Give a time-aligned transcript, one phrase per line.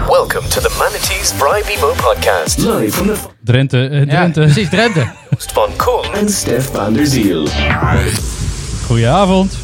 [0.00, 2.58] Welcome to the Manatees Bribe Emo podcast.
[2.58, 4.40] Live from the Drenthe, eh, Ja, Drenthe.
[4.40, 5.12] precies, Drenthe.
[5.30, 7.46] Host van Koen and Stef van der Ziel.
[8.86, 9.56] Goedenavond.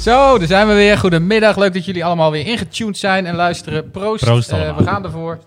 [0.00, 0.98] Zo, daar zijn we weer.
[0.98, 1.56] Goedemiddag.
[1.56, 3.90] Leuk dat jullie allemaal weer ingetuned zijn en luisteren.
[3.90, 4.24] Proost.
[4.24, 4.76] Proost Eh, allemaal.
[4.76, 5.38] we gaan ervoor.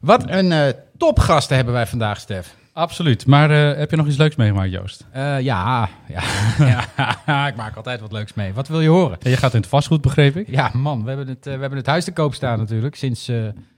[0.00, 0.60] Wat een eh
[0.98, 2.46] topgasten hebben wij vandaag, Stef.
[2.76, 3.26] Absoluut.
[3.26, 5.06] Maar eh, heb je nog iets leuks meegemaakt, Joost?
[5.10, 6.22] Eh, ja, ja.
[7.26, 8.52] ja, ik maak altijd wat leuks mee.
[8.52, 9.16] Wat wil je horen?
[9.20, 10.48] Ja, Je gaat in het vastgoed, begreep ik.
[10.48, 13.30] Ja, man, we hebben het, eh, we hebben het huis te koop staan natuurlijk, sinds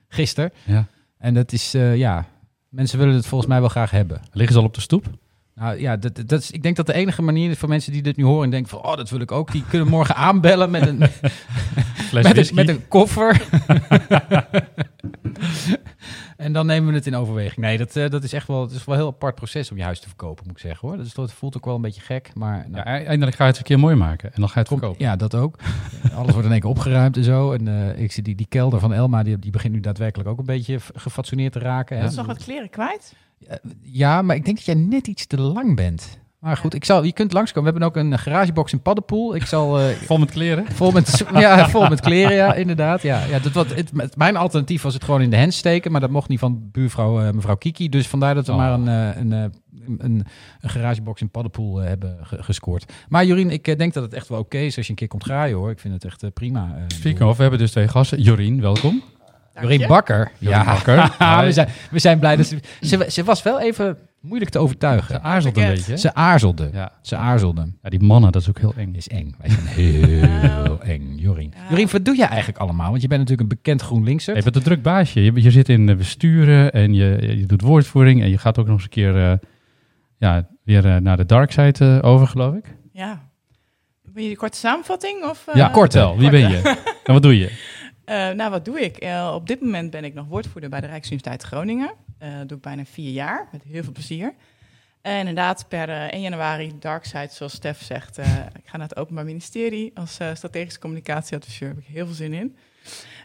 [0.08, 0.52] gisteren.
[0.64, 0.86] Ja.
[1.18, 2.24] En dat is, ja,
[2.68, 4.20] mensen willen het volgens mij wel graag hebben.
[4.32, 5.06] Liggen ze al op de stoep?
[5.58, 8.02] Nou ja, dat, dat is, ik denk dat de enige manier is voor mensen die
[8.02, 9.52] dit nu horen en denken van, oh, dat wil ik ook.
[9.52, 10.98] Die kunnen morgen aanbellen met een,
[12.12, 13.42] met een, met een koffer.
[16.36, 17.56] en dan nemen we het in overweging.
[17.66, 19.76] Nee, dat, eh, dat is echt wel, het is wel een heel apart proces om
[19.76, 20.96] je huis te verkopen, moet ik zeggen hoor.
[20.96, 22.64] Dat, is, dat voelt ook wel een beetje gek, maar...
[22.68, 24.32] nou, Ja, e- eindelijk ga je het een keer mooi maken.
[24.34, 25.04] En dan ga je het Kom- verkopen.
[25.04, 25.56] Ja, dat ook.
[26.14, 27.52] Alles wordt in één keer opgeruimd en zo.
[27.52, 30.38] En eh, ik zie die, die kelder van Elma, die, die begint nu daadwerkelijk ook
[30.38, 31.96] een beetje gefatsoeneerd te raken.
[31.96, 32.02] hè.
[32.02, 33.14] Dat is nog wat kleren kwijt.
[33.82, 36.18] Ja, maar ik denk dat jij net iets te lang bent.
[36.38, 37.72] Maar goed, ik zal, je kunt langskomen.
[37.74, 39.34] We hebben ook een garagebox in Paddenpoel.
[39.34, 39.78] Ik zal...
[39.80, 40.66] eh, Vol met kleren.
[40.72, 43.02] Vol met, ja, vol met kleren, ja, inderdaad.
[43.02, 46.00] Ja, ja, dat, wat, het, mijn alternatief was het gewoon in de hens steken, maar
[46.00, 47.88] dat mocht niet van buurvrouw eh, mevrouw Kiki.
[47.88, 48.58] Dus vandaar dat we Oh.
[48.58, 49.42] maar een, eh, een, eh,
[49.98, 50.24] een,
[50.60, 52.92] een garagebox in Paddenpoel eh, hebben ge- gescoord.
[53.08, 55.08] Maar Jorien, ik eh, denk dat het echt wel oké is als je een keer
[55.08, 55.70] komt graaien hoor.
[55.70, 56.74] Ik vind het echt eh, prima.
[56.76, 58.20] eh, Speaking of, we hebben dus twee gasten.
[58.22, 59.02] Jorien, welkom.
[59.60, 59.88] Jorien.
[59.88, 60.30] Bakker.
[60.38, 60.96] Jorien ja, Bakker.
[61.44, 63.06] We, zijn, we zijn blij dat ze, ze...
[63.08, 65.14] Ze was wel even moeilijk te overtuigen.
[65.14, 65.90] Ze aarzelt een beetje.
[65.92, 65.96] hè?
[65.96, 66.70] Ze aarzelde.
[66.72, 66.92] Ja.
[67.02, 67.72] Ze aarzelde.
[67.82, 68.94] ja, die mannen, dat is ook heel eng.
[68.94, 69.34] is eng.
[69.38, 71.52] Wij zijn heel eng, Jorien.
[71.56, 71.62] Ja.
[71.70, 72.90] Jorien, wat doe je eigenlijk allemaal?
[72.90, 74.36] Want je bent natuurlijk een bekend GroenLinkser.
[74.36, 75.22] Je bent een druk baasje.
[75.24, 78.22] Je, je zit in eh, besturen en je, je doet woordvoering.
[78.22, 79.32] En je gaat ook nog eens een keer eh,
[80.18, 82.64] ja, weer eh, naar de dark side eh, over, geloof ik.
[82.92, 83.26] Ja.
[84.12, 85.24] Wil je een korte samenvatting?
[85.24, 86.18] Of, eh, ja, kort wel.
[86.18, 86.60] Wie ben je?
[87.04, 87.52] En wat doe je?
[88.08, 88.96] Eh, nou, wat doe ik?
[88.96, 91.94] Eh, op dit moment ben ik nog woordvoerder bij de Rijksuniversiteit Groningen.
[92.18, 94.34] Dat doe ik bijna vier jaar, met heel veel plezier.
[95.02, 98.18] En inderdaad, per eh, 1 januari, Darkside, zoals Stef zegt.
[98.18, 101.68] ik ga naar het Openbaar Ministerie als strategische communicatieadviseur.
[101.68, 102.56] Daar heb ik heel veel zin in.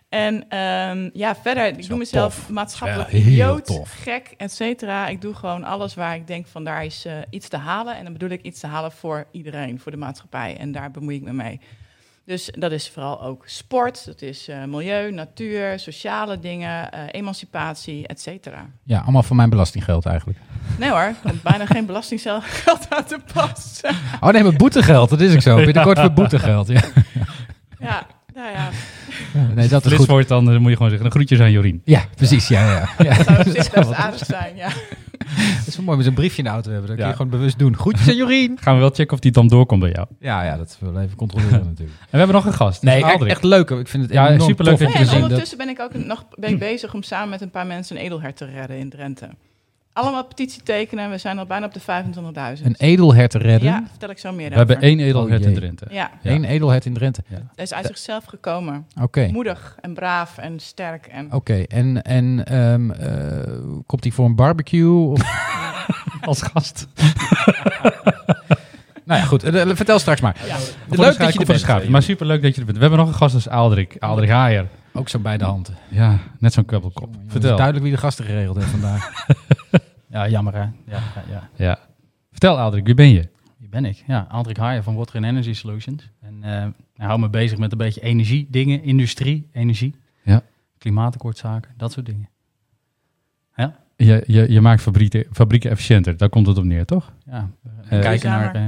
[0.09, 2.49] En ehm, ja, verder, ik doe mezelf tof.
[2.49, 3.91] maatschappelijk heel idioot, tof.
[3.91, 5.07] gek, et cetera.
[5.07, 7.95] Ik doe gewoon alles waar ik denk van daar is iets te halen.
[7.95, 10.57] En dan bedoel ik iets te halen voor iedereen, voor de maatschappij.
[10.57, 11.59] En daar bemoei ik me mee.
[12.25, 18.07] Dus dat is vooral ook sport, dat is eh, milieu, natuur, sociale dingen, eh, emancipatie,
[18.07, 18.65] et cetera.
[18.83, 20.39] Ja, allemaal van mijn belastinggeld eigenlijk.
[20.77, 22.43] Nee hoor, komt bijna geen belastinggeld
[22.89, 23.81] aan te pas.
[24.21, 25.55] Oh nee, mijn boetegeld, dat is ook zo.
[25.65, 26.67] Binnenkort voor boetegeld.
[26.67, 26.81] Ja.
[27.79, 28.69] ja, nou ja,
[29.55, 30.05] Nee, dat is goed.
[30.05, 31.09] voor het dan moet je gewoon zeggen.
[31.09, 31.81] De groetjes aan Jorien.
[31.85, 32.47] Ja, precies.
[32.47, 32.89] Ja, ja.
[32.97, 33.17] ja.
[33.17, 34.69] dat zou zich zou aardig zijn, ja.
[35.57, 36.87] Dat is wel mooi met zo'n briefje in de auto hebben.
[36.87, 37.11] Dat kun Ja.
[37.11, 37.77] je gewoon bewust doen.
[37.77, 38.57] Groetjes aan Jorien.
[38.61, 40.07] Gaan we wel checken of die dan doorkomt bij jou.
[40.19, 41.99] Ja, ja, dat willen we even controleren natuurlijk.
[41.99, 42.81] En we hebben nog een gast.
[42.81, 43.69] Nee, echt, echt leuk.
[43.69, 46.25] Ik vind het Ja, superleuk tof dat je en er ondertussen ben ik ook nog
[46.35, 49.29] ben ik bezig om samen met een paar mensen een edelhert te redden in Drenthe.
[49.93, 51.79] Allemaal petitie tekenen, we zijn al bijna op de
[52.59, 52.65] 25.000.
[52.65, 53.69] Een edelhert te redden.
[53.69, 54.87] Ja, vertel ik zo meer We hebben over.
[54.87, 55.53] één edelhert Oh, in.
[55.55, 55.85] Drenthe.
[55.89, 57.23] Ja, Eén edelhert in Drenthe.
[57.29, 58.87] hij is uit zichzelf gekomen.
[59.01, 59.27] Oké.
[59.31, 61.05] Moedig en braaf en sterk.
[61.07, 61.33] En...
[61.33, 63.53] Oké, en, en ehm, eh,
[63.85, 65.07] komt hij voor een barbecue?
[65.07, 65.21] Of...
[66.21, 66.87] Als gast.
[69.05, 69.43] nou ja, goed.
[69.43, 70.35] eh, vertel straks maar.
[70.47, 70.55] Ja.
[70.89, 71.89] Leuk dat je er bent.
[71.89, 72.77] Maar superleuk dat je er bent.
[72.77, 73.95] We hebben nog een gast, dat is Aldrik.
[73.99, 74.67] Aldrik Haaier.
[74.93, 75.71] Ook zo bij de hand.
[75.89, 77.13] Ja, net zo'n kubbelkop.
[77.13, 77.55] Het is Vertel.
[77.55, 79.11] duidelijk wie de gasten geregeld heeft vandaag.
[80.07, 80.59] Ja, jammer hè.
[80.61, 80.99] Ja, ja,
[81.29, 81.49] ja.
[81.55, 81.79] Ja.
[82.31, 83.29] Vertel Aldrik, wie ben je?
[83.57, 84.03] Hier ben ik.
[84.07, 86.09] Ja, Aldrik Haaien van Water and Energy Solutions.
[86.21, 86.65] En eh,
[86.95, 89.95] ik hou me bezig met een beetje energie dingen, industrie, energie.
[90.23, 90.41] Ja.
[90.77, 92.29] Klimaatakkoordzaken, dat soort dingen.
[93.95, 96.17] Je, je, je maakt fabrieken, fabrieken efficiënter.
[96.17, 97.13] Daar komt het op neer, toch?
[97.25, 97.49] Ja,
[97.89, 98.55] Eh, kijken naar...
[98.55, 98.63] eh,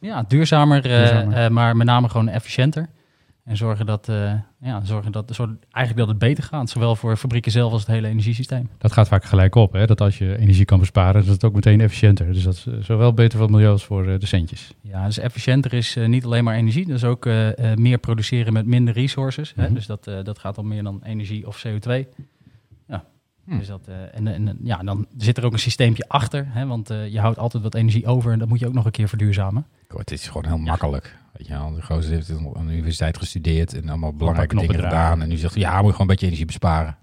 [0.00, 1.36] ja, duurzamer, Duurzamer.
[1.44, 2.88] eh, maar met name gewoon efficiënter.
[3.44, 6.70] En zorgen dat, eh, ja, zorgen dat, zorg, eigenlijk dat het beter gaat.
[6.70, 8.68] Zowel voor fabrieken zelf als het hele energiesysteem.
[8.78, 9.72] Dat gaat vaak gelijk op.
[9.72, 9.86] Hè?
[9.86, 12.32] Dat als je energie kan besparen, is het ook meteen efficiënter.
[12.32, 14.74] Dus dat is eh, zowel beter voor het milieu als voor eh, de centjes.
[14.80, 16.86] Ja, dus efficiënter is niet alleen maar energie.
[16.86, 19.54] Dus ook eh, eh, meer produceren met minder resources.
[19.54, 19.66] Mhm.
[19.66, 19.72] hè?
[19.72, 22.06] Dus dat, eh, dat gaat om meer dan energie of CO2.
[22.86, 23.04] Ja.
[23.44, 23.58] Hm.
[23.58, 26.46] Dus dat, eh, en, en ja, dan zit er ook een systeempje achter.
[26.48, 26.66] Hè?
[26.66, 28.90] Want eh, je houdt altijd wat energie over en dat moet je ook nog een
[28.90, 29.66] keer verduurzamen.
[29.96, 31.16] Het is gewoon heel makkelijk.
[31.40, 34.90] Weet je wel, de gozer heeft aan de universiteit gestudeerd en allemaal belangrijke dingen draaien.
[34.90, 35.22] gedaan.
[35.22, 36.96] En nu zegt hij, ja, moet je gewoon een beetje energie besparen.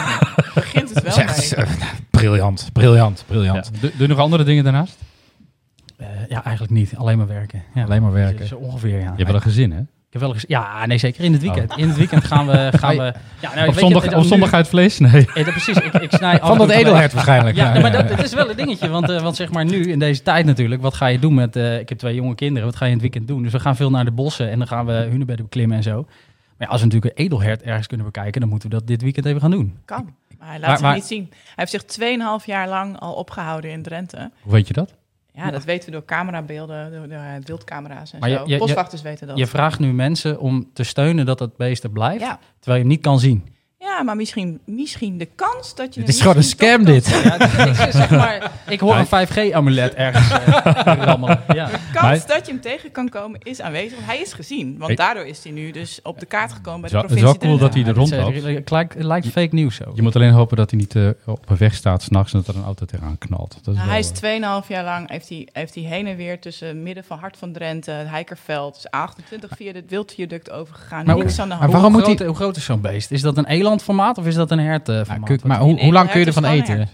[0.54, 1.64] begint het wel Zegt, mee.
[1.66, 1.74] eh,
[2.10, 3.70] briljant, briljant, briljant.
[3.80, 3.88] Ja.
[3.98, 4.98] Doe, nog andere dingen daarnaast?
[5.96, 6.96] Eh, ja, eigenlijk niet.
[6.96, 7.62] Alleen maar werken.
[7.74, 7.84] Ja.
[7.84, 8.46] Alleen maar werken.
[8.46, 8.98] Zo ongeveer, ja.
[8.98, 9.80] Je hebt wel een gezin, hè?
[10.12, 11.76] Ik heb wel eens, ja, nee, zeker in het weekend.
[11.76, 12.68] In het weekend gaan we...
[12.78, 14.98] Gaan we ja, nou, Op je, zondag, op nu- zondag uit vlees?
[14.98, 15.10] Nee.
[15.34, 15.76] Ja, dat- precies.
[15.76, 17.56] Ik, ik snij Van dat edelhert waarschijnlijk.
[17.56, 18.88] Ja, maar dat, het is wel een dingetje.
[18.88, 21.56] Want, eh, want zeg maar nu, in deze tijd natuurlijk, wat ga je doen met...
[21.56, 23.42] eh, ik heb twee jonge kinderen, wat ga je in het weekend doen?
[23.42, 26.02] Dus we gaan veel naar de bossen en dan gaan we hunebedden beklimmen en zo.
[26.02, 29.02] Maar ja, als we natuurlijk een edelhert ergens kunnen bekijken, dan moeten we dat dit
[29.02, 29.76] weekend even gaan doen.
[29.84, 30.14] Kan.
[30.38, 31.26] Maar hij laat zich waar- niet zien.
[31.30, 31.82] Hij heeft zich
[32.40, 34.30] 2,5 jaar lang al opgehouden in Drenthe.
[34.42, 34.94] Hoe weet je dat?
[35.44, 38.42] Ja, dat weten we door camerabeelden, door, door eh, wildcamera's en Maar zo.
[38.44, 39.38] je- je- Boswachters weten dat.
[39.38, 42.38] Je vraagt nu mensen om te steunen dat het beest er blijft, ja.
[42.58, 43.44] terwijl je hem niet kan zien.
[43.82, 46.00] Ja, maar misschien, misschien de kans dat je...
[46.00, 47.06] Het is gewoon een scam dit.
[47.08, 51.40] Ja, ik, zeg maar, ik hoor een 5G-amulet ergens eh, rammelen.
[51.54, 51.66] Ja.
[51.66, 54.78] De kans Maar- dat je hem tegen kan komen is aanwezig, want hij is gezien.
[54.78, 57.22] Want Ik- daardoor is hij nu dus op de kaart gekomen bij Het de is
[57.22, 58.36] wel- het is provincie wel cool dat hij er Het rondloopt.
[58.36, 59.84] eh, lijkt, het lijkt, het lijkt fake nieuws zo.
[59.94, 62.54] Je moet alleen hopen dat hij niet eh, op een weg staat s'nachts en dat
[62.54, 63.50] er een auto tegenaan knalt.
[63.62, 66.16] Dat is Nou, hij is eh, 2,5 jaar lang heeft hij, heeft hij heen en
[66.16, 71.04] weer tussen midden van Hart van Drenthe, het Heikerveld, dus 28 via dit wildviaduct overgegaan.
[71.06, 71.72] Maar Niks aan de maar hand.
[71.72, 73.10] waarom hoe, moet hij- groot, hoe groot is zo'n beest?
[73.10, 74.62] Is dat een elandformaat of is dat een?
[74.62, 76.78] Ja, Wat- kuk, maar hoe, hoe lang kun je ervan eten?
[76.78, 76.88] Het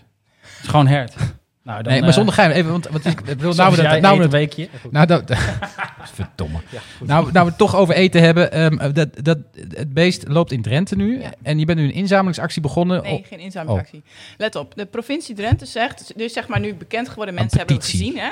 [0.63, 1.15] is gewoon hert.
[1.63, 2.53] Nou, dan, Nee, maar eh, zonder geheim.
[2.53, 4.69] Even, want, want ik bedoel, nou we dat, nou een weekje.
[4.91, 5.23] nou dat,
[6.15, 6.59] verdomme.
[7.05, 8.53] Nou, nou we het toch over eten hebben.
[8.53, 9.39] ehm, dat, dat,
[9.71, 11.21] het beest loopt in Drenthe nu.
[11.21, 11.33] Ja.
[11.43, 13.03] En je bent nu een inzamelingsactie begonnen.
[13.03, 14.03] Nee, geen inzamelingsactie.
[14.37, 17.85] Let op, de provincie Drenthe zegt, dus zeg maar nu bekend geworden mensen hebben het
[17.85, 18.31] gezien, hè?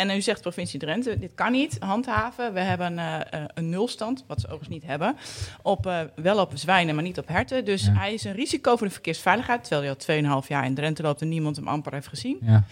[0.00, 2.52] En nu zegt de provincie Drenthe, dit kan niet handhaven.
[2.52, 5.16] We hebben eh, eh, een nulstand, wat ze overigens niet hebben,
[5.62, 7.64] op, eh, wel op zwijnen, maar niet op herten.
[7.64, 7.92] Dus Ja.
[7.92, 11.20] hij is een risico voor de verkeersveiligheid, terwijl hij al 2,5 jaar in Drenthe loopt
[11.20, 12.38] en niemand hem amper heeft gezien.
[12.42, 12.64] ja.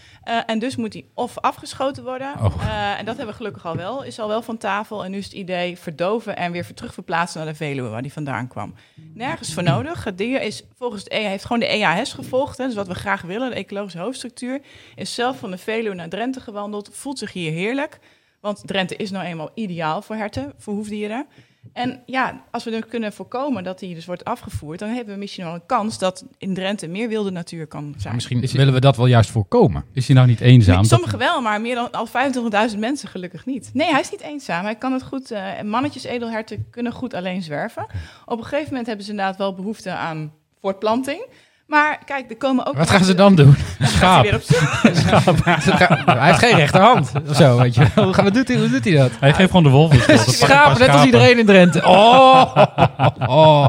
[0.46, 2.34] En dus moet hij of afgeschoten worden.
[2.42, 2.66] Oh.
[2.98, 4.02] en dat hebben we gelukkig al wel.
[4.04, 5.04] Is al wel van tafel.
[5.04, 8.12] En nu is het idee verdoven en weer terug verplaatsen naar de Veluwe, waar die
[8.12, 8.74] vandaan kwam.
[9.14, 10.04] Nergens voor nodig.
[10.04, 12.58] Het dier is volgens het EA, heeft gewoon de EAS gevolgd.
[12.58, 14.60] Hè, dus wat we graag willen, de ecologische hoofdstructuur.
[14.94, 16.90] Is zelf van de Veluwe naar Drenthe gewandeld.
[16.92, 17.98] Voelt zich hier heerlijk.
[18.40, 21.26] Want Drenthe is nou eenmaal ideaal voor herten, voor hoefdieren.
[21.72, 25.20] En ja, als we dan kunnen voorkomen dat hij dus wordt afgevoerd, dan hebben we
[25.20, 28.14] misschien wel een kans dat in Drenthe meer wilde natuur kan zijn.
[28.14, 29.84] Misschien Is- willen we dat wel juist voorkomen.
[29.92, 30.84] Is hij nou niet eenzaam?
[30.84, 33.70] Sommigen wel, maar meer dan al 25.000 mensen gelukkig niet.
[33.72, 34.64] Nee, hij is niet eenzaam.
[34.64, 35.30] Hij kan het goed.
[35.30, 37.86] eh mannetjes edelherten kunnen goed alleen zwerven.
[38.26, 41.26] Op een gegeven moment hebben ze inderdaad wel behoefte aan voortplanting.
[41.68, 42.76] Maar kijk, er komen ook.
[42.76, 43.56] Wat gaan ze dan doen?
[44.00, 44.58] Gaat hij zoek.
[46.18, 47.86] hij heeft geen rechterhand of zo, weet je.
[47.94, 49.10] Hoe, doet hij, hoe doet hij dat?
[49.20, 49.94] Hij geeft gewoon de wolf
[50.26, 51.86] Schapen, net als iedereen in Drenthe.
[51.86, 52.56] Oh,
[53.18, 53.66] oh.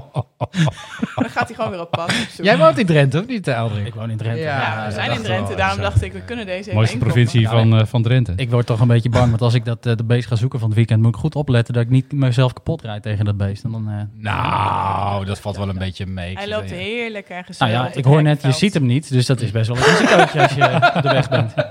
[1.15, 2.09] Dan gaat hij gewoon weer op pad.
[2.09, 2.27] op.
[2.45, 3.87] Jij woont in Drenthe, of niet, Aldrik?
[3.87, 4.41] Ik woon in Drenthe.
[4.41, 5.21] Ja, Ja, we zijn in.
[5.21, 5.55] Drenthe.
[5.55, 5.81] Daarom Zo.
[5.81, 8.33] dacht ik, we kunnen deze even Mooiste provincie van, eh, van Drenthe.
[8.35, 10.59] Ik word toch een beetje bang, want als ik dat eh, de beest ga zoeken
[10.59, 13.37] van het weekend, moet ik goed opletten dat ik niet mezelf kapot rijd tegen dat
[13.37, 13.63] beest.
[13.63, 16.35] En dan, eh, Nou, dat valt wel een beetje mee.
[16.35, 17.57] Hij loopt heerlijk ergens.
[17.57, 19.77] nou eh, ja, ik hoor net, je ziet hem niet, dus dat is best wel
[19.77, 21.53] een risicootje als je op de weg bent.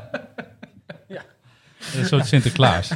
[1.97, 2.93] Een soort Sinterklaas.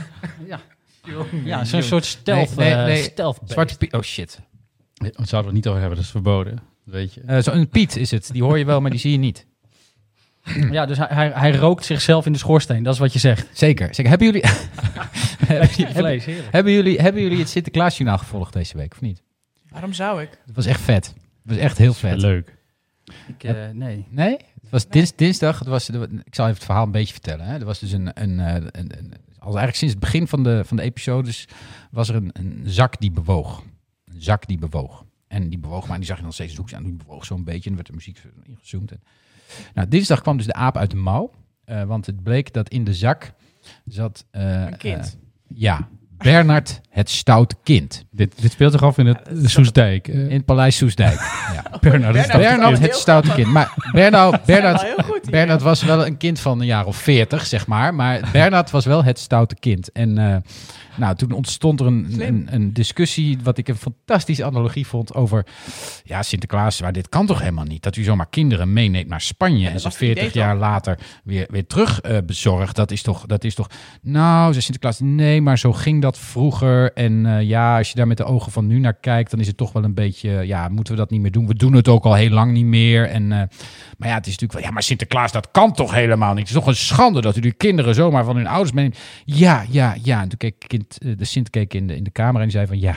[1.44, 3.02] Ja, zo'n soort stealth, Nee, nee, eh, nee.
[3.02, 3.52] stealth beest.
[3.52, 3.92] Zwarte Piet.
[3.92, 4.40] Oh shit.
[5.02, 6.54] Daar zouden we het niet over hebben, dat is verboden.
[6.84, 7.20] Dat weet je.
[7.20, 8.30] Eh, Zo'n Piet is het.
[8.32, 9.46] Die hoor je wel, maar die zie je niet.
[10.70, 13.48] Ja, dus hij, hij, hij rookt zichzelf in de schoorsteen, dat is wat je zegt.
[13.52, 13.94] Zeker.
[13.94, 14.10] zeker.
[14.10, 14.42] Hebben, jullie,
[15.46, 16.52] hebben, Vlees, heerlijk.
[16.52, 19.22] hebben, jullie, hebben jullie het Sinterklaasjournaal gevolgd deze week, of niet?
[19.70, 20.28] Waarom zou ik?
[20.46, 21.06] Het was echt vet.
[21.06, 21.14] Het
[21.44, 22.20] was echt heel vet.
[22.20, 22.56] Leuk.
[23.26, 24.06] Ik, eh, nee.
[24.10, 24.36] Nee?
[24.62, 25.58] Het was dins, dinsdag.
[25.58, 25.94] Het was, ik
[26.34, 27.46] zal even het verhaal een beetje vertellen.
[27.46, 27.58] Hè.
[27.58, 30.62] Er was dus een, een, eh, een, een- al eigenlijk sinds het begin van de,
[30.64, 31.48] van de episodes
[31.90, 33.62] was er een, een zak die bewoog.
[34.14, 35.04] Een zak die bewoog.
[35.28, 36.76] En die bewoog, maar die zag je nog steeds zoeken.
[36.76, 38.90] En die bewoog zo'n beetje en er werd de muziek ingezoomd.
[38.92, 39.02] En,
[39.74, 41.30] nou, dinsdag kwam dus de aap uit de mouw.
[41.64, 43.32] Eh, want het bleek dat in de zak
[43.84, 44.24] zat...
[44.30, 45.04] eh, Een kind.
[45.04, 45.88] eh, ja,
[46.18, 48.04] Bernard het stoute kind.
[48.10, 50.08] Dit, dit speelt zich af in het Ja, Soesdijk.
[50.08, 51.18] In het Paleis Soesdijk.
[51.54, 51.78] ja.
[51.80, 52.78] Bernard Bernard.
[52.78, 53.46] het stoute kind.
[53.48, 55.30] Maar Bernard, Bernard, Bernard.
[55.30, 57.94] Bernard was wel een kind van een jaar of veertig, zeg maar.
[57.94, 59.92] Maar Bernard was wel het stoute kind.
[59.92, 60.36] En eh,
[60.96, 65.46] nou, toen ontstond er een, een, een discussie, wat ik een fantastische analogie vond, over...
[66.04, 67.82] Ja, Sinterklaas, maar dit kan toch helemaal niet?
[67.82, 70.98] Dat u zomaar kinderen meeneemt naar Spanje en ze was het idee 40 jaar later
[71.24, 72.76] weer, weer terug eh, bezorgt.
[72.76, 73.66] Dat is, toch, dat is toch...
[74.02, 76.92] Nou, zei Sinterklaas, nee, maar zo ging dat vroeger.
[76.92, 79.46] En eh, ja, als je daar met de ogen van nu naar kijkt, dan is
[79.46, 80.30] het toch wel een beetje...
[80.30, 81.46] Ja, moeten we dat niet meer doen?
[81.46, 83.08] We doen het ook al heel lang niet meer.
[83.08, 83.38] En, eh,
[83.98, 84.62] maar ja, het is natuurlijk wel...
[84.62, 86.38] Ja, maar Sinterklaas, dat kan toch helemaal niet?
[86.38, 88.98] Het is toch een schande dat u die kinderen zomaar van hun ouders meeneemt?
[89.24, 90.20] Ja, ja, ja.
[90.20, 92.56] En toen keek kind, eh, de Sint keek in de, in de kamer en die
[92.56, 92.80] zei van...
[92.80, 92.96] Ja,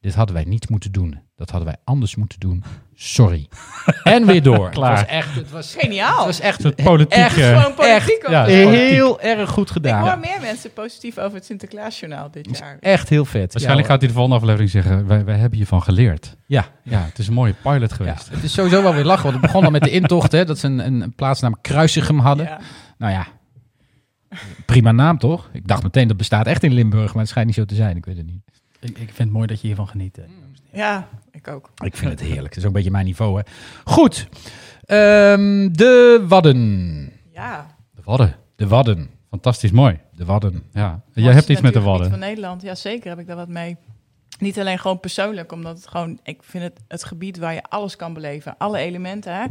[0.00, 1.18] dit hadden wij niet moeten doen.
[1.36, 2.64] Dat hadden wij anders moeten doen.
[2.94, 3.48] Sorry.
[4.02, 4.70] en weer door.
[4.70, 4.98] Klaar.
[4.98, 5.34] Het was echt...
[5.34, 6.16] Het was, Geniaal.
[6.16, 6.62] het was echt...
[6.62, 8.90] Het politiek, Echt, eh, Gewoon politiek ja, Ik politiek.
[8.90, 10.02] heel erg goed gedaan.
[10.08, 12.76] hoor meer mensen positief over het Sinterklaasjournaal dit jaar.
[12.80, 13.52] Echt heel vet.
[13.52, 16.36] Waarschijnlijk ja, gaat hij de volgende aflevering zeggen, wij, wij hebben hiervan geleerd.
[16.46, 18.28] Ja, Ja, het is een mooie pilot ja, geweest.
[18.30, 19.22] het is sowieso wel weer lachen.
[19.22, 22.18] Want het begon al met de intocht, hè, dat ze een, een, een plaatsnaam Kruisigem
[22.18, 22.46] hadden.
[22.46, 22.60] Ja.
[22.98, 23.26] Nou ja,
[24.66, 25.48] prima naam toch?
[25.52, 27.96] Ik dacht meteen dat bestaat echt in Limburg, maar het schijnt niet zo te zijn.
[27.96, 28.42] Ik weet het niet.
[28.80, 30.20] Ik, ik vind het mooi dat je hiervan geniet.
[30.72, 31.70] ja, ik ook.
[31.84, 32.46] Ik vind het heerlijk.
[32.48, 33.36] Het is ook een beetje mijn niveau.
[33.38, 33.42] Hè.
[33.84, 34.28] Goed.
[34.84, 37.12] Ehm, de Wadden.
[37.32, 37.66] Ja.
[37.94, 38.36] De Wadden.
[38.56, 39.10] De Wadden.
[39.30, 39.98] Fantastisch mooi.
[40.12, 40.62] De Wadden.
[40.72, 41.00] Ja.
[41.12, 42.10] Jij hebt iets met de Wadden.
[42.10, 42.62] van Nederland.
[42.62, 43.76] Ja, zeker heb ik daar wat mee.
[44.38, 47.96] Niet alleen gewoon persoonlijk, omdat het gewoon, ik vind het het gebied waar je alles
[47.96, 48.54] kan beleven.
[48.58, 49.46] Alle elementen, hè.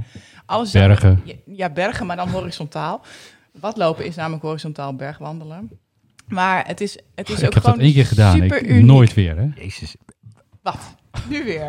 [0.45, 1.23] Alles Bergen.
[1.45, 3.01] Ja, bergen, maar dan horizontaal.
[3.59, 5.69] Watlopen is namelijk horizontaal bergwandelen.
[6.27, 8.31] Maar het is, het is ik ook heb gewoon dat één keer gedaan.
[8.37, 8.85] super Ik, uniek.
[8.85, 9.47] nooit weer, hè?
[9.55, 9.95] Jezus.
[10.61, 10.95] Wat?
[11.29, 11.67] Nu weer.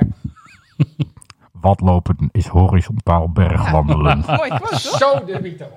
[1.60, 4.18] Watlopen is horizontaal bergwandelen.
[4.26, 4.98] Mooi quote, toch?
[4.98, 5.66] Zo de Vito.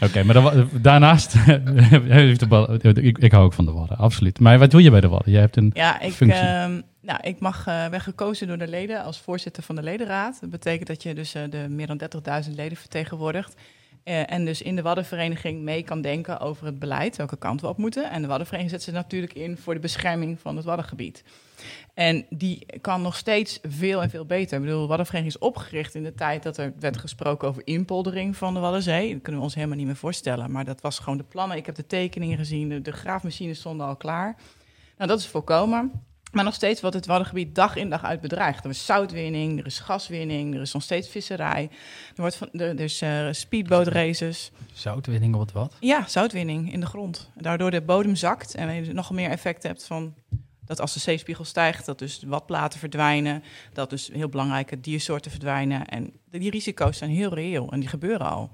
[0.00, 4.40] Oké, maar dan, daarnaast heeft de Wadden- ik, ik hou ook van de Wadden, absoluut.
[4.40, 5.32] Maar wat doe je bij de Wadden?
[5.32, 6.40] Je hebt een Ja, ik, functie.
[6.40, 10.40] ehm, nou, ik mag, eh ben gekozen door de leden als voorzitter van de ledenraad.
[10.40, 12.00] Dat betekent dat je dus eh, de meer dan
[12.46, 13.54] 30.000 leden vertegenwoordigt.
[14.02, 17.68] Eh, en dus in de Waddenvereniging mee kan denken over het beleid, welke kant we
[17.68, 18.10] op moeten.
[18.10, 21.24] En de Waddenvereniging zet zich natuurlijk in voor de bescherming van het Waddengebied.
[21.94, 24.56] En die kan nog steeds veel en veel beter.
[24.56, 28.36] Ik bedoel, de Waddenvereniging is opgericht in de tijd dat er werd gesproken over inpoldering
[28.36, 29.12] van de Waddenzee.
[29.12, 30.50] Dat kunnen we ons helemaal niet meer voorstellen.
[30.50, 31.56] Maar dat was gewoon de plannen.
[31.56, 34.36] Ik heb de tekeningen gezien, de, de graafmachines stonden al klaar.
[34.96, 36.06] Nou, dat is voorkomen.
[36.32, 38.64] Maar nog steeds wordt het Waddengebied dag in dag uit bedreigd.
[38.64, 41.68] Er is zoutwinning, er is gaswinning, er is nog steeds visserij.
[42.14, 44.50] Er, wordt van, er, er is eh speedbootraces.
[44.72, 45.76] Zoutwinning het wat?
[45.80, 47.30] Ja, zoutwinning in de grond.
[47.34, 50.14] Daardoor de bodem zakt en je nog meer effect hebt van
[50.68, 53.42] dat als de zeespiegel stijgt, dat dus watplaten verdwijnen,
[53.72, 55.86] dat dus heel belangrijke diersoorten verdwijnen.
[55.86, 58.50] En die risico's zijn heel reëel en die gebeuren al.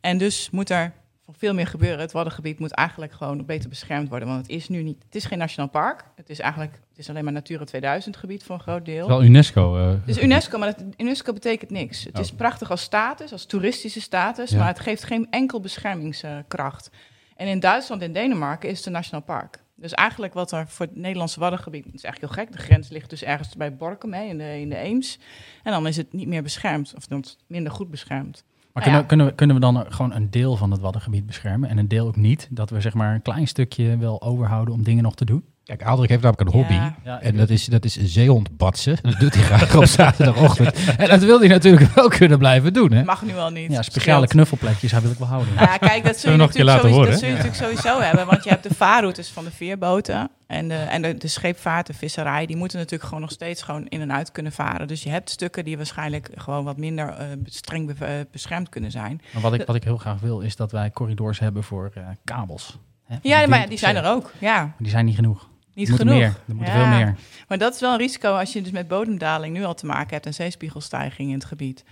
[0.00, 0.92] En dus moet er
[1.36, 1.98] veel meer gebeuren.
[2.00, 5.24] Het Waddengebied moet eigenlijk gewoon beter beschermd worden, want het is nu niet, het is
[5.24, 6.04] geen nationaal park.
[6.16, 9.08] Het is eigenlijk, het is alleen maar Natura 2000 gebied voor een groot deel.
[9.08, 9.76] wel UNESCO.
[9.76, 12.04] eh, Het is UNESCO, maar UNESCO betekent niks.
[12.04, 12.20] Het Oh.
[12.20, 14.58] is prachtig als status, als toeristische status, Ja.
[14.58, 16.90] maar het geeft geen enkel beschermingskracht.
[17.36, 19.62] En in Duitsland en Denemarken is het een nationaal park.
[19.74, 22.52] Dus eigenlijk wat er voor het Nederlandse Waddengebied, dat is eigenlijk heel gek.
[22.56, 25.18] De grens ligt dus ergens bij Borkum hè, in, de, in de Eems.
[25.62, 28.44] En dan is het niet meer beschermd, of dan minder goed beschermd.
[28.72, 29.06] Maar kunnen, ja.
[29.06, 32.06] kunnen, we, kunnen we dan gewoon een deel van het Waddengebied beschermen en een deel
[32.06, 32.48] ook niet?
[32.50, 35.44] Dat we zeg maar een klein stukje wel overhouden om dingen nog te doen?
[35.68, 36.72] Kijk, Aldrik heeft namelijk een hobby.
[36.74, 36.94] Ja.
[37.04, 38.96] Ja, En dat is, dat is zeehondbatsen.
[39.02, 40.74] Dat doet hij graag op zaterdagochtend.
[40.96, 42.92] En dat wil hij natuurlijk wel kunnen blijven doen.
[42.92, 43.04] Hè?
[43.04, 43.72] Mag nu al niet.
[43.72, 45.54] ja, speciale knuffelplekjes, daar wil ik wel houden.
[45.54, 47.62] Nou ja, kijk, dat zul Zullen je, natuurlijk laten sowieso, horen, dat zul je natuurlijk
[47.62, 48.26] sowieso hebben.
[48.26, 51.94] Want je hebt de vaarroutes van de veerboten en de, en de, de scheepvaart, de
[51.94, 52.46] visserij.
[52.46, 54.88] Die moeten natuurlijk gewoon nog steeds gewoon in en uit kunnen varen.
[54.88, 58.90] Dus je hebt stukken die waarschijnlijk gewoon wat minder eh, streng be- eh, beschermd kunnen
[58.90, 59.20] zijn.
[59.32, 62.02] Maar wat ik, wat ik heel graag wil, is dat wij corridors hebben voor eh,
[62.24, 62.78] kabels.
[63.06, 64.32] Hè, Ja, maar die zijn er ook.
[64.38, 65.48] Ja, Die zijn niet genoeg.
[65.78, 66.14] Niet genoeg.
[66.14, 66.24] meer.
[66.48, 66.80] Er moeten Ja.
[66.90, 67.16] veel meer.
[67.48, 70.10] Maar dat is wel een risico als je dus met bodemdaling nu al te maken
[70.10, 71.84] hebt en zeespiegelstijging in het gebied.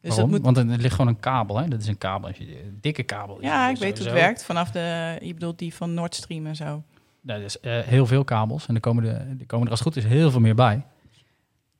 [0.00, 0.30] Dus Waarom?
[0.30, 1.56] dat moet, Want er ligt gewoon een kabel.
[1.58, 1.68] Hè?
[1.68, 2.28] Dat is een kabel.
[2.38, 3.38] Een dikke kabel.
[3.40, 4.44] ja, ik weet hoe het werkt.
[4.44, 6.82] Vanaf de, je bedoelt die van Nord Stream en zo.
[7.20, 8.66] Nou, dus, heel veel kabels.
[8.66, 9.10] En er komen, er,
[9.40, 10.82] er komen er als het goed is heel veel meer bij.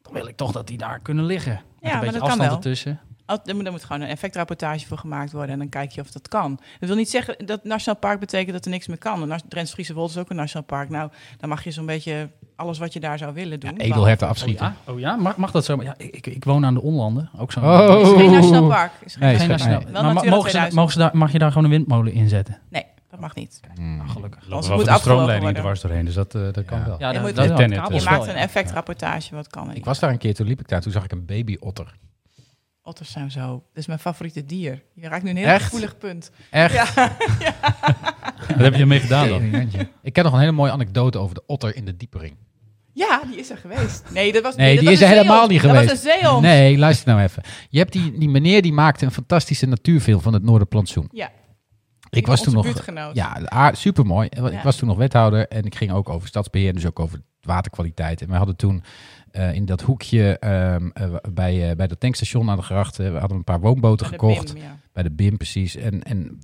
[0.03, 1.53] Dan wil ik toch dat die daar kunnen liggen.
[1.53, 2.59] Met maar een beetje dat kan afstand wel.
[2.59, 3.01] ertussen.
[3.29, 6.29] Er moet, moet gewoon een effectrapportage voor gemaakt worden en dan kijk je of dat
[6.29, 6.59] kan.
[6.81, 9.31] Dat wil niet zeggen dat Nationaal Park betekent dat er niks meer kan.
[9.31, 10.89] En Drents Friese Wold is ook een Nationaal Park.
[10.89, 13.77] Nou, dan mag je zo'n beetje alles wat je daar zou willen doen.
[13.77, 14.75] Edelherten Oh afschieten.
[14.87, 15.17] ja, oh, ja?
[15.17, 15.77] Mag, mag dat zo?
[15.77, 17.31] Maar Ja, ik, ik, ik woon aan de Onlanden.
[17.39, 17.61] Ook zo.
[17.61, 18.01] Oh.
[18.01, 18.93] Is geen Nationaal Park.
[19.05, 20.73] Is geen Nee, Geen nationaal- mogen ze, 2000.
[20.75, 22.59] mogen ze daar, mag je daar gewoon een windmolen inzetten?
[22.71, 23.61] Nee, dat mag niet.
[23.75, 24.09] Hmm.
[24.09, 24.49] Gelukkig.
[24.49, 25.01] lopen moet de
[25.41, 25.55] worden.
[25.55, 26.85] dwars doorheen, dus dat, eh, dat kan Ja.
[26.87, 26.97] wel.
[26.99, 28.05] Ja, Je dat, moet- dat, Ja, dat Je dus.
[28.05, 28.41] wel, maakt een ja.
[28.41, 29.75] effectrapportage wat kan.
[29.75, 31.95] Ik was daar een keer, toen liep ik daar, toen zag ik een babyotter.
[32.89, 33.49] Otters zijn zo.
[33.49, 34.83] Dat is mijn favoriete dier.
[34.95, 35.63] Je raakt nu een heel Echt?
[35.65, 36.31] gevoelig punt.
[36.51, 36.75] Echt?
[36.75, 36.87] Ja.
[38.49, 39.43] Wat heb je ermee gedaan dan?
[40.03, 42.37] Ik ken nog een hele mooie anekdote over de otter in de diepering.
[42.93, 44.05] ja, die is er geweest.
[44.13, 45.91] Nee, dat was, Nee, dat die was is er helemaal niet Dat geweest.
[45.91, 46.43] was een zeehond.
[46.43, 47.43] Nee, luister nou even.
[47.69, 51.09] Je hebt die, die meneer die maakte een fantastische natuurfilm van het Noorderplantsoen.
[51.13, 51.31] Ja.
[52.11, 52.65] Ik was toen nog...
[52.65, 53.15] buurtgenoot.
[53.15, 54.27] Ja, super mooi.
[54.31, 54.63] Ik Ja.
[54.63, 58.21] was toen nog wethouder en ik ging ook over stadsbeheer, dus ook over waterkwaliteit.
[58.21, 58.83] En wij hadden toen
[59.39, 63.19] eh, in dat hoekje ehm, eh, bij, eh, bij dat tankstation aan de grachten, we
[63.19, 64.55] hadden een paar woonboten Bij gekocht.
[64.55, 64.79] BIM, ja.
[64.93, 65.77] Bij de BIM precies.
[65.77, 66.39] En, en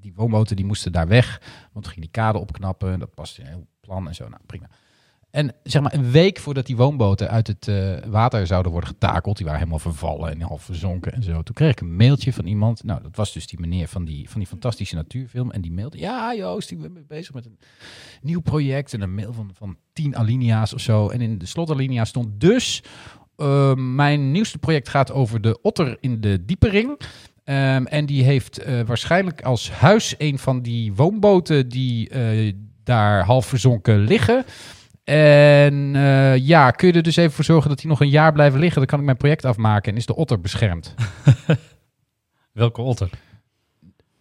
[0.00, 1.40] die woonboten die moesten daar weg,
[1.72, 2.98] want we gingen die kade opknappen.
[2.98, 4.28] Dat paste in een heel plan en zo.
[4.28, 4.68] Nou, prima.
[5.30, 9.36] En zeg maar een week voordat die woonboten uit het eh, water zouden worden getakeld,
[9.36, 11.42] die waren helemaal vervallen en half verzonken en zo.
[11.42, 12.84] Toen kreeg ik een mailtje van iemand.
[12.84, 15.50] Nou, dat was dus die meneer van die, van die fantastische natuurfilm.
[15.50, 17.58] En die mailde, ja Joost, ik ben bezig met een
[18.22, 18.94] nieuw project.
[18.94, 21.08] En een mail van, van tien alinea's of zo.
[21.08, 22.82] En in de slotalinea stond dus,
[23.36, 27.00] eh, mijn nieuwste project gaat over de otter in de diepering.
[27.44, 32.10] Ehm, en die heeft eh, waarschijnlijk als huis een van die woonboten die
[32.84, 34.44] daar half verzonken liggen.
[35.04, 38.32] En eh, ja, kun je er dus even voor zorgen dat die nog een jaar
[38.32, 38.78] blijven liggen?
[38.78, 40.94] Dan kan ik mijn project afmaken en is de otter beschermd.
[42.52, 43.10] Welke otter?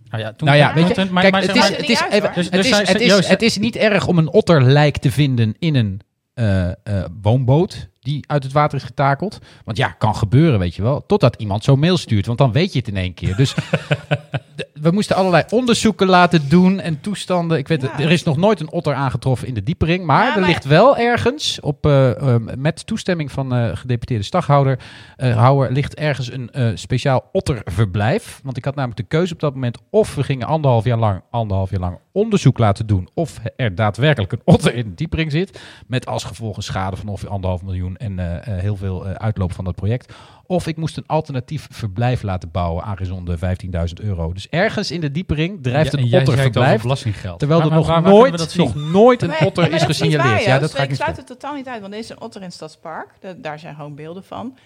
[0.10, 2.12] Nou ja, toen, nou ja, weet je, kijk, het is, maar- het is, niet uit,
[2.14, 2.34] even- hoor.
[2.36, 5.12] Dus- het is, zij- het is, Joost- het is niet erg om een otterlijk te
[5.12, 6.02] vinden in een
[6.34, 6.74] eh, eh,
[7.22, 9.40] woonboot die uit het water is getakeld.
[9.66, 11.06] Want ja, kan gebeuren, weet je wel.
[11.06, 13.36] Totdat iemand zo'n mail stuurt, want dan weet je het in één keer.
[13.36, 13.54] Dus
[14.56, 17.58] de- we moesten allerlei onderzoeken laten doen en toestanden.
[17.58, 20.06] Ik weet, het, er is nog nooit een otter aangetroffen in de diepering.
[20.06, 24.24] Maar Ja, er maar- ligt wel ergens, op, eh, eh, met toestemming van eh gedeputeerde
[24.24, 24.80] staghouder,
[25.16, 28.40] eh, houwer, ligt ergens een speciaal otterverblijf.
[28.44, 31.22] Want ik had namelijk de keuze op dat moment of we gingen anderhalf jaar lang,
[31.30, 35.62] anderhalf jaar lang onderzoek laten doen of er daadwerkelijk een otter in de diepering zit.
[35.88, 38.20] Met als gevolg een schade van ongeveer anderhalf miljoen en
[38.60, 40.14] heel veel uitloop van dat project.
[40.52, 44.34] Of ik moest een alternatief verblijf laten bouwen, aangezien de 15.000 euro.
[44.34, 46.82] Dus ergens in de diepering drijft Ja, en een otter verblijf.
[46.82, 47.40] belastinggeld.
[47.40, 49.80] Terwijl er Maar- nog, maar nooit, we dat nog nooit een Nee, otter is niet
[49.80, 50.44] waar, gesignaleerd.
[50.44, 52.42] Ja, dat ga ik ik sluit het totaal niet uit, want er is een otter
[52.42, 53.10] in het Stadspark.
[53.20, 54.58] Da- daar zijn gewoon beelden van.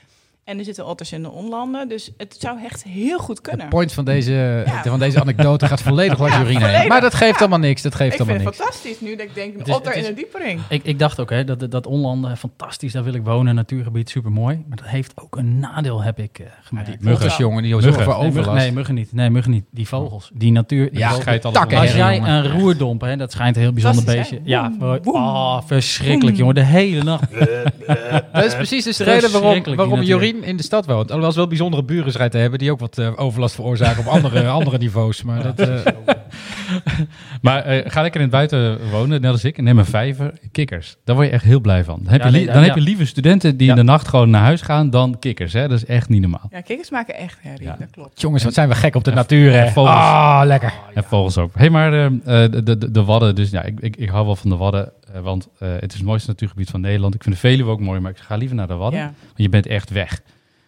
[0.44, 1.88] En er zitten otters in de onlanden.
[1.90, 3.68] Dus het zou echt heel goed kunnen.
[3.70, 4.84] point van deze, Ja.
[4.84, 6.88] van deze anekdote gaat volledig langs Ja, volledig.
[6.88, 7.40] Maar dat geeft Ja.
[7.40, 7.82] allemaal niks.
[7.82, 8.58] Dat geeft ik allemaal vind niks.
[8.58, 10.62] het fantastisch nu dat ik denk, een Het is- otter het is- in een diepering.
[10.70, 14.32] Ik, ik dacht ook, hè, dat, dat onlanden, fantastisch, daar wil ik wonen, natuurgebied, super
[14.32, 14.64] mooi.
[14.68, 16.90] Maar dat heeft ook een nadeel, heb ik eh gemerkt.
[16.90, 17.94] die Muggen, jongen, die Muggen.
[17.94, 18.66] zorgen voor Nee, muggen, overlast.
[18.66, 19.14] nee, muggen niet.
[19.14, 19.66] Nee, muggen niet.
[19.72, 20.90] Die vogels, die natuur.
[20.90, 21.12] die Ja,
[21.52, 21.78] takken.
[21.78, 22.30] Als jij jongen.
[22.32, 24.36] een roerdom, hè, dat schijnt een heel bijzonder beestje.
[24.36, 24.42] hè?
[24.46, 25.16] Ja, Boem, boem.
[25.16, 26.56] oh, verschrikkelijk, jongen.
[26.56, 27.24] De hele nacht.
[28.34, 30.02] Dat is precies dus de reden waarom, waarom.
[30.02, 31.08] Jorien in de stad woont.
[31.08, 34.12] Alhoewel ze wel bijzondere buren schijnt te hebben die ook wat eh, overlast veroorzaken op
[34.12, 35.24] andere, andere niveaus.
[35.24, 35.80] Maar dat, eh,
[37.42, 39.58] Maar eh, ga lekker in het buiten wonen, net als ik.
[39.58, 40.96] En neem een vijver, kikkers.
[41.04, 42.00] Daar word je echt heel blij van.
[42.04, 42.62] Dan heb, Ja, je, li- dan ja.
[42.66, 43.74] heb je liever studenten die Ja.
[43.74, 45.54] in de nacht gewoon naar huis gaan dan kikkers.
[45.54, 45.68] Hè?
[45.68, 46.48] Dat is echt niet normaal.
[46.52, 47.76] Ja, kikkers maken echt herrie, Ja.
[47.80, 48.22] dat klopt.
[48.22, 49.68] jongens, wat zijn we gek op de natuur, hè?
[49.72, 49.96] vogels.
[49.96, 50.74] Ah, lekker.
[50.94, 51.52] En vogels ook.
[51.56, 54.36] hey, maar eh, eh, de, de, de Wadden, dus ja, ik, ik, ik hou wel
[54.36, 54.92] van de Wadden.
[55.14, 57.16] Eh, want eh, het is het mooiste natuurgebied van Nederland.
[57.16, 59.00] Ik vind de Veluwe ook mooi, maar ik ga liever naar de Wadden.
[59.00, 59.06] Ja.
[59.06, 60.22] Want je bent echt weg.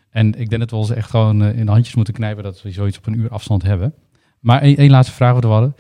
[0.10, 2.62] En ik denk dat we ons echt gewoon eh, in de handjes moeten knijpen dat
[2.62, 3.94] we zoiets op een uur afstand hebben.
[4.40, 5.76] Maar één laatste vraag over de Wadden.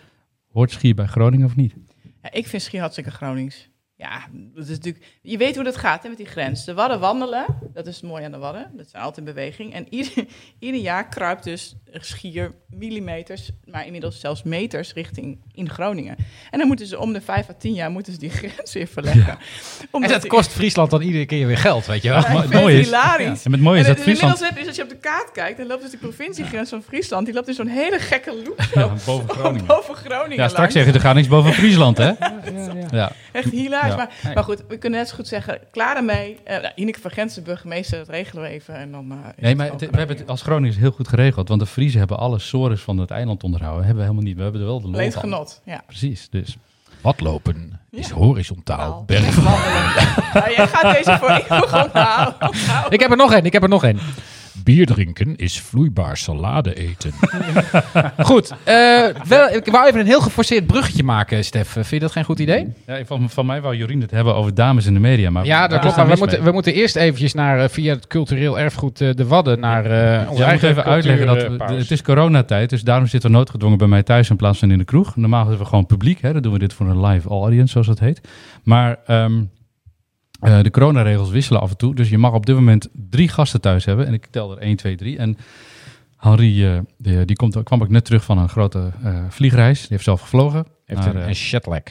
[0.52, 1.76] Hoort Schier bij Groningen of niet?
[2.22, 3.70] Ja, ik vind Schier hartstikke Gronings.
[3.98, 6.66] Ja, dat is natuurlijk, je weet hoe dat gaat hè, met die grens.
[6.66, 8.72] De Wadden wandelen, dat is het mooie aan de Wadden.
[8.74, 9.74] Dat zijn altijd in beweging.
[9.74, 10.12] En ieder,
[10.60, 16.16] ieder jaar kruipt dus Schier millimeters, maar inmiddels zelfs meters richting in Groningen.
[16.52, 18.88] En dan moeten ze om de vijf à tien jaar moeten ze die grens weer
[18.88, 19.38] verleggen.
[19.92, 22.22] En dat die- kost Friesland dan iedere keer weer geld, weet je wel?
[22.22, 23.46] Ja, Maar het mooie het is- hilarisch.
[23.46, 24.40] En het mooie is En dat Friesland...
[24.40, 27.26] je, dus als je op de kaart kijkt, dan loopt dus de provinciegrens van Friesland,
[27.26, 29.66] die loopt dus zo'n hele gekke loop Ja, boven Groningen.
[29.66, 30.74] boven Groningen Ja, straks langs.
[30.74, 32.12] zeggen er gaat niks boven Friesland, hè?
[32.92, 33.12] Ja.
[33.32, 33.95] Echt hilarisch.
[33.98, 34.10] Ja.
[34.24, 36.38] Maar, maar goed, we kunnen net zo goed zeggen, klaar ermee.
[36.48, 38.76] Uh, nou, Ineke van Gens, de burgemeester, dat regelen we even.
[38.76, 41.48] En dan, uh, is Nee, maar het- we hebben het als Groningers heel goed geregeld.
[41.48, 43.86] Want de Friesen hebben alle sores van het eiland onderhouden.
[43.86, 44.38] Hebben we helemaal niet.
[44.38, 45.22] We hebben er wel de lol van.
[45.22, 45.62] genot.
[45.66, 45.82] Ja.
[45.88, 46.58] Precies, dus.
[47.02, 48.14] Watlopen is Ja.
[48.16, 49.04] horizontaal.
[49.08, 49.24] Nou,
[50.34, 51.30] nou, jij gaat deze voor
[51.84, 52.50] onthouden.
[52.96, 54.00] Ik heb er nog één, ik heb er nog één.
[54.64, 57.12] Bier drinken is vloeibaar salade eten.
[58.18, 61.70] Goed, eh, wel, ik wou even een heel geforceerd bruggetje maken, Stef.
[61.70, 62.74] Vind je dat geen goed idee?
[62.88, 65.30] Ja, van, van mij wou Jorien het hebben over dames in de media.
[65.30, 65.96] Maar Ja, dat klopt.
[65.96, 69.28] Maar we moeten, we moeten eerst eventjes naar, eh, via het cultureel erfgoed eh, De
[69.28, 73.32] Wadden naar eh onze Ja, eigen even uitleggen dat het is coronatijd, dus daarom zitten
[73.32, 75.16] we noodgedwongen bij mij thuis in plaats van in de kroeg.
[75.16, 76.34] Normaal hebben we gewoon publiek, hè?
[76.34, 78.22] dan doen we dit voor een live audience, zoals dat heet.
[78.64, 79.42] Maar ehm,
[80.46, 83.62] eh, de coronaregels wisselen af en toe, dus je mag op dit moment drie gasten
[83.62, 84.08] thuis hebben.
[84.08, 85.18] En ik tel er 1, 2, 3.
[85.18, 85.38] En
[86.18, 89.80] Henri, eh, die, die komt, kwam ook net terug van een grote eh, vliegreis.
[89.80, 90.66] Die heeft zelf gevlogen.
[90.86, 91.82] heeft naar, een, een jetlag.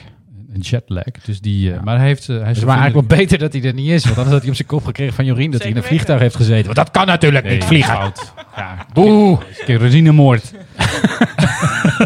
[0.53, 1.11] een jetlag.
[1.25, 1.81] Dus die, Ja.
[1.83, 2.27] Maar hij heeft...
[2.27, 4.03] hij Het is is maar eigenlijk wel beter dat hij er niet is.
[4.03, 6.19] Want anders had hij op zijn kop gekregen van Jorien dat hij in een vliegtuig
[6.19, 6.65] heeft gezeten.
[6.65, 7.95] Want dat kan natuurlijk niet vliegen.
[7.95, 8.33] Fout.
[8.55, 9.37] Ja, Boe.
[9.65, 10.53] kerosinemoord.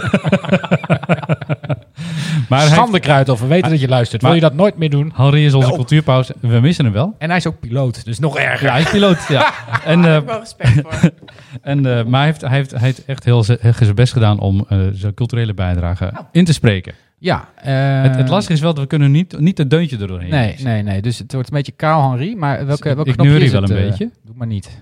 [2.49, 4.21] maar hij, Schandekruid of we weten dat je luistert.
[4.21, 5.11] Wil je dat nooit meer doen?
[5.15, 6.35] Henri is onze cultuurpauze.
[6.39, 7.15] We missen hem wel.
[7.17, 8.67] En hij is ook piloot, dus nog erger.
[8.67, 9.27] Ja, hij is piloot.
[9.27, 9.53] Ja.
[9.85, 11.11] En, eh, wel respect voor.
[11.61, 14.65] en, eh, maar hij heeft, hij, heeft, hij heeft echt heel zijn best gedaan om
[14.69, 16.93] eh, zijn culturele bijdrage in te spreken.
[17.19, 17.49] Ja.
[17.55, 20.29] eh, het, het lastige is wel dat we kunnen niet, niet het deuntje er doorheen
[20.29, 21.01] Nee, nee, nee.
[21.01, 22.35] Dus het wordt een beetje kaal, Henri.
[22.35, 24.09] Maar welke, welke ik knopje is wel het, een beetje.
[24.25, 24.79] Doe maar niet.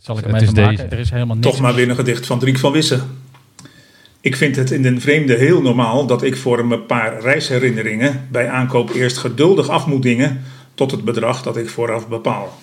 [0.00, 0.76] Zal ik Het is even maken?
[0.76, 0.88] deze.
[0.88, 1.48] Er is helemaal niks.
[1.48, 3.00] Toch maar weer een gedicht van Driek van Wissen.
[4.22, 8.48] Ik vind het in den vreemde heel normaal dat ik voor een paar reisherinneringen bij
[8.48, 10.42] aankoop eerst geduldig af moet dingen
[10.74, 12.58] tot het bedrag dat ik vooraf bepaal.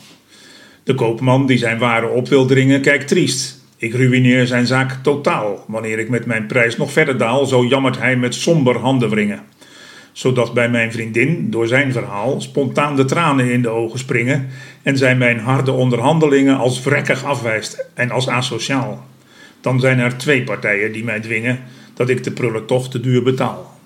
[0.84, 3.66] De koopman die zijn waren op wil dringen kijkt triest.
[3.78, 5.66] Ik ruïneer zijn zaak totaal.
[5.68, 9.42] Wanneer ik met mijn prijs nog verder daal, zo jammert hij met somber handenwringen.
[10.12, 14.48] Zodat bij mijn vriendin, door zijn verhaal, spontaan de tranen in de ogen springen
[14.84, 19.06] en zij mijn harde onderhandelingen als vrekkig afwijst en als asociaal.
[19.68, 21.60] Dan zijn er twee partijen die mij dwingen
[21.94, 23.80] dat ik de prullen toch te duur betaal.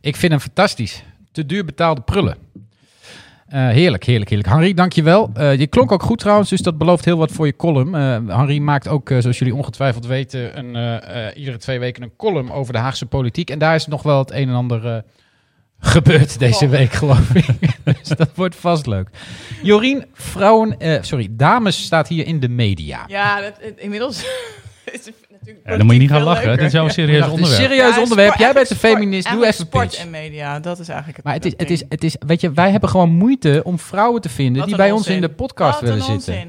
[0.00, 1.04] Ik vind hem fantastisch.
[1.32, 2.36] Te duur betaalde prullen.
[3.46, 4.48] Eh, heerlijk, heerlijk, heerlijk.
[4.48, 5.30] Henri, dankjewel.
[5.34, 7.94] Eh je klonk ook goed trouwens, dus dat belooft heel wat voor je column.
[7.94, 12.16] Eh Henri maakt ook, zoals jullie ongetwijfeld weten, een, eh, eh, iedere twee weken een
[12.16, 13.50] column over de Haagse politiek.
[13.50, 14.98] En daar is nog wel het een en ander eh,
[15.78, 16.70] gebeurd deze Oh.
[16.70, 17.46] week, geloof ik.
[17.98, 19.08] dus dat wordt vast leuk.
[19.62, 23.04] Jorien, vrouwen, eh, sorry, dames staat hier in de media.
[23.06, 24.24] Ja, dat, inmiddels
[24.94, 25.14] is het
[25.64, 26.40] Ja, dan moet je niet gaan lachen.
[26.46, 26.56] leuker.
[26.56, 26.90] Dit is jouw Ja.
[26.92, 27.62] serieus Ja, het is onderwerp.
[27.70, 28.28] serieus Ja, onderwerp.
[28.32, 29.26] sport- Jij bent een feminist.
[29.26, 29.82] sport- Doe even pitch.
[29.92, 32.40] sport en media, dat is eigenlijk het Maar het is, het, is, het is, weet
[32.40, 35.20] je, wij hebben gewoon moeite om vrouwen te vinden Wat die een bij ons in
[35.20, 36.46] de podcast Wat een willen zitten.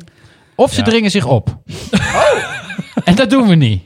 [0.55, 0.85] Of ze Ja.
[0.85, 1.57] dringen zich op.
[1.93, 3.03] Oh.
[3.05, 3.83] en dat doen we niet.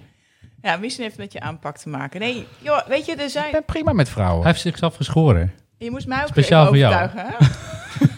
[0.62, 2.20] Ja, misschien heeft het met je aanpak te maken.
[2.20, 3.52] Nee, joh, weet je, er Ik zijn...
[3.52, 4.42] ben prima met vrouwen.
[4.42, 5.54] Hij heeft zichzelf geschoren.
[5.78, 6.94] Je moest mij ook Speciaal voor jou.
[6.94, 7.46] overtuigen, hè?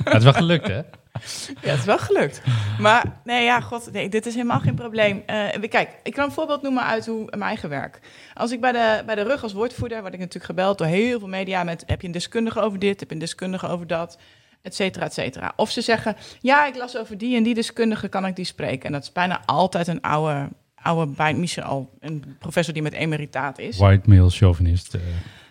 [0.05, 0.79] Ja, het is wel gelukt, hè?
[1.61, 2.41] Ja, het is wel gelukt.
[2.79, 5.23] Maar nee, ja, god, nee, dit is helemaal geen probleem.
[5.25, 7.99] Eh, kijk, ik kan een voorbeeld noemen uit hoe mijn eigen werk.
[8.33, 11.19] Als ik bij de, bij de rug als woordvoerder, word ik natuurlijk gebeld door heel
[11.19, 11.83] veel media met...
[11.85, 14.17] heb je een deskundige over dit, heb je een deskundige over dat,
[14.61, 15.53] et cetera, et cetera.
[15.55, 18.85] Of ze zeggen, ja, ik las over die en die deskundige, kan ik die spreken?
[18.85, 22.93] En dat is bijna altijd een oude, oude bij misschien al een professor die met
[22.93, 23.77] emeritaat is.
[23.77, 24.97] White male chauvinist.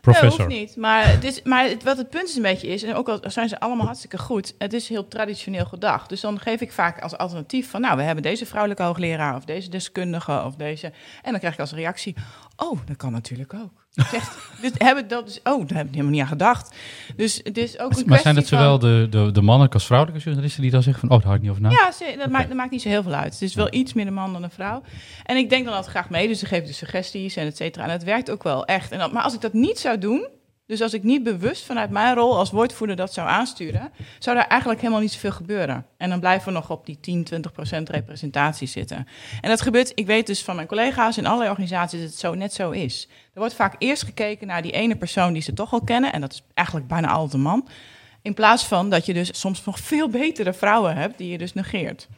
[0.00, 0.44] Eh, Nee, professor.
[0.44, 0.76] hoeft niet.
[0.76, 3.48] Maar, het is, maar wat het punt is een beetje is, en ook al zijn
[3.48, 6.08] ze allemaal hartstikke goed, het is heel traditioneel gedacht.
[6.08, 9.44] Dus dan geef ik vaak als alternatief van, nou, we hebben deze vrouwelijke hoogleraar of
[9.44, 10.86] deze deskundige of deze.
[11.22, 12.14] En dan krijg ik als reactie,
[12.56, 13.79] oh, dat kan natuurlijk ook.
[13.94, 16.74] Zegt, dus hebben dat dus, oh, daar heb ik helemaal niet aan gedacht.
[17.16, 19.86] Dus het is ook een Maar zijn het van- zowel de, de, de mannelijke als
[19.86, 21.16] vrouwelijke journalisten die dan zeggen van...
[21.16, 21.70] oh, daar had ik niet over na?
[21.70, 23.32] Ja, ze- dat, maakt, dat maakt niet zo heel veel uit.
[23.32, 24.82] Het is wel iets meer een man dan een vrouw.
[25.24, 27.84] En ik denk dan altijd graag mee, dus ze geven de suggesties en et cetera.
[27.84, 28.92] En het werkt ook wel echt.
[28.92, 30.28] En dan, maar als ik dat niet zou doen,
[30.70, 34.46] dus als ik niet bewust vanuit mijn rol als woordvoerder dat zou aansturen, zou daar
[34.46, 35.86] eigenlijk helemaal niet zoveel gebeuren.
[35.96, 39.06] En dan blijven we nog op die 10, 20 procent representatie zitten.
[39.40, 42.34] En dat gebeurt, ik weet dus van mijn collega's in allerlei organisaties dat het zo
[42.34, 43.08] net zo is.
[43.32, 46.20] Er wordt vaak eerst gekeken naar die ene persoon die ze toch al kennen, en
[46.20, 47.68] dat is eigenlijk bijna altijd een man.
[48.22, 51.52] In plaats van dat je dus soms nog veel betere vrouwen hebt die je dus
[51.52, 52.08] negeert.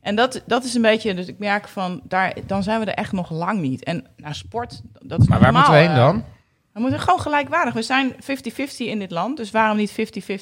[0.00, 2.94] En dat, dat is een beetje, dus ik merk van, daar, dan zijn we er
[2.94, 3.84] echt nog lang niet.
[3.84, 6.34] En naar sport, dat is Maar waar normaal, moeten we heen dan?
[6.76, 7.74] We moeten gewoon gelijkwaardig.
[7.74, 8.16] We zijn 50-50
[8.76, 9.94] in dit land, dus waarom niet 50-50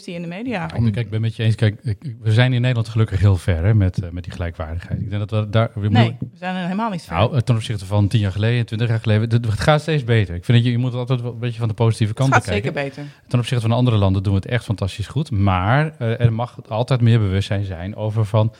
[0.05, 0.67] in de media?
[0.67, 1.55] Kijk, kijk, ik ben met je eens.
[1.55, 5.01] Kijk, we zijn in Nederland gelukkig heel ver hè, met, eh, met die gelijkwaardigheid.
[5.01, 5.71] Ik denk dat we daar...
[5.75, 7.17] We Nee, we zijn er helemaal niet ver.
[7.17, 10.05] Nou, eh, ten opzichte van tien jaar geleden, twintig jaar geleden, het, het gaat steeds
[10.05, 10.35] beter.
[10.35, 12.33] Ik vind dat je, je moet altijd wel een beetje van de positieve het kant
[12.33, 12.73] gaat bekijken.
[12.73, 13.05] zeker beter.
[13.29, 15.31] Ten opzichte van andere landen doen we het echt fantastisch goed.
[15.31, 18.53] Maar eh, er mag altijd meer bewustzijn zijn over van...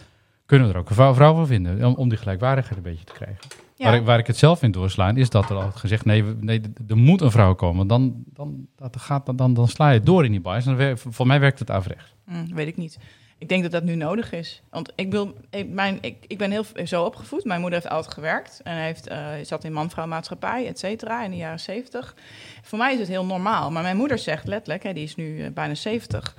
[0.47, 1.85] kunnen we er ook een vrouw, vrouw voor vinden?
[1.85, 3.64] Om, om die gelijkwaardigheid een beetje te krijgen.
[3.77, 3.85] Ja.
[3.85, 6.05] Waar, ik, waar ik het zelf in doorslaan, is dat er al gezegd...
[6.05, 7.87] nee, nee er moet een vrouw komen.
[7.87, 10.57] Dan, dan, dat gaat, dan, dan sla je door in die bias.
[10.67, 12.15] En dan wer- voor mij werkt het averechts.
[12.29, 12.99] Hm, weet ik niet.
[13.39, 14.63] Ik denk dat dat nu nodig is.
[14.71, 17.45] Want ik, wil, ik, mijn, ik, ik ben heel zo opgevoed.
[17.45, 18.61] Mijn moeder heeft altijd gewerkt.
[18.65, 22.15] En heeft, eh, zat in man-vrouw maatschappij, et cetera, in de jaren zeventig.
[22.63, 23.71] Voor mij is het heel normaal.
[23.71, 26.37] Maar mijn moeder zegt letterlijk, hè, die is nu eh, bijna zeventig...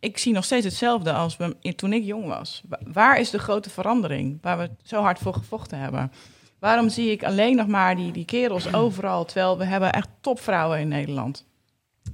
[0.00, 2.62] Ik zie nog steeds hetzelfde als we- toen ik jong was.
[2.68, 4.38] Wa- Waar is de grote verandering?
[4.42, 6.12] Waar we zo hard voor gevochten hebben.
[6.58, 9.24] Waarom zie ik alleen nog maar die, die kerels overal...
[9.24, 11.46] terwijl we hebben echt topvrouwen in Nederland?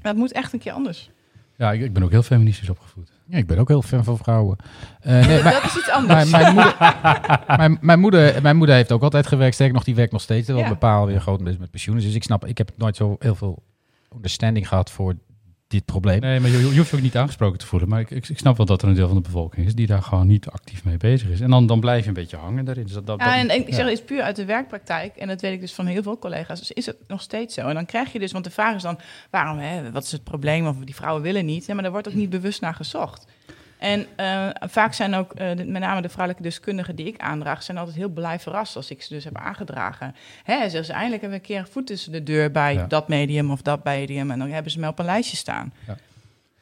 [0.03, 1.11] Dat moet echt een keer anders.
[1.57, 3.13] Ja, ik, ik ben ook heel feministisch opgevoed.
[3.27, 4.57] Ja, ik ben ook heel fan van vrouwen.
[5.01, 6.31] Eh, nee, maar, dat is iets anders.
[6.31, 6.77] mijn, mijn, moeder,
[7.57, 9.55] mijn, mijn, moeder, mijn moeder heeft ook altijd gewerkt.
[9.55, 10.49] Sterker nog, die werkt nog steeds.
[10.49, 10.69] Wel Ja.
[10.69, 11.97] bepaald weer groot met pensioen.
[11.97, 13.63] Dus ik snap, ik heb nooit zo heel veel
[14.15, 15.15] understanding gehad voor
[15.67, 16.21] dit probleem.
[16.21, 17.89] Nee, maar je, je hoeft je ook niet aangesproken te voelen.
[17.89, 19.87] Maar ik, ik, ik snap wel dat er een deel van de bevolking is die
[19.87, 21.41] daar gewoon niet actief mee bezig is.
[21.41, 22.85] En dan, dan blijf je een beetje hangen daarin.
[22.85, 23.75] Dus dat, dat, Ja, en, en ik ja.
[23.75, 25.17] zeg, het is puur uit de werkpraktijk.
[25.17, 26.59] En dat weet ik dus van heel veel collega's.
[26.59, 27.69] Dus is het nog steeds zo.
[27.69, 28.99] En dan krijg je dus, want de vraag is dan,
[29.31, 30.67] waarom, hè, wat is het probleem?
[30.67, 31.67] Of die vrouwen willen niet.
[31.67, 33.27] Ja, maar daar wordt ook niet bewust naar gezocht.
[33.85, 37.63] En eh, vaak zijn ook, eh, de- met name de vrouwelijke deskundigen die ik aandraag,
[37.63, 40.15] zijn altijd heel blij verrast als ik ze dus heb aangedragen.
[40.45, 42.87] Hè, zeggen ze, eindelijk hebben we een keer een voet tussen de deur bij Ja.
[42.87, 44.31] dat medium of dat medium.
[44.31, 45.73] En dan hebben ze me op een lijstje staan.
[45.87, 45.97] Ja.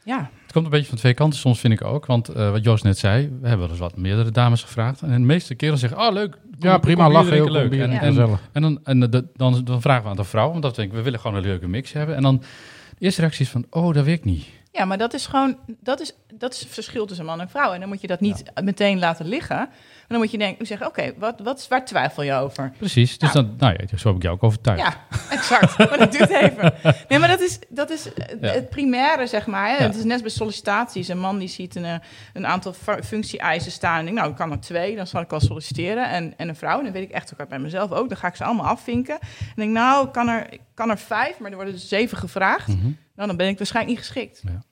[0.04, 2.06] Ja, Het komt een beetje van twee kanten soms, vind ik ook.
[2.06, 5.02] Want eh, wat Joost net zei, we hebben wel eens wat meerdere dames gevraagd.
[5.02, 6.30] En de meeste kerels zeggen, oh leuk.
[6.30, 7.70] kom- Ja, prima, lachen, heel leuk.
[8.52, 10.96] En, dan, en de- dan, dan vragen we aan de vrouw, want dat denk ik,
[10.96, 12.16] we willen gewoon een leuke mix hebben.
[12.16, 12.38] En dan
[12.98, 14.46] de eerste reactie is van, oh, dat werkt niet.
[14.74, 17.72] Ja, maar dat is gewoon, dat is, dat is het verschil tussen man en vrouw.
[17.72, 19.56] En dan moet je dat niet meteen laten liggen.
[19.56, 22.72] Maar dan moet je denken, zeggen, oké, wat, wat, waar twijfel je over?
[22.78, 24.80] Precies, dus dan, nou ja, zo heb ik jou ook overtuigd.
[24.82, 24.94] Ja,
[25.30, 25.78] exact.
[25.90, 26.74] maar dat duurt even.
[27.08, 28.48] Nee, maar dat is, dat is eh, Ja.
[28.52, 29.66] het primaire, zeg maar.
[29.68, 29.76] Hè?
[29.76, 29.82] Ja.
[29.82, 31.08] Het is net bij sollicitaties.
[31.08, 31.94] Een man die ziet een, eh,
[32.32, 33.98] een aantal fu- functie-eisen staan.
[33.98, 36.08] En denkt, nou, ik kan er twee, dan zal ik wel solliciteren.
[36.10, 38.08] En, en een vrouw, en dan weet ik echt ook bij mezelf ook.
[38.08, 39.18] Dan ga ik ze allemaal afvinken.
[39.20, 42.16] En denk, nou, ik kan er, ik kan er vijf, maar er worden dus zeven
[42.18, 42.68] gevraagd.
[42.68, 42.90] Mhm.
[43.22, 44.42] Nou, dan ben ik waarschijnlijk niet geschikt.
[44.44, 44.62] Ja.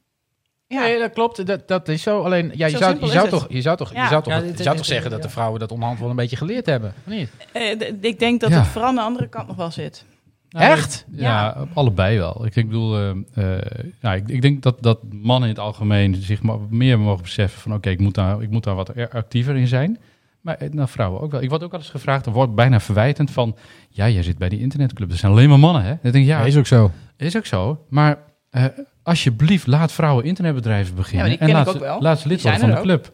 [0.66, 0.80] Ja.
[0.80, 1.46] Nee, dat klopt.
[1.46, 2.22] Dat, dat is zo.
[2.22, 4.02] Alleen, ja, je, Zo zou, je, is zou toch, je zou toch, Ja.
[4.02, 5.26] je zou toch, Ja, je dit- zou dit- toch zeggen dat ja.
[5.26, 6.94] de vrouwen dat onderhand wel een beetje geleerd hebben?
[7.06, 7.30] Of niet?
[7.52, 8.58] Eh, ik denk dat Ja.
[8.58, 10.04] het vooral aan de andere kant nog wel zit.
[10.50, 11.04] Nou, Echt?
[11.12, 12.46] Ja, allebei wel.
[12.46, 16.14] Ik, ik bedoel, eh, eh, ja, ik, ik denk dat, dat mannen in het algemeen
[16.14, 19.56] zich meer mogen beseffen van oké, ik, moet daar, ik moet daar wat er- actiever
[19.56, 19.98] in zijn.
[20.40, 21.42] Maar nou, vrouwen ook wel.
[21.42, 23.56] Ik word ook wel eens gevraagd, er wordt bijna verwijtend van,
[23.88, 25.88] ja, jij zit bij die internetclub, er zijn alleen maar mannen, hè?
[26.02, 26.90] Dan denk ik, ja, Ja, is ook zo.
[27.16, 27.84] is ook zo.
[27.88, 28.18] Maar
[28.50, 28.64] eh,
[29.02, 31.30] alsjeblieft, laat vrouwen internetbedrijven beginnen.
[31.30, 33.12] Ja, en laat, ook ze- laat ze lid worden van de club.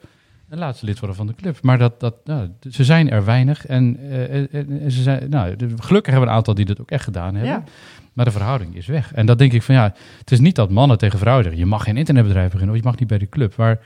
[0.49, 1.59] een laatste lid worden van de club.
[1.63, 3.67] Maar dat, dat, nou, ze zijn er weinig.
[3.67, 6.91] En, eh, en- en ze zijn, nou, gelukkig hebben we een aantal die dat ook
[6.91, 7.53] echt gedaan hebben.
[7.53, 7.65] Ja.
[8.13, 9.13] Maar de verhouding is weg.
[9.15, 11.69] En dat denk ik van ja, het is niet dat mannen tegen vrouwen zeggen: je
[11.69, 13.57] mag geen internetbedrijf beginnen of je mag niet bij de club.
[13.57, 13.79] Maar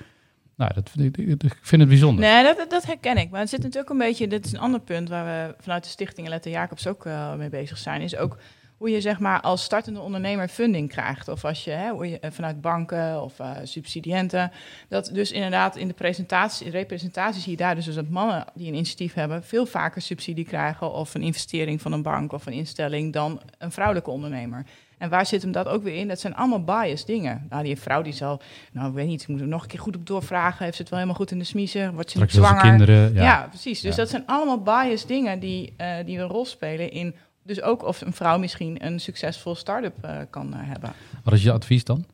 [0.57, 2.25] nou, dat, ik, ik- vind het bijzonder.
[2.25, 3.31] Nee, dat, dat herken ik.
[3.31, 5.89] Maar het zit natuurlijk een beetje, dit is een ander punt waar we vanuit de
[5.91, 8.37] stichting Lette Jacobs ook eh, mee bezig zijn, is ook
[8.81, 11.29] hoe je zeg maar als startende ondernemer funding krijgt.
[11.29, 14.51] Of als je, hè, hoe je eh, vanuit banken of eh, subsidiënten.
[14.88, 18.69] Dat dus inderdaad in de presentatie, representatie zie je daar dus, dus dat mannen die
[18.69, 22.53] een initiatief hebben veel vaker subsidie krijgen of een investering van een bank of een
[22.53, 24.64] instelling dan een vrouwelijke ondernemer.
[24.99, 26.09] En waar zit hem dat ook weer in?
[26.09, 27.47] Dat zijn allemaal biased dingen.
[27.51, 28.40] Nou, die vrouw die zal,
[28.73, 30.64] nou, ik weet niet, moet er nog een keer goed op doorvragen.
[30.64, 31.95] Heeft ze het wel helemaal goed in de smiezen?
[31.95, 32.61] Wordt ze niet zwanger?
[32.62, 33.14] kinderen.
[33.14, 33.23] Ja.
[33.23, 33.81] Ja, precies.
[33.81, 34.01] Dus Ja.
[34.01, 37.14] dat zijn allemaal biased dingen die, eh, die een rol spelen in...
[37.42, 40.92] Dus ook of een vrouw misschien een succesvol start-up eh, kan eh, hebben.
[41.24, 42.05] Wat is je advies dan?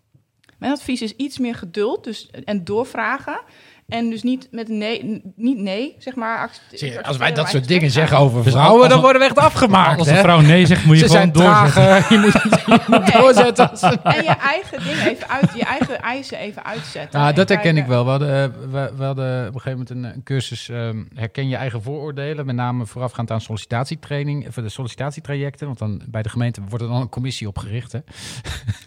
[0.59, 3.41] Mijn advies is iets meer geduld dus, en doorvragen.
[3.89, 6.51] En dus niet met nee, niet nee, zeg maar.
[6.73, 9.39] Zie je, als wij dat soort dingen zeggen over Dus vrouwen, dan worden we echt
[9.39, 9.99] afgemaakt.
[9.99, 11.73] Als een vrouw nee zegt, moet je Ze gewoon doorzetten.
[11.73, 12.09] traag.
[12.15, 13.23] je moet het Nee.
[13.23, 13.71] doorzetten.
[14.03, 17.19] En je eigen dingen even uit, je eigen eisen even uitzetten.
[17.19, 18.05] Nou, En dat herken ik wel.
[18.05, 21.49] We hadden, eh, we, we hadden op een gegeven moment een, een cursus ehm, herken
[21.49, 26.29] je eigen vooroordelen, met name voorafgaand aan sollicitatietraining, voor de sollicitatietrajecten, want dan bij de
[26.29, 27.93] gemeente wordt er dan een commissie opgericht.
[27.93, 27.99] Hè?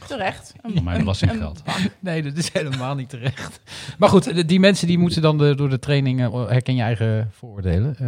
[0.07, 0.53] Terecht.
[0.73, 1.61] Van mijn belastinggeld.
[1.99, 3.59] Nee, dat is helemaal niet terecht.
[3.97, 7.29] Maar goed, die mensen die moeten dan de, door de training eh, herken je eigen
[7.31, 7.95] vooroordelen.
[7.99, 8.07] eh,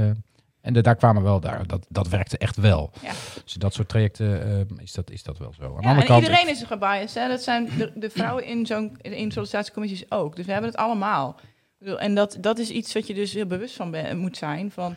[0.62, 2.92] en de, daar kwamen wel, daar, dat, dat werkte echt wel.
[3.02, 3.12] Ja.
[3.44, 5.64] Dus dat soort trajecten eh, is, dat, is dat wel zo.
[5.64, 7.14] Aan de Ja, andere en kant, iedereen is gebiased.
[7.24, 7.28] Hè?
[7.28, 10.36] Dat zijn de, de vrouwen in zo'n in sollicitatiecommissies ook.
[10.36, 11.40] Dus we hebben het allemaal.
[11.98, 14.72] En dat, dat is iets wat je dus heel bewust van ben- moet zijn.
[14.72, 14.96] Van,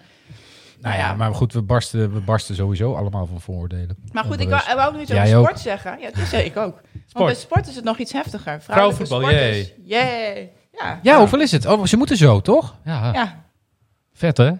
[0.80, 3.96] Nou ja, maar goed, we barsten, we barsten sowieso allemaal van vooroordelen.
[4.12, 4.66] maar goed, ik Onbewust.
[4.66, 5.44] wou, ik wou nog iets over ook.
[5.46, 5.98] sport zeggen.
[6.00, 6.80] Ja, dat zeg ik ook.
[6.92, 7.24] Want Sport.
[7.26, 8.62] bij sport is het nog iets heftiger.
[8.62, 10.52] Vrouwenvoetbal, sporters, Yay.
[10.78, 10.98] Ja.
[11.02, 11.66] Ja, hoeveel is het?
[11.66, 12.74] Oh, ze moeten zo, toch?
[12.84, 13.44] Ja, Ja.
[14.14, 14.50] vet hè?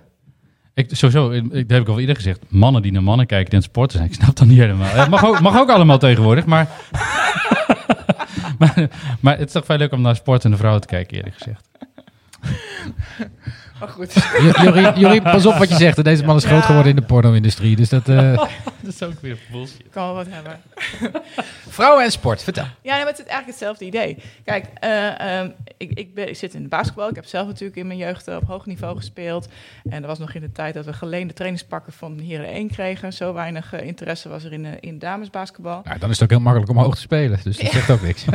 [0.74, 2.40] Ik, sowieso, ik, ik- dat heb ik al eerder gezegd.
[2.48, 4.10] Mannen die naar mannen kijken die aan het sporten zijn.
[4.10, 4.88] Ik snap dat niet helemaal.
[4.94, 6.68] Het mag ook, mag ook allemaal tegenwoordig, maar,
[8.58, 8.88] maar...
[9.20, 11.36] Maar het is toch veel leuk om naar sport en de vrouwen te kijken, eerlijk
[11.36, 11.68] gezegd.
[13.84, 14.12] Maar goed.
[14.62, 16.04] Jorien, Jorien, pas op wat je zegt.
[16.04, 17.76] Deze man is groot geworden in de porno-industrie.
[17.76, 18.08] Dus dat...
[18.08, 18.32] eh,
[18.84, 19.82] Dat is ook weer bullshit.
[19.90, 20.60] kan wel wat hebben.
[21.68, 22.64] Vrouwen en sport, vertel.
[22.64, 24.16] Ja, nee, maar het is eigenlijk hetzelfde idee.
[24.44, 27.08] Kijk, eh, ehm, ik, ik, ben, ik zit in de basketbal.
[27.08, 29.48] Ik heb zelf natuurlijk in mijn jeugd op hoog niveau gespeeld.
[29.88, 33.12] En dat was nog in de tijd dat we geleende trainingspakken van Heren 1 kregen.
[33.12, 35.80] Zo weinig eh, interesse was er in, in damesbasketbal.
[35.84, 37.40] Nou, dan is het ook heel makkelijk om hoog te spelen.
[37.42, 38.24] Dus dat zegt ook niks.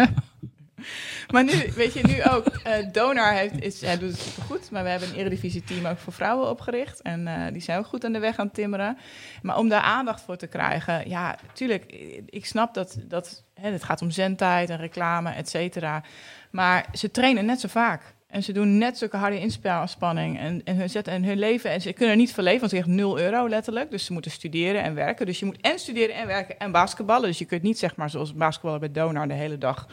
[1.28, 4.72] Maar nu, weet je, nu ook, eh Donar heeft, is, hij doet het supergoed.
[4.72, 7.02] Maar we hebben een eredivisie team ook voor vrouwen opgericht.
[7.02, 8.98] En eh, die zijn ook goed aan de weg aan het timmeren.
[9.42, 11.86] Maar om daar aandacht voor te krijgen, ja, tuurlijk,
[12.26, 16.04] ik snap dat, dat hè, het gaat om zendtijd en reclame, et cetera.
[16.52, 18.18] Maar ze trainen net zo vaak.
[18.30, 20.39] En ze doen net zulke harde inspanning.
[20.39, 21.72] En, en, hun, hun leven.
[21.72, 23.92] En ze kunnen er niet voor leven, want ze krijgen 0 euro letterlijk.
[23.92, 25.26] Dus ze moeten studeren en werken.
[25.26, 27.28] Dus je moet en studeren en werken en basketballen.
[27.28, 29.88] Dus je kunt niet zeg maar zoals basketballen bij Donar de hele dag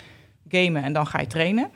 [0.49, 1.71] gamen en dan ga je trainen.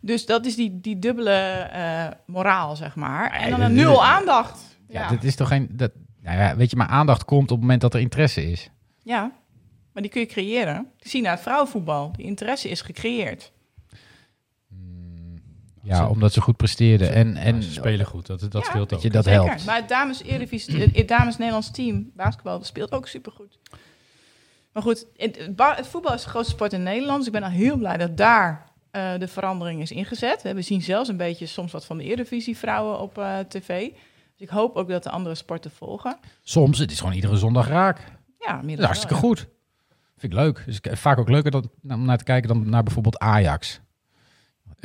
[0.00, 1.30] Dus dat is die, die dubbele
[1.72, 3.30] eh, moraal, zeg maar.
[3.32, 4.78] En dan een dat- nul aandacht.
[4.88, 5.68] Ja, Ja, dit is toch geen...
[5.72, 5.90] Dat,
[6.22, 8.70] nou ja, weet je, maar aandacht komt op het moment dat er interesse is.
[9.02, 9.32] ja,
[9.92, 10.86] maar die kun je creëren.
[10.98, 12.12] Zie naar het vrouwenvoetbal.
[12.16, 13.52] Die interesse is gecreëerd.
[15.82, 17.12] Ja, Ze- omdat ze goed presteerden.
[17.14, 18.60] En, en ze spelen goed, dat, dat Ja.
[18.62, 18.88] scheelt ook.
[18.88, 19.44] dat je dat Zeker.
[19.44, 19.64] helpt.
[19.64, 23.58] Maar het dames, Eredivisie- het dames Nederlands team basketbal speelt ook supergoed.
[24.76, 27.16] Maar goed, het, het ba- het voetbal is de grootste sport in Nederland.
[27.18, 30.42] Dus ik ben al heel blij dat daar eh, de verandering is ingezet.
[30.42, 33.88] We zien zelfs een beetje soms wat van de Eredivisie vrouwen op eh, tv.
[33.88, 33.96] Dus
[34.36, 36.16] ik hoop ook dat de andere sporten volgen.
[36.42, 37.98] Soms, het is gewoon iedere zondag raak.
[38.38, 39.28] Ja, Dat is hartstikke wel, ja.
[39.28, 39.38] goed.
[40.16, 40.62] Vind ik leuk.
[40.66, 43.80] Dus ik- vaak ook leuker dan, om naar te kijken dan naar bijvoorbeeld Ajax.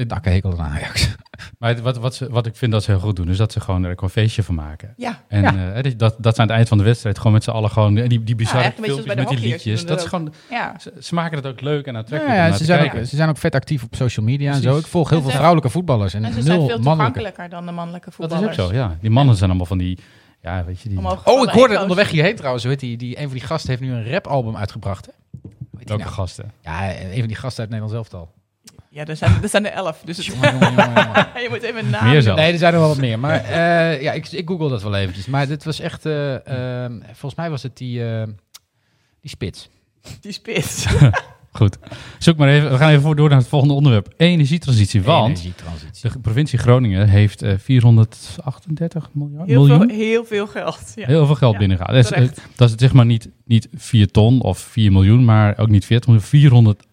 [0.09, 1.15] Heb een hekel aan Ajax.
[1.59, 3.59] Maar wat, wat, ze, wat ik vind dat ze heel goed doen, is dat ze
[3.59, 4.93] gewoon er een feestje van maken.
[4.97, 5.73] Ja, En Ja.
[5.73, 7.97] eh, dat, dat ze aan het eind van de wedstrijd gewoon met z'n allen gewoon
[7.97, 9.85] eh, die, die bizarre beetje filmpjes met die liedjes.
[9.85, 10.75] Dat is dat gewoon, ja.
[10.79, 13.29] ze, ze maken het ook leuk en Ja, aantrekkelijk ja, ze, zijn ook, ze zijn
[13.29, 14.77] ook vet actief op social media en zo.
[14.77, 17.65] Ik volg heel En veel vrouwelijke voetballers en, En ze zijn nul veel toegankelijker dan
[17.65, 18.57] de mannelijke Dat voetballers.
[18.57, 18.97] is ook zo, ja.
[19.01, 19.99] Die mannen zijn allemaal van die,
[20.41, 20.97] ja, weet je, die...
[20.97, 22.63] Omhoog Oh, ik hoorde onderweg hierheen trouwens.
[22.63, 25.05] Weet die, die, een van die gasten heeft nu een rapalbum uitgebracht.
[25.05, 25.11] Hè?
[25.83, 26.15] Welke nou?
[26.15, 26.51] gasten?
[26.61, 28.31] Ja, een van die gasten uit Nederland zelf al.
[28.93, 30.01] Ja, er zijn, er zijn er elf.
[30.05, 31.27] Dus het, Jongen, jongen, jongen, jongen.
[31.43, 32.37] je moet even naam Meer zelf.
[32.37, 33.19] Nee, er zijn er wel wat meer.
[33.19, 35.25] Maar eh, ja, ik, ik google dat wel eventjes.
[35.25, 36.05] Maar dit was echt...
[36.05, 38.23] eh, eh, volgens mij was het die, eh,
[39.21, 39.69] die spits.
[40.21, 40.85] Die spits.
[41.53, 41.77] Goed.
[42.19, 42.71] Zoek maar even.
[42.71, 44.13] We gaan even voor- door naar het volgende onderwerp.
[44.17, 45.01] Energietransitie.
[45.01, 46.11] Want Energietransitie.
[46.11, 49.87] de provincie Groningen heeft eh 438 miljard, Heel miljoen.
[49.89, 50.91] veel, heel veel geld.
[50.95, 51.05] Ja.
[51.07, 52.09] Heel veel geld Ja, binnengehaald.
[52.09, 55.69] Dat is, dat is zeg maar niet, niet 4 ton of 4 miljoen, maar ook
[55.69, 56.25] niet 40 miljoen.
[56.27, 56.83] 400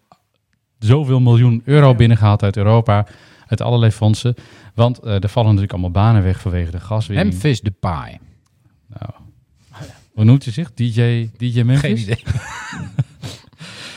[0.79, 3.05] zoveel miljoen euro binnengehaald uit Europa.
[3.47, 4.35] uit allerlei fondsen.
[4.75, 7.29] Want eh, er vallen natuurlijk allemaal banen weg vanwege de gaswinning.
[7.29, 8.19] Memphis Depay.
[8.87, 9.11] Nou,
[10.13, 10.73] hoe noemt hij zich?
[10.73, 11.79] DJ, DJ Memphis?
[11.79, 12.23] Geen idee.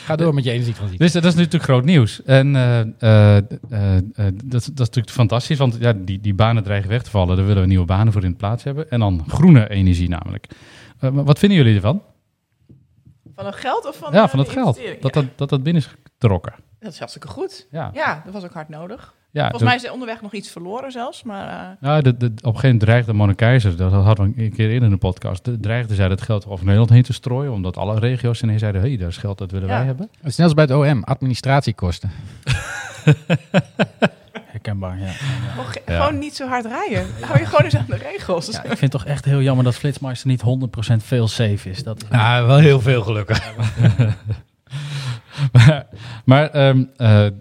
[0.04, 0.98] Ga door met je energietransitie.
[0.98, 2.22] Dus dat is natuurlijk groot nieuws.
[2.22, 6.62] En eh, eh, eh, eh, dat, dat is natuurlijk fantastisch, want ja, die, die banen
[6.62, 7.36] dreigen weg te vallen.
[7.36, 8.90] Daar willen we nieuwe banen voor in plaats hebben.
[8.90, 10.46] En dan groene energie namelijk.
[10.98, 12.02] Eh, wat vinden jullie ervan?
[13.34, 14.80] Van het geld of van ja, van het geld.
[15.00, 16.54] Dat dat, dat dat binnen is getrokken.
[16.82, 17.66] Dat is hartstikke goed.
[17.70, 19.14] Ja, Ja, dat was ook hard nodig.
[19.30, 21.48] ja Volgens mij is er onderweg nog iets verloren zelfs, maar...
[21.48, 24.52] eh, Nou, de, de, op een gegeven moment dreigde Mona Keizer, dat hadden we een
[24.52, 27.52] keer eerder in de podcast, de- dreigde zij dat geld over Nederland heen te strooien,
[27.52, 29.76] omdat alle regio's ineens zeiden, hé, hey, daar is geld, dat willen Ja.
[29.76, 30.08] wij hebben.
[30.20, 32.10] Het is net als bij het OM, administratiekosten.
[34.46, 35.10] Herkenbaar, ja.
[35.56, 35.96] Nog, Ja.
[36.04, 37.06] Gewoon niet zo hard rijden.
[37.20, 38.46] Hou je gewoon eens aan de regels.
[38.46, 38.58] ja.
[38.62, 40.42] Ik vind het toch echt heel jammer dat Flitsmeister niet
[40.92, 41.82] 100% veel safe is.
[41.82, 43.40] Dat is Nou, wel heel veel gelukkig.
[45.52, 45.86] maar
[46.24, 47.32] maar ehm, eh, eh,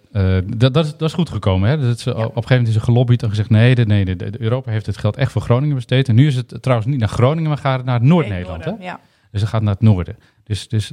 [0.58, 1.70] dat, dat, is, dat is goed gekomen.
[1.70, 1.78] Hè?
[1.78, 4.16] Dat is, eh, Op een gegeven moment is er gelobbyd en gezegd: nee, de, nee
[4.16, 6.10] de, Europa heeft het geld echt voor Groningen besteed.
[6.10, 8.66] En nu is het trouwens niet naar Groningen, maar gaat het naar Noord-Nederland.
[8.66, 8.72] Hè?
[8.80, 9.00] Ja.
[9.32, 10.16] Dus het gaat naar het noorden.
[10.44, 10.92] Dus, dus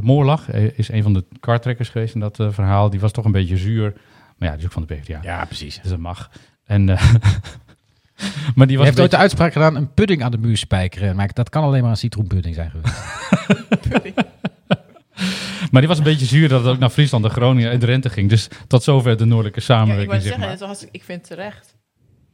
[0.00, 2.90] Moorlag is een van de kartrekkers geweest in dat verhaal.
[2.90, 3.92] Die was toch een beetje zuur.
[4.38, 5.18] Maar ja, die is ook van de PvdA.
[5.22, 5.80] Ja, precies.
[5.80, 6.30] Dus dat mag.
[6.64, 7.12] En, eh,
[8.54, 10.56] maar die Je was heeft een ooit de uitspraak gedaan, een pudding aan de muur
[10.56, 11.16] spijkeren.
[11.16, 12.96] Maar dat kan alleen maar een citroenpudding zijn geweest.
[15.70, 18.10] Maar die was een beetje zuur dat het ook naar Friesland en Groningen en Drenthe
[18.10, 18.28] ging.
[18.28, 20.68] Dus tot zover de noordelijke Ja, ik samenwerking, wou zeg zeggen, maar.
[20.68, 21.76] het was, ik vind het terecht.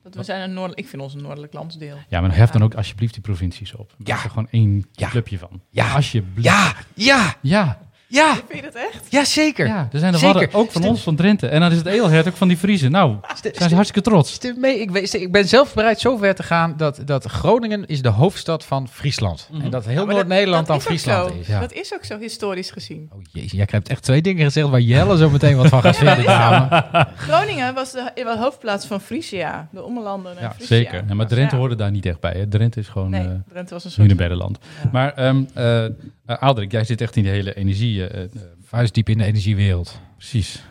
[0.02, 1.96] Dat we zijn een noordelijk, ik vind ons een noordelijk landsdeel.
[2.08, 3.94] Ja, maar hef dan ook alsjeblieft die provincies op.
[3.98, 4.22] Maak Ja.
[4.24, 5.08] er gewoon één Ja.
[5.08, 5.60] clubje van.
[5.70, 5.92] Ja.
[5.94, 6.46] Alsjeblieft.
[6.48, 7.80] Ja, ja, Ja.
[8.06, 9.06] Ja, Vind je dat echt?
[9.10, 9.66] ja, zeker.
[9.66, 10.34] Ja, er zijn er Zeker.
[10.40, 11.46] Wadden ook van ons, van Drenthe.
[11.48, 12.90] En dan is het Edelhert ook van die Friesen.
[12.90, 13.16] Nou,
[13.52, 14.32] zijn ze hartstikke trots.
[14.32, 14.80] Stem mee.
[14.80, 18.08] Ik, weet- ik ben zelf bereid zo ver te gaan dat, dat Groningen is de
[18.08, 19.48] hoofdstad van Friesland.
[19.62, 21.46] En dat heel Ja, Noord-Nederland dan Friesland is.
[21.46, 21.60] Ja.
[21.60, 23.10] Dat is ook zo historisch gezien.
[23.12, 25.96] Oh jezus, jij hebt echt twee dingen gezegd waar Jelle zo meteen wat van gaat
[26.04, 26.22] vinden.
[26.22, 30.76] Ja, Groningen was de, de hoofdplaats van Frisia, de Ommelanden en Ja, Frisia.
[30.76, 31.04] zeker.
[31.08, 31.60] Ja, maar Drenthe Ja.
[31.60, 32.32] hoorde daar niet echt bij.
[32.32, 32.48] Hè.
[32.48, 34.02] Drenthe is gewoon Nee, eh Drenthe was een soort...
[34.06, 34.58] Hunebeddenland.
[34.92, 35.84] Maar ehm eh,
[36.26, 38.06] Aalderik, jij zit echt in de hele energie.
[38.06, 38.30] eh, eh,
[38.64, 40.00] vuist diep in de energiewereld.
[40.16, 40.64] precies.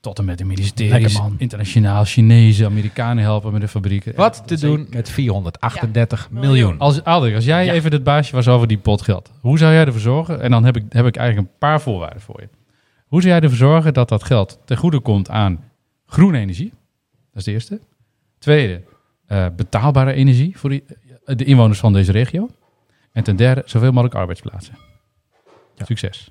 [0.00, 1.18] Tot en met de ministeries.
[1.18, 1.34] man.
[1.38, 4.14] Internationaal, Chinezen, Amerikanen helpen met de fabrieken.
[4.16, 4.76] Wat te zeker.
[4.76, 6.38] doen met 438 Ja.
[6.40, 6.78] miljoen.
[6.78, 7.72] Als, Aalderik, als jij Ja.
[7.72, 10.40] even het baasje was over die pot geld, hoe zou jij ervoor zorgen?
[10.40, 12.48] En dan heb ik, heb ik eigenlijk een paar voorwaarden voor je.
[13.06, 15.64] Hoe zou jij ervoor zorgen dat dat geld ten goede komt aan
[16.06, 16.70] groene energie?
[17.10, 17.80] Dat is de eerste.
[18.38, 18.82] Tweede,
[19.26, 20.84] eh, betaalbare energie voor die,
[21.24, 22.48] de inwoners van deze regio.
[23.16, 24.74] En ten derde, zoveel mogelijk arbeidsplaatsen.
[25.76, 26.30] Succes.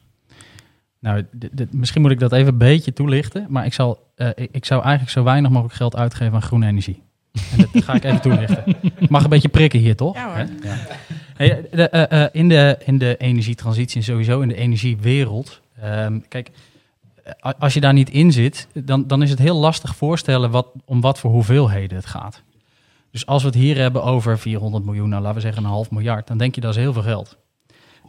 [0.99, 1.25] Nou,
[1.71, 3.45] misschien moet ik dat even een beetje toelichten.
[3.49, 6.67] Maar ik, zal, eh, ik, ik zou eigenlijk zo weinig mogelijk geld uitgeven aan groene
[6.67, 7.03] energie.
[7.31, 8.63] En dat ga ik even toelichten.
[8.81, 10.15] Ik mag een beetje prikken hier, toch?
[10.15, 10.47] Ja hoor.
[11.35, 15.61] Hey, de, eh, eh, in, de, in de energietransitie en sowieso in de energiewereld.
[15.81, 16.51] ehm, kijk,
[17.59, 21.01] als je daar niet in zit, dan, dan is het heel lastig voorstellen wat, om
[21.01, 22.43] wat voor hoeveelheden het gaat.
[23.15, 25.91] Dus als we het hier hebben over 400 miljoen, nou laten we zeggen een half
[25.91, 27.37] miljard, dan denk je dat is heel veel geld.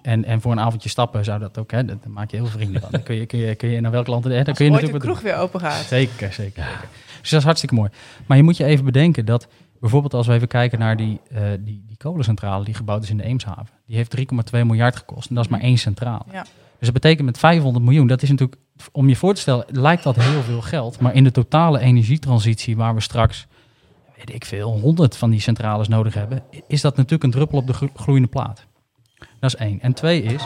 [0.02, 2.58] En, en voor een avondje stappen zou dat ook, hè, dan maak je heel veel
[2.58, 2.90] vrienden van.
[2.90, 4.72] Dan kun je, kun je, kun je naar welk land, hè, dan Als kun je
[4.72, 5.84] ooit de natuurlijk wat kroeg weer open gaat.
[5.84, 6.88] Zeker, zeker, zeker.
[7.20, 7.90] Dus dat is hartstikke mooi.
[8.26, 9.48] Maar je moet je even bedenken dat
[9.80, 13.16] bijvoorbeeld als we even kijken naar die, eh, die, die kolencentrale die gebouwd is in
[13.16, 13.68] de Eemshaven.
[13.86, 16.24] Die heeft 3,2 miljard gekost en dat is maar één centrale.
[16.32, 16.42] Ja.
[16.78, 18.60] Dus dat betekent met 500 miljoen, dat is natuurlijk,
[18.92, 21.00] om je voor te stellen, lijkt dat heel veel geld.
[21.00, 23.46] Maar in de totale energietransitie waar we straks,
[24.26, 27.66] weet ik veel, 100 van die centrales nodig hebben, is dat natuurlijk een druppel op
[27.66, 28.66] de gloeiende plaat.
[29.40, 29.80] Dat is één.
[29.80, 30.42] En twee is,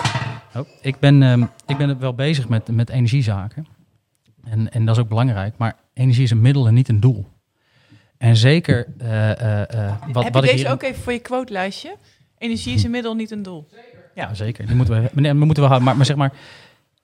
[0.54, 3.66] oh, ik, ben, ehm, ik ben wel bezig met, met energiezaken.
[4.44, 5.54] En, en dat is ook belangrijk.
[5.56, 7.26] Maar energie is een middel en niet een doel.
[8.18, 10.72] En zeker eh, eh, eh, wat, Heb wat je ik deze hier...
[10.72, 11.96] ook even voor je quote-lijstje?
[12.38, 13.68] Energie is een middel, niet een doel.
[14.14, 14.66] Ja, zeker.
[14.66, 15.84] Die moeten we, nee, we moeten houden.
[15.84, 16.32] Maar, maar zeg maar,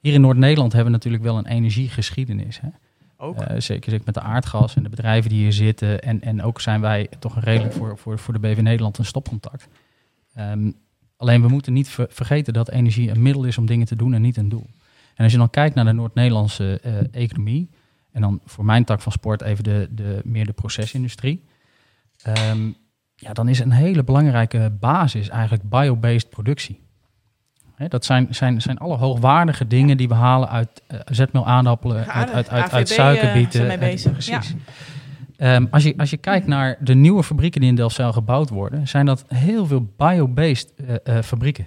[0.01, 2.61] hier in Noord-Nederland hebben we natuurlijk wel een energiegeschiedenis.
[2.61, 2.69] Hè?
[3.17, 3.41] Ook.
[3.41, 6.03] Eh, zeker, zeker met de aardgas en de bedrijven die hier zitten.
[6.03, 9.05] En, en ook zijn wij toch een redelijk voor, voor, voor de BV Nederland een
[9.05, 9.69] stopcontact.
[10.35, 10.71] Ehm,
[11.17, 14.15] alleen we moeten niet ver- vergeten dat energie een middel is om dingen te doen
[14.15, 14.67] en niet een doel.
[15.15, 17.71] En als je dan kijkt naar de Noord-Nederlandse eh, economie,
[18.13, 21.45] en dan voor mijn tak van sport even de, de, meer de procesindustrie,
[22.23, 22.71] ehm,
[23.15, 26.86] ja, dan is een hele belangrijke basis eigenlijk biobased productie.
[27.77, 32.07] Hè, dat zijn, zijn, zijn alle hoogwaardige dingen die we halen uit uh, zetmeel aardappelen,
[32.07, 33.53] uit, uit, uit, uit suikerbieten.
[33.53, 34.55] zijn mee uit- bezig, precies.
[35.37, 38.89] Ehm, als, je, als je kijkt naar de nieuwe fabrieken die in Delfzijl gebouwd worden,
[38.89, 41.67] zijn dat heel veel biobased eh, eh, fabrieken.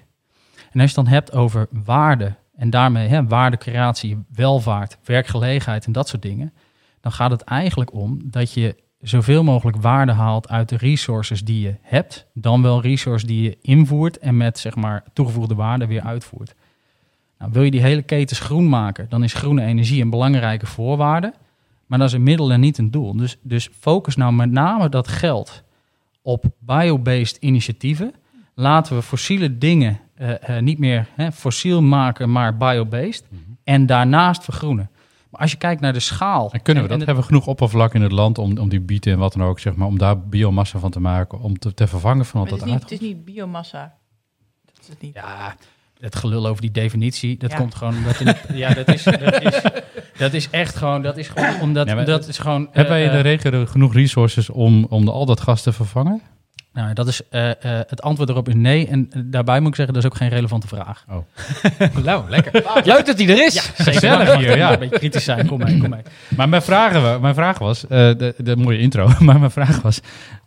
[0.72, 5.92] En als je het dan hebt over waarde en daarmee hè, waardecreatie, welvaart, werkgelegenheid en
[5.92, 6.54] dat soort dingen,
[7.02, 11.62] dan gaat het eigenlijk om dat je zoveel mogelijk waarde haalt uit de resources die
[11.62, 16.02] je hebt, dan wel resources die je invoert en met zeg maar toegevoegde waarde weer
[16.02, 16.56] uitvoert.
[17.40, 21.34] Nou, wil je die hele ketens groen maken, dan is groene energie een belangrijke voorwaarde.
[21.90, 23.16] Maar dat is een middel en niet een doel.
[23.16, 25.64] Dus, dus focus nou met name dat geld
[26.22, 28.14] op biobased initiatieven.
[28.54, 33.26] Laten we fossiele dingen eh, eh, niet meer hè, fossiel maken, maar biobased.
[33.64, 34.90] En daarnaast vergroenen.
[35.30, 36.52] Maar als je kijkt naar de schaal.
[36.52, 36.98] En kunnen we dat?
[36.98, 39.44] het- Hebben we genoeg oppervlak in het land om, om die bieten en wat dan
[39.48, 42.48] ook, zeg maar, om daar biomassa van te maken, om te, te vervangen van al
[42.48, 43.10] Maar dat het, is niet, het aardgas?
[43.10, 43.94] is niet biomassa.
[44.66, 45.14] Dat is het niet.
[45.14, 45.56] Ja,
[46.00, 47.58] het gelul over die definitie, dat Ja.
[47.58, 49.62] komt gewoon omdat in het, ja, dat is, dat is,
[50.18, 52.68] dat is echt gewoon, dat is gewoon omdat Nee, dat is gewoon.
[52.72, 55.62] Hebben wij eh, in de eh, regio genoeg resources om, om de, al dat gas
[55.62, 56.22] te vervangen?
[56.74, 57.56] Nou, dat is eh, eh,
[57.88, 58.88] het antwoord erop is nee.
[58.88, 61.06] En daarbij moet ik zeggen, dat is ook geen relevante vraag.
[62.04, 62.52] nou, lekker.
[62.84, 63.60] Leuk dat hij er is.
[63.60, 64.74] Gezellig hier, ja.
[64.74, 66.02] Een beetje kritisch zijn, kom mee, kom mee.
[66.36, 69.82] Maar mijn vraag, wa- mijn vraag was, eh, de, de mooie intro, maar mijn vraag
[69.82, 70.00] was,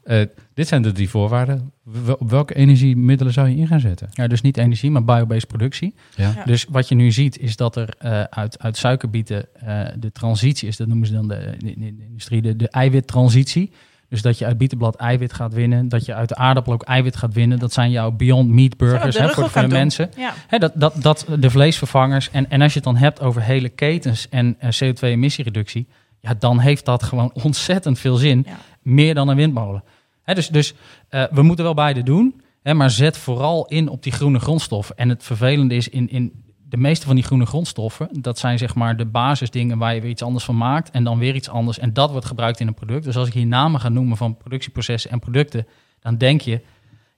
[0.05, 0.23] eh,
[0.55, 1.73] dit zijn de drie voorwaarden.
[2.19, 4.09] Op welke energiemiddelen zou je in gaan zetten?
[4.13, 5.95] Ja, dus niet energie, maar biobased productie.
[6.17, 6.33] Ja.
[6.37, 6.45] Ja.
[6.45, 10.69] Dus wat je nu ziet is dat er eh, uit, uit suikerbieten eh, de transitie
[10.69, 13.71] is, dat noemen ze dan de, in de, in de industrie de, de eiwittransitie.
[14.13, 17.17] Dus dat je uit bietenblad eiwit gaat winnen, dat je uit de aardappel ook eiwit
[17.17, 17.59] gaat winnen.
[17.59, 20.11] Dat zijn jouw Beyond Meat burgers hè, voor, de mensen.
[20.17, 20.35] Ja.
[20.47, 22.31] Hè, dat, dat, dat de vleesvervangers.
[22.31, 25.87] En, en als je het dan hebt over hele ketens en eh, CO2-emissiereductie,
[26.21, 28.45] ja, dan heeft dat gewoon ontzettend veel zin.
[28.47, 28.57] Ja.
[28.83, 29.85] Meer dan een windmolen.
[30.23, 30.75] Hè, dus dus
[31.09, 32.43] eh, we moeten wel beide doen.
[32.63, 34.97] Hè, maar zet vooral in op die groene grondstoffen.
[34.97, 38.75] En het vervelende is in, in de meeste van die groene grondstoffen, dat zijn zeg
[38.75, 40.91] maar de basisdingen waar je weer iets anders van maakt.
[40.91, 41.79] En dan weer iets anders.
[41.79, 43.05] En dat wordt gebruikt in een product.
[43.05, 45.67] Dus als ik hier namen ga noemen van productieprocessen en producten,
[46.01, 46.61] dan denk je,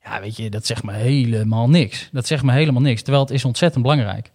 [0.05, 2.09] ja, weet je, dat zegt me helemaal niks.
[2.13, 3.03] Dat zegt me helemaal niks.
[3.03, 4.31] Terwijl het is ontzettend belangrijk.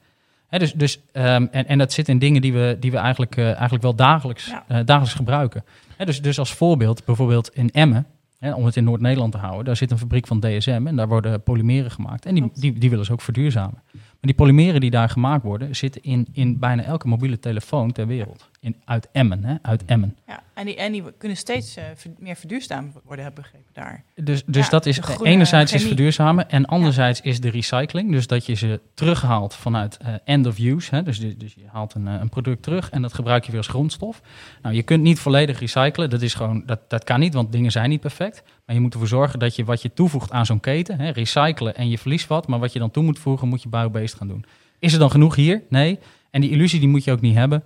[0.49, 3.45] Dus, dus, ehm, en, en dat zit in dingen die we, die we eigenlijk, eh,
[3.45, 4.63] eigenlijk wel dagelijks, Ja.
[4.67, 5.63] eh, dagelijks gebruiken.
[6.05, 8.05] Dus, dus als voorbeeld, bijvoorbeeld in Emmen,
[8.41, 11.43] om het in Noord-Nederland te houden, daar zit een fabriek van DSM en daar worden
[11.43, 12.25] polymeren gemaakt.
[12.25, 13.81] En die, die, die willen ze ook verduurzamen.
[14.19, 18.07] Maar die polymeren die daar gemaakt worden, zitten in, in bijna elke mobiele telefoon ter
[18.07, 18.49] wereld.
[18.61, 20.17] In, uit Emmen, hè, uit Emmen.
[20.27, 20.43] Ja.
[20.53, 24.03] En, die, en die kunnen steeds eh, ver- meer verduurzaamd worden, heb ik begrepen daar.
[24.15, 28.11] Dus, dus Ja, dat is groene enerzijds is verduurzamen en anderzijds is de recycling.
[28.11, 30.95] Dus dat je ze terughaalt vanuit eh, end of use.
[30.95, 31.03] Hè?
[31.03, 33.69] Dus, dus je haalt een, eh, een product terug en dat gebruik je weer als
[33.69, 34.21] grondstof.
[34.61, 36.09] Nou, je kunt niet volledig recyclen.
[36.09, 38.43] Dat, is gewoon, dat, dat kan niet, want dingen zijn niet perfect.
[38.65, 41.75] Maar je moet ervoor zorgen dat je wat je toevoegt aan zo'n keten, hè, recyclen
[41.75, 42.47] en je verliest wat.
[42.47, 44.45] Maar wat je dan toe moet voegen, moet je biobased gaan doen.
[44.79, 45.61] Is er dan genoeg hier?
[45.69, 45.99] Nee.
[46.31, 47.63] En die illusie die moet je ook niet hebben.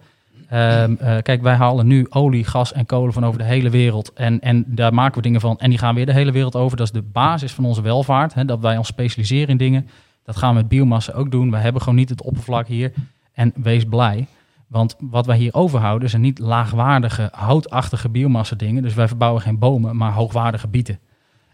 [0.54, 4.14] Ehm, eh, kijk, wij halen nu olie, gas en kolen van over de hele wereld.
[4.14, 5.60] En, en daar maken we dingen van.
[5.60, 6.78] En die gaan weer de hele wereld over.
[6.78, 8.34] Dat is de basis van onze welvaart.
[8.34, 9.88] Hè, dat wij ons specialiseren in dingen.
[10.24, 11.52] Dat gaan we met biomassa ook doen.
[11.52, 12.94] We hebben gewoon niet het oppervlak hier.
[13.34, 14.28] En wees blij.
[14.68, 18.84] Want wat wij hier overhouden zijn niet laagwaardige, houtachtige biomassa dingen.
[18.84, 21.00] Dus wij verbouwen geen bomen, maar hoogwaardige bieten.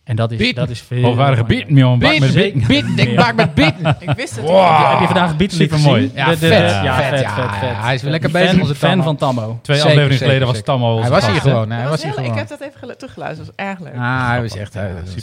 [0.09, 0.55] En dat is, Bieten?
[0.55, 1.03] dat is veel...
[1.03, 1.99] Hoogwaardige bieten, jongen.
[1.99, 3.95] bak met Bieten, bieten, ik maak met bieten.
[3.99, 4.45] Ik wist het.
[4.47, 6.01] Heb je vandaag bieten Supermooi.
[6.01, 6.11] gezien?
[6.15, 7.69] Ja, vet, Ja, vet, vet, ja, vet, ja, vet.
[7.83, 9.03] hij is weer lekker Fan- bezig, onze Fan Tammo.
[9.03, 9.59] van Tammo.
[9.61, 10.61] Twee afleveringen geleden was.
[10.61, 11.69] Tammo Hij was hier gewoon.
[11.71, 12.37] Hij was was hier heel, ik gewoon.
[12.37, 13.47] heb dat even gelu- teruggeluisterd.
[13.47, 13.93] Dat was erg leuk.
[13.95, 14.73] Ah, hij was echt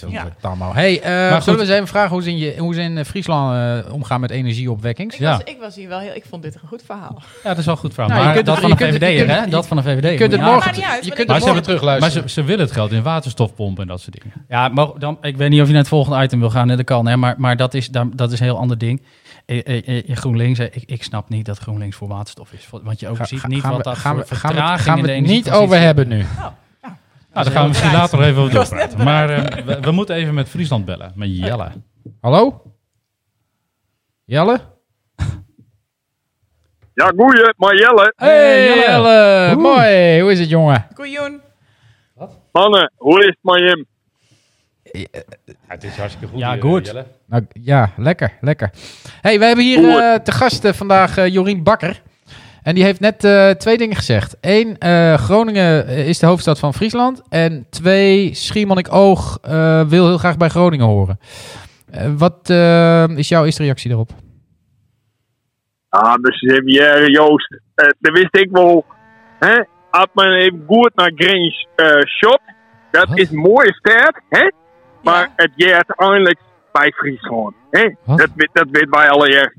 [0.08, 0.26] Ja.
[0.40, 0.72] Tammo.
[0.74, 2.98] Hey, eh, Maar zullen we eens even vragen hoe ze in, je, hoe ze in
[2.98, 5.14] eh, Friesland eh, omgaan met energieopwekkings?
[5.14, 5.30] Ik, Ja.
[5.30, 6.14] was, ik was hier wel heel...
[6.14, 7.22] Ik vond dit een goed verhaal.
[7.42, 8.18] Ja, dat is wel goed verhaal.
[8.18, 9.40] Je maar kunt Dat het- van de VVD, je kunt hè?
[9.40, 10.10] het- Dat van de VVD.
[10.10, 10.74] Je kunt het morgen,
[11.26, 12.28] maar maar terugluisteren.
[12.28, 14.44] ze, ze willen het geld in waterstofpompen en dat soort dingen.
[14.48, 16.68] Ja, maar dan, ik weet niet of je naar het volgende item wil gaan.
[16.68, 19.02] hè, Dat kan, hè, maar, maar dat, is, dat is een heel ander ding.
[19.46, 22.68] Eh, eh, eh, GroenLinks, ik, ik snap niet dat GroenLinks voor waterstof is.
[22.70, 24.84] Want je overziet Ga- niet gaan wat we- dat gaan voor we- gaan we- vertraging
[24.86, 26.16] gaan in we de het niet over hebben nu.
[26.18, 26.52] Nou,
[27.32, 29.04] daar gaan we misschien later nog even over doorpraten.
[29.04, 29.26] Maar
[29.64, 31.68] we, we moeten even met Friesland bellen, met Jelle.
[32.20, 32.62] Hallo?
[34.24, 34.60] Jelle?
[36.94, 38.12] Ja, goeie, maar Jelle.
[38.16, 39.54] Hey Jelle.
[39.56, 40.20] Mooi.
[40.20, 40.86] Hoe is het jongen?
[40.94, 41.40] Koeioen.
[42.52, 43.86] Mannen, hoe is het met hem?
[45.66, 46.38] Het is hartstikke goed.
[46.38, 46.86] Ja, hier, goed.
[46.86, 47.06] Jelle.
[47.26, 48.70] Nou, ja, lekker, lekker.
[49.20, 52.02] hey, we hebben hier eh, te gast eh, vandaag eh, Jorien Bakker.
[52.62, 54.36] En die heeft net eh, twee dingen gezegd.
[54.40, 57.22] Eén, eh, Groningen is de hoofdstad van Friesland.
[57.28, 61.18] En twee, Schiermonnik-Oog eh, wil heel graag bij Groningen horen.
[61.90, 64.10] Eh, wat eh, is jouw eerste reactie daarop?
[65.88, 68.84] Ah, dus ja, Joost, eh, dat wist ik wel.
[69.38, 69.62] Hè?
[69.90, 72.40] Als men even goed naar Grange eh shot,
[72.90, 73.18] dat Wat?
[73.18, 74.50] is een mooie stad, hè?
[75.12, 75.32] Maar Ja.
[75.36, 76.38] het je uiteindelijk
[76.72, 77.54] bij Friesland.
[77.70, 77.90] Hè?
[78.16, 79.54] Dat, weet- dat weet wij alle hier.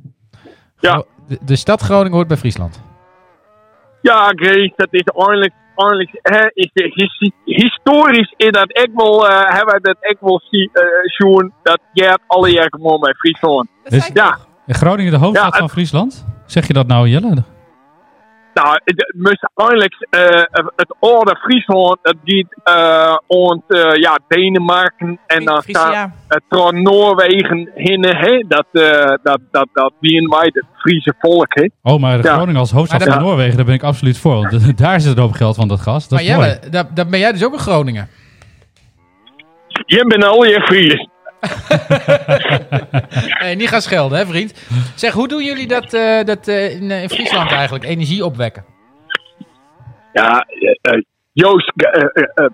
[0.79, 0.97] Ja.
[0.97, 2.81] Oh, de, de stad Groningen hoort bij Friesland.
[4.01, 9.27] Ja, Grange, dat is eigenlijk, eigenlijk hè, is de his- historisch in dat ik wil,
[9.27, 10.83] eh, hebben dat ik wil zien, eh,
[11.63, 13.67] dat je alle jaar gewoon bij Friesland.
[13.83, 14.37] Dus- Ja,
[14.67, 16.25] Groningen de hoofdstad Ja, het- van Friesland?
[16.45, 17.43] Zeg je dat nou, Jelle?
[18.63, 25.19] Nou, het moest eigenlijk eh, het oude Friesland, dat gaat eh ont, eh, ja, Denemarken
[25.27, 28.43] en dan staat het door Noorwegen heen, hè?
[28.47, 31.69] Dat, eh dat, dat, dat wie wij, het Friese volk, hè?
[31.81, 32.33] Oh, maar Ja.
[32.33, 34.35] Groningen als hoofdstad van dat- Noorwegen, daar ben ik absoluut voor.
[34.35, 36.07] Want daar zit het op geld van dat gas.
[36.07, 36.27] Dat Maar.
[36.27, 38.07] Jelle, daar, daar ben jij dus ook in Groningen.
[39.85, 41.07] Je bent al je Fries.
[43.39, 44.53] Hey, niet gaan schelden, hè, vriend.
[44.95, 47.85] Zeg, hoe doen jullie dat, eh, dat eh, in, eh, in Friesland eigenlijk?
[47.85, 48.65] Energie opwekken?
[50.13, 50.45] Ja,
[51.33, 51.73] Joost,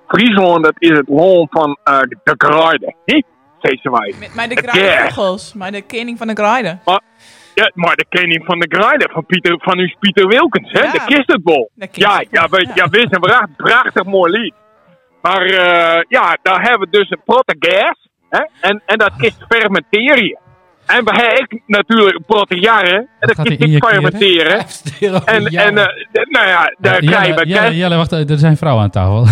[0.07, 3.23] Friesland, dat is het land van eh, de kruiden, hè?
[3.59, 4.13] Steeds wij.
[4.19, 5.53] Met, met de graaivogels.
[5.53, 6.81] Maar de koning van de graaiden.
[7.55, 10.81] Ja, maar de koning van de kruiden, van, Pieter, van uw Pieter Wilkens, hè?
[10.83, 10.91] Ja.
[10.91, 11.69] De kist het wel.
[11.75, 12.71] Dat kist Ja, ja, we, ja.
[12.75, 14.53] ja, we is een pracht- prachtig mooi lied.
[15.21, 18.02] Maar eh, ja, daar hebben we dus een protte gas.
[18.37, 18.43] Hè?
[18.69, 20.39] En, en dat is fermenteren.
[20.85, 22.19] En we hebben ik natuurlijk
[22.59, 22.95] jarren.
[22.95, 24.01] En dat gaat is ik injecteren?
[24.01, 24.65] fermenteren.
[25.25, 28.37] En, en eh, nou ja, daar Eh, krijg je Jelle, bij Jelle, wacht, eh, er
[28.37, 29.25] zijn vrouwen aan tafel.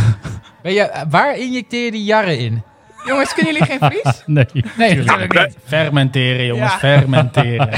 [0.61, 2.63] Ben je, waar injecteer je die jarren in?
[3.05, 4.23] Jongens, kunnen jullie geen Fries?
[4.37, 4.45] nee.
[4.77, 5.57] Nee, natuurlijk niet.
[5.65, 6.77] Fermenteren, jongens, Ja.
[6.77, 7.69] fermenteren.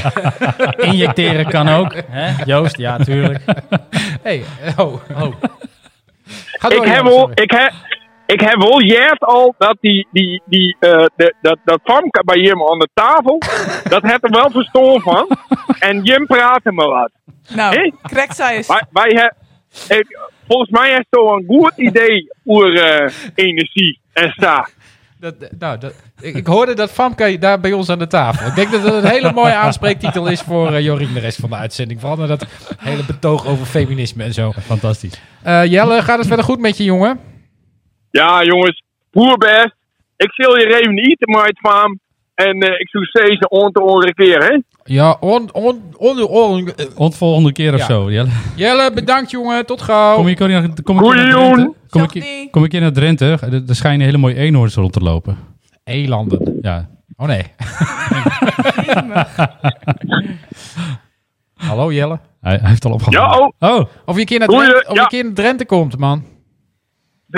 [0.92, 1.94] Injecteren kan ook.
[2.10, 2.44] Hè?
[2.44, 3.44] Joost, ja, tuurlijk.
[4.22, 4.44] Hey,
[4.76, 5.34] oh, oh.
[6.58, 7.32] Ga ik door, heb wel, sorry.
[7.34, 7.72] ik heb,
[8.26, 12.38] ik heb wel juist al dat die, die, die, eh, de, dat, dat Famke bij
[12.40, 13.38] Jim aan de tafel,
[13.94, 15.28] dat heeft er wel verstand van.
[15.78, 17.10] En Jim praat me wat.
[17.54, 18.66] Nou, correct zei eens.
[18.66, 19.42] Wij, wij he-
[19.98, 20.18] ik,
[20.48, 24.68] volgens mij heeft toch een goed idee over eh, energie en sta.
[25.20, 28.46] Dat, nou, dat, ik, ik hoorde dat Famke daar bij ons aan de tafel.
[28.46, 31.50] Ik denk dat dat een hele mooie aanspreektitel is voor eh, Jorien de rest van
[31.50, 32.00] de uitzending.
[32.00, 32.46] Vooral met dat
[32.78, 34.52] hele betoog over feminisme en zo.
[34.52, 35.20] Fantastisch.
[35.42, 37.20] Eh, Jelle, gaat het verder goed met je, jongen?
[38.20, 39.74] Ja, jongens, poer best.
[40.16, 41.98] Ik zal je even eten, maar het van.
[42.34, 44.60] En eh, ik zou steeds on te andere keer, hè?
[44.84, 47.84] Ja, on, on, on, on, eh, volgende keer of Ja.
[47.86, 48.10] zo.
[48.10, 48.28] Jelle.
[48.56, 49.66] Jelle, bedankt jongen.
[49.66, 50.14] Tot gauw.
[50.16, 51.72] Kom je, kom je, kom je een keer Goeie naar Drenthe?
[51.88, 53.38] Kom ik, kom ik keer naar Drenthe?
[53.66, 55.36] Er, schijnen hele mooie eenhoorns rond te lopen.
[55.84, 56.58] Elanden.
[56.62, 56.88] Ja.
[57.16, 57.42] Oh nee.
[61.54, 62.18] Hallo Jelle.
[62.40, 63.20] Hij, hij heeft al opgehangen.
[63.20, 63.38] Ja,
[63.68, 66.24] oh, Oh, Of je een keer naar Drenthe, of je keer naar Drenthe komt, man.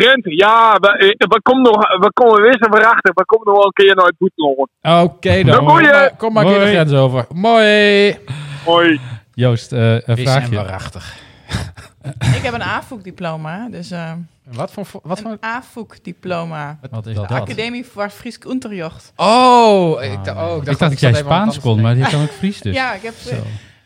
[0.01, 3.14] Drenthe, ja, we, eh, we komen nog, we komen wissen verachten.
[3.14, 4.68] We komen nog wel een keer naar het Boeteland.
[5.11, 5.57] Oké dan.
[6.16, 6.74] Kom maar, een keer de Mooi.
[6.74, 7.26] grens over.
[7.34, 8.16] Mooi.
[8.64, 9.01] Hoi.
[9.34, 10.57] Joost, eh een en vraagje.
[10.57, 11.16] waarachtig.
[12.36, 13.68] Ik heb een AFOEK-diploma.
[13.70, 14.12] Dus eh,
[14.53, 14.86] Wat voor...
[15.03, 16.78] Wat voor een AFOEK-diploma.
[16.90, 17.40] Wat is Dat- dat?
[17.40, 19.12] Academie voor Fries Unterjocht.
[19.16, 21.94] Oh, ik, dacht- oh, Ik dacht dat jij zat even aan het Spaans kon, maar
[21.94, 22.74] die kan ook Fries dus.
[22.74, 23.14] Ja, ik heb...
[23.14, 23.34] Zo.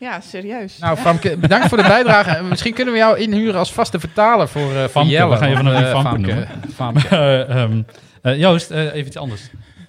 [0.01, 0.77] Ja, serieus.
[0.77, 2.29] Nou, Famke, bedankt voor de bijdrage.
[2.29, 5.29] En Misschien kunnen we jou inhuren als vaste vertaler voor, eh voor Famke, Jelle.
[5.29, 6.47] we gaan je vanaf nu Eh, Famke noemen.
[6.75, 7.07] Famke.
[7.07, 7.81] Eh, ehm,
[8.21, 9.41] eh, Joost, even iets anders.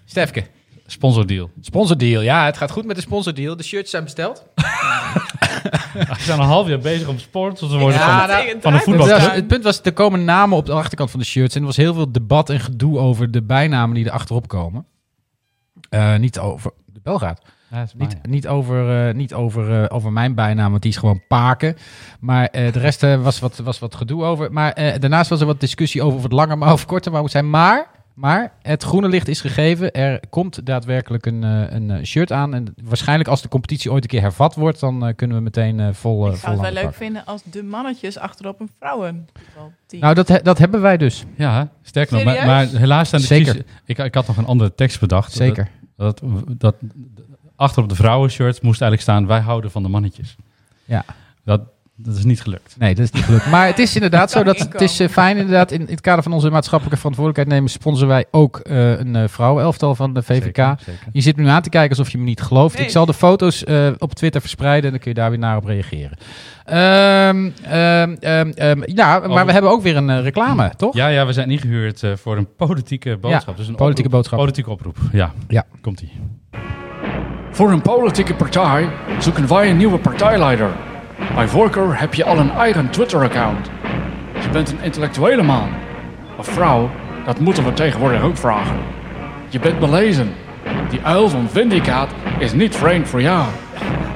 [0.04, 0.44] Stefke.
[0.86, 1.50] Sponsordeal.
[1.60, 2.20] Sponsordeal.
[2.22, 3.56] Ja, het gaat goed met de sponsordeal.
[3.56, 4.44] De shirts zijn besteld.
[5.92, 8.48] We zijn al een half jaar bezig om sponsors te worden Ja, van, nou, het
[8.48, 9.18] van een draait Het, voetbalclub.
[9.26, 11.54] was- het punt was, er komen namen op de achterkant van de shirts.
[11.54, 14.84] En er was heel veel debat en gedoe over de bijnamen die er achterop komen.
[15.88, 17.40] Eh, niet over de Belgaat.
[17.72, 21.22] Ja, Niet, niet, over, eh, niet over, eh, over mijn bijnaam, want die is gewoon
[21.28, 21.76] Paken.
[22.20, 24.52] Maar eh, de rest eh, was, wat, was wat gedoe over.
[24.52, 27.20] Maar eh, daarnaast was er wat discussie over of het langer maar of korter maar
[27.20, 27.50] moet zijn.
[27.50, 29.92] Maar, maar het groene licht is gegeven.
[29.92, 32.54] Er komt daadwerkelijk een, eh, een shirt aan.
[32.54, 35.88] En waarschijnlijk als de competitie ooit een keer hervat wordt, dan kunnen we meteen eh,
[35.92, 39.28] vol, ik vol zou het wel leuk vinden als de mannetjes achterop een vrouwen.
[40.00, 41.24] Nou, dat, he- dat hebben wij dus.
[41.36, 42.24] Ja, sterker nog.
[42.24, 43.52] Maar, maar helaas zijn de Zeker.
[43.54, 45.32] kies- Ik, ik had nog een andere tekst bedacht.
[45.32, 45.68] Zeker.
[45.96, 46.22] Dat,
[46.58, 46.74] dat, dat,
[47.62, 49.26] achter op de vrouwenshirt moest eigenlijk staan...
[49.26, 50.36] wij houden van de mannetjes.
[50.84, 51.04] Ja.
[51.44, 51.60] Dat,
[51.96, 52.74] dat is niet gelukt.
[52.78, 53.46] Nee, dat is niet gelukt.
[53.46, 55.70] Maar het is inderdaad zo dat het is eh, fijn inderdaad.
[55.70, 59.24] In, in het kader van onze maatschappelijke verantwoordelijkheid nemen, sponsoren wij ook eh, een uh,
[59.26, 60.42] vrouwenelftal van de VVK.
[60.42, 61.06] Zeker, zeker.
[61.12, 62.76] Je zit me nu aan te kijken alsof je me niet gelooft.
[62.76, 62.84] Nee.
[62.84, 65.56] Ik zal de foto's eh, op Twitter verspreiden en dan kun je daar weer naar
[65.56, 66.18] op reageren.
[66.64, 70.94] Ehm, ehm, ehm, ja, maar we hebben ook weer een reclame, toch?
[70.94, 73.56] Ja, ja, we zijn ingehuurd eh, voor een politieke boodschap.
[73.56, 74.10] dus een politieke oproep.
[74.10, 74.38] boodschap.
[74.38, 75.32] Politieke oproep, ja.
[75.48, 75.64] Ja.
[75.80, 76.12] Komt-ie.
[77.54, 78.88] Voor een politieke partij
[79.18, 80.70] zoeken wij een nieuwe partijleider.
[81.34, 83.70] Bij voorkeur heb je al een eigen Twitter-account.
[84.40, 85.68] Je bent een intellectuele man.
[86.36, 86.90] Of vrouw,
[87.24, 88.76] dat moeten we tegenwoordig ook vragen.
[89.48, 90.34] Je bent belezen.
[90.90, 93.44] Die uil van Vindicaat is niet vreemd voor jou.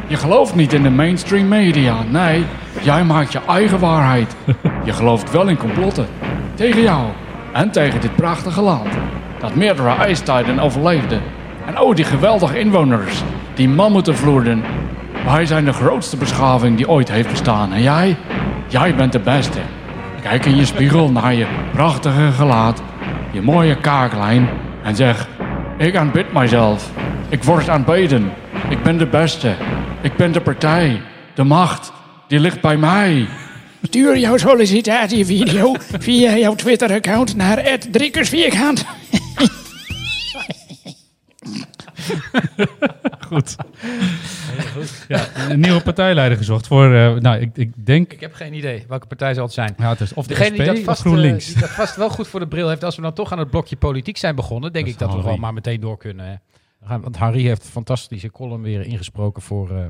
[0.07, 1.97] Je gelooft niet in de mainstream media.
[2.11, 2.45] Nee,
[2.83, 4.37] jij maakt je eigen waarheid.
[4.85, 6.07] Je gelooft wel in complotten.
[6.55, 7.05] Tegen jou
[7.53, 8.89] en tegen dit prachtige land.
[9.41, 11.19] Dat meerdere ijstijden overleefde.
[11.67, 13.23] En oh, die geweldige inwoners.
[13.55, 14.63] Die mammoeten vloerden.
[15.25, 17.73] Wij zijn de grootste beschaving die ooit heeft bestaan.
[17.73, 18.17] En jij?
[18.69, 19.59] Jij bent de beste.
[20.23, 22.83] Kijk in je spiegel naar je prachtige gelaat.
[23.33, 24.49] Je mooie kaaklijn.
[24.83, 25.29] En zeg,
[25.79, 26.91] ik aanbid mijzelf.
[27.29, 28.33] Ik word aanbeden.
[28.69, 29.55] Ik ben de beste.
[30.01, 31.03] Ik ben de partij.
[31.35, 31.93] De macht,
[32.29, 33.27] die ligt bij mij.
[33.83, 38.85] Stuur jouw sollicitatievideo via jouw Twitter-account naar @driekersvierkant.
[43.29, 43.57] Goed.
[45.09, 48.85] Ja, een nieuwe partijleider gezocht voor, eh, nou, ik, ik denk, Ik heb geen idee
[48.89, 49.75] welke partij zal het zijn.
[49.79, 51.47] ja, het is of de Degene SP die dat, vast, GroenLinks.
[51.47, 53.39] eh, die dat vast wel goed voor de bril heeft, als we dan toch aan
[53.39, 56.27] het blokje politiek zijn begonnen, denk Dat ik dat we gewoon maar meteen door kunnen.
[56.27, 56.99] Hè.
[56.99, 59.87] Want Harry heeft een fantastische column weer ingesproken voor, eh,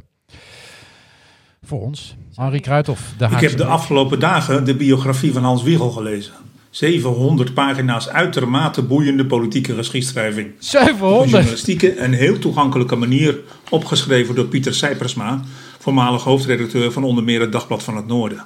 [1.63, 2.17] voor ons.
[2.35, 6.33] Henri Kruithof, de Ik heb de afgelopen dagen de biografie van Hans Wiegel gelezen.
[6.77, 10.47] 700 pagina's uitermate boeiende politieke geschiedschrijving.
[10.47, 11.31] Op een 700!
[11.31, 13.39] journalistieke en heel toegankelijke manier
[13.71, 15.43] opgeschreven door Pieter Sijpersma,
[15.79, 18.45] voormalig hoofdredacteur van onder meer het Dagblad van het Noorden.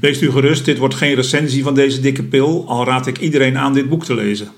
[0.00, 3.58] Wees u gerust, dit wordt geen recensie van deze dikke pil, al raad ik iedereen
[3.58, 4.48] aan dit boek te lezen.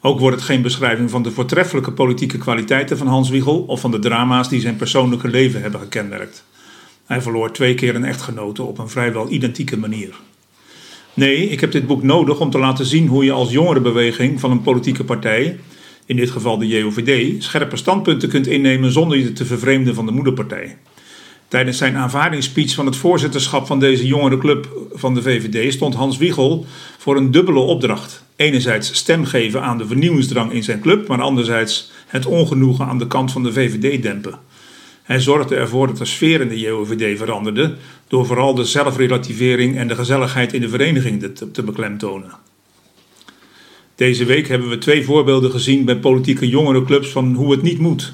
[0.00, 3.90] Ook wordt het geen beschrijving van de voortreffelijke politieke kwaliteiten van Hans Wiegel of van
[3.90, 6.44] de drama's die zijn persoonlijke leven hebben gekenmerkt.
[7.06, 10.14] Hij verloor twee keer een echtgenote op een vrijwel identieke manier.
[11.14, 14.50] Nee, ik heb dit boek nodig om te laten zien hoe je als jongerenbeweging van
[14.50, 15.58] een politieke partij,
[16.06, 20.12] in dit geval de JOVD, scherpe standpunten kunt innemen zonder je te vervreemden van de
[20.12, 20.76] moederpartij.
[21.48, 26.66] Tijdens zijn aanvaardingsspeech van het voorzitterschap van deze jongerenclub van de VVD stond Hans Wiegel
[26.98, 28.24] voor een dubbele opdracht.
[28.36, 33.06] Enerzijds stem geven aan de vernieuwingsdrang in zijn club, maar anderzijds het ongenoegen aan de
[33.06, 34.38] kant van de VVD dempen.
[35.02, 37.76] Hij zorgde ervoor dat de sfeer in de JOVD veranderde
[38.12, 42.32] door vooral de zelfrelativering en de gezelligheid in de vereniging te, te beklemtonen.
[43.94, 48.12] Deze week hebben we twee voorbeelden gezien bij politieke jongerenclubs van hoe het niet moet.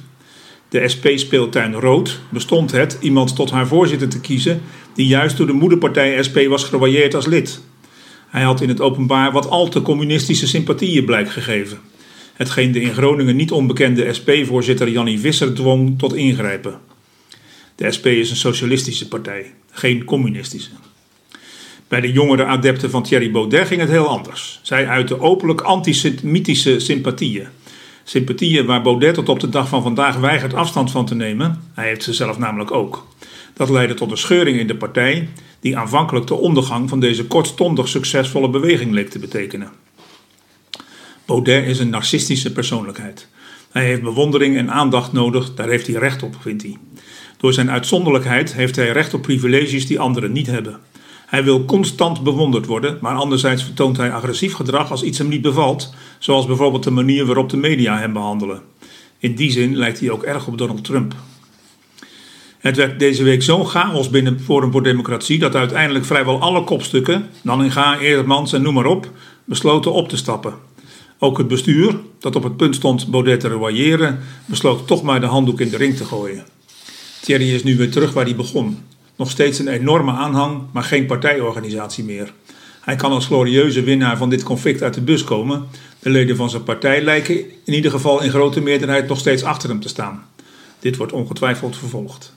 [0.69, 4.61] De SP-speeltuin Rood bestond het iemand tot haar voorzitter te kiezen
[4.95, 7.61] die juist door de moederpartij SP was geroyeerd als lid.
[8.29, 11.79] Hij had in het openbaar wat al te communistische sympathieën blijk gegeven.
[12.35, 16.88] Hetgeen de in Groningen niet onbekende SP-voorzitter Jannie Visser dwong tot ingrijpen.
[17.79, 20.71] De SP is een socialistische partij, geen communistische.
[21.89, 24.61] Bij de jongere adepten van Thierry Baudet ging het heel anders.
[24.63, 27.47] Zij uitten openlijk antisemitische sympathieën.
[28.05, 31.63] Sympathieën waar Baudet tot op de dag van vandaag weigert afstand van te nemen.
[31.75, 33.07] Hij heeft ze zelf namelijk ook.
[33.55, 35.29] Dat leidde tot een scheuring in de partij,
[35.61, 39.71] die aanvankelijk de ondergang van deze kortstondig succesvolle beweging leek te betekenen.
[41.25, 43.29] Baudet is een narcistische persoonlijkheid.
[43.71, 46.77] Hij heeft bewondering en aandacht nodig, daar heeft hij recht op, vindt hij.
[47.39, 50.79] Door zijn uitzonderlijkheid heeft hij recht op privileges die anderen niet hebben.
[51.27, 55.43] Hij wil constant bewonderd worden, maar anderzijds vertoont hij agressief gedrag als iets hem niet
[55.43, 58.61] bevalt, zoals bijvoorbeeld de manier waarop de media hem behandelen.
[59.19, 61.15] In die zin lijkt hij ook erg op Donald Trump.
[62.59, 67.29] Het werd deze week zo'n chaos binnen Forum voor Democratie dat uiteindelijk vrijwel alle kopstukken,
[67.43, 69.11] Nanninga, Eerdmans en noem maar op,
[69.45, 70.55] besloten op te stappen.
[71.19, 75.27] Ook het bestuur, dat op het punt stond Baudet te royeren, besloot toch maar de
[75.27, 76.45] handdoek in de ring te gooien.
[77.21, 78.79] Thierry is nu weer terug waar hij begon.
[79.17, 82.33] Nog steeds een enorme aanhang, maar geen partijorganisatie meer.
[82.81, 85.67] Hij kan als glorieuze winnaar van dit conflict uit de bus komen.
[85.99, 89.69] De leden van zijn partij lijken in ieder geval in grote meerderheid nog steeds achter
[89.69, 90.25] hem te staan.
[90.79, 92.33] Dit wordt ongetwijfeld vervolgd.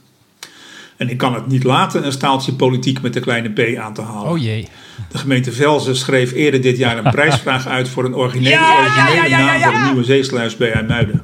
[0.98, 4.02] En ik kan het niet laten een staaltje politiek met de kleine p aan te
[4.02, 4.32] halen.
[4.32, 4.68] Oh jee.
[5.12, 8.82] De gemeente Velzen schreef eerder dit jaar een prijsvraag uit voor een originele, Ja, ja,
[8.82, 11.24] originele ja, ja, ja, naam voor een nieuwe zeesluis bij IJmuiden.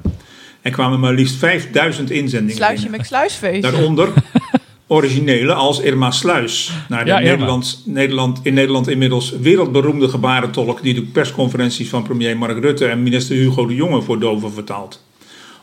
[0.68, 2.98] Er kwamen maar liefst 5000 inzendingen Sluisje binnen.
[3.00, 3.62] met sluisfeest.
[3.62, 4.10] Daaronder
[4.88, 6.72] originele als Irma Sluis.
[6.90, 7.30] Naar de Ja, Irma.
[7.32, 10.82] Nederlands, Nederland, in Nederland inmiddels wereldberoemde gebarentolk...
[10.82, 15.04] die de persconferenties van premier Mark Rutte en minister Hugo de Jonge voor doven vertaalt.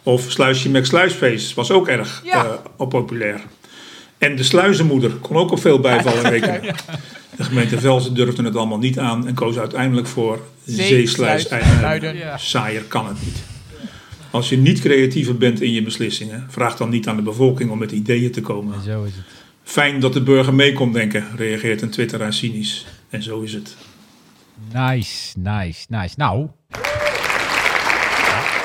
[0.02, 2.44] Of Sluisje met Sluisfeest was ook erg Ja.
[2.78, 3.40] eh, populair.
[4.18, 6.60] En de sluizenmoeder kon ook op veel bijvallen rekenen.
[7.36, 9.26] De gemeente Velzen durfde het allemaal niet aan...
[9.26, 11.48] en koos uiteindelijk voor Zeesluis.
[11.48, 12.16] IJmuiden.
[12.36, 13.42] Saaier kan het niet.
[14.34, 16.46] Als je niet creatiever bent in je beslissingen...
[16.48, 18.82] vraag dan niet aan de bevolking om met ideeën te komen.
[18.82, 19.24] Zo is het.
[19.62, 22.86] Fijn dat de burger mee kon denken, reageert een twitteraar cynisch.
[23.10, 23.76] En zo is het.
[24.72, 26.14] Nice, nice, nice.
[26.16, 26.48] Nou,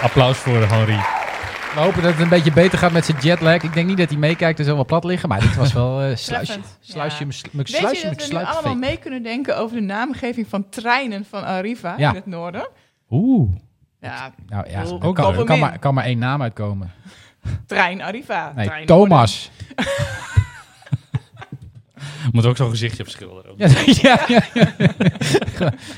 [0.01, 0.95] Applaus voor Henri.
[1.73, 3.63] we hopen dat het een beetje beter gaat met zijn jetlag.
[3.63, 6.01] Ik denk niet dat hij meekijkt en zo wel plat liggen, maar dit was wel
[6.01, 6.59] eh sluisje.
[6.79, 7.25] Sluisje, ja.
[7.51, 10.69] me- Weet sluisje, je dat we nu allemaal mee kunnen denken over de naamgeving van
[10.69, 12.09] treinen van Arriva Ja.
[12.09, 12.69] in het noorden?
[13.09, 13.49] Oeh.
[14.01, 15.01] Ja, Nou ja, Bedoel,
[15.33, 16.91] er kan, maar, kan maar één naam uitkomen.
[17.67, 18.51] trein Arriva.
[18.55, 19.51] Nee, trein Thomas.
[22.31, 23.53] Moet ook zo'n gezichtje op schilderen.
[23.57, 23.67] Ja,
[24.01, 24.73] ja, ja, ja.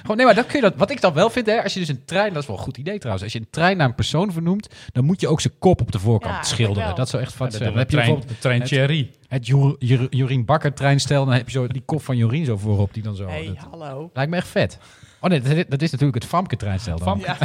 [0.02, 1.80] Gewoon, nee, maar dat kun je dat, wat ik dan wel vind, hè, als je
[1.80, 3.24] dus een trein, dat is wel een goed idee trouwens.
[3.24, 5.92] Als je een trein naar een persoon vernoemt, dan moet je ook zijn kop op
[5.92, 6.96] de voorkant Ja, schilderen.
[6.96, 7.70] Dat zou echt wat Ja, zijn.
[7.70, 9.12] Dan heb je trein, bijvoorbeeld de trein het- Thierry.
[9.28, 12.58] het Jor- Jor- Jorien Bakker treinstel, dan heb je zo die kop van Jorien zo
[12.58, 13.28] voorop, die dan zo.
[13.28, 14.10] Hey, dat hallo.
[14.14, 14.78] lijkt me echt vet.
[15.24, 17.20] Oh nee, dat, dat is natuurlijk het Famke treinstel dan.
[17.20, 17.38] Ja.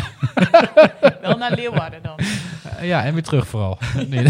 [1.20, 2.18] Wel naar Leeuwarden dan.
[2.82, 3.78] Ja, en weer terug vooral.
[4.08, 4.26] Nee,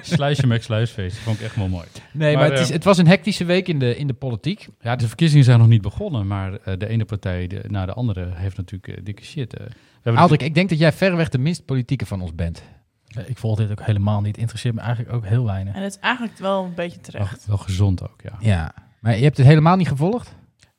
[0.00, 1.16] Sluisje Max Sluisfeest.
[1.16, 1.86] Vond ik echt wel mooi.
[2.12, 4.12] nee, maar, Maar, het, is, eh, het was een hectische week in de, in de
[4.14, 4.68] politiek.
[4.80, 7.92] Ja, de verkiezingen zijn nog niet begonnen, maar eh, de ene partij de, na de
[7.92, 9.54] andere heeft natuurlijk eh, dikke shit.
[9.56, 9.66] eh.
[9.66, 9.72] We
[10.02, 12.62] hebben Aldrik, ik denk dat jij verreweg de minst politieke van ons bent.
[13.08, 14.36] Eh, Ik volg dit ook helemaal niet.
[14.38, 15.74] Interesseert me eigenlijk ook heel weinig.
[15.74, 17.46] En het is eigenlijk wel een beetje wel, terecht.
[17.46, 18.32] wel gezond ook, ja.
[18.40, 18.74] Ja.
[19.00, 20.34] Maar je hebt het helemaal niet gevolgd?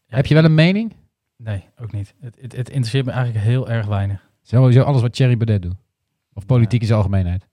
[0.08, 0.94] Heb je wel een mening?
[1.38, 2.14] Nee, ook niet.
[2.20, 4.30] Het, het, het interesseert me eigenlijk heel erg weinig.
[4.42, 5.76] Sowieso alles wat Thierry Baudet doet.
[6.34, 7.48] Of politiek in zijn algemeenheid.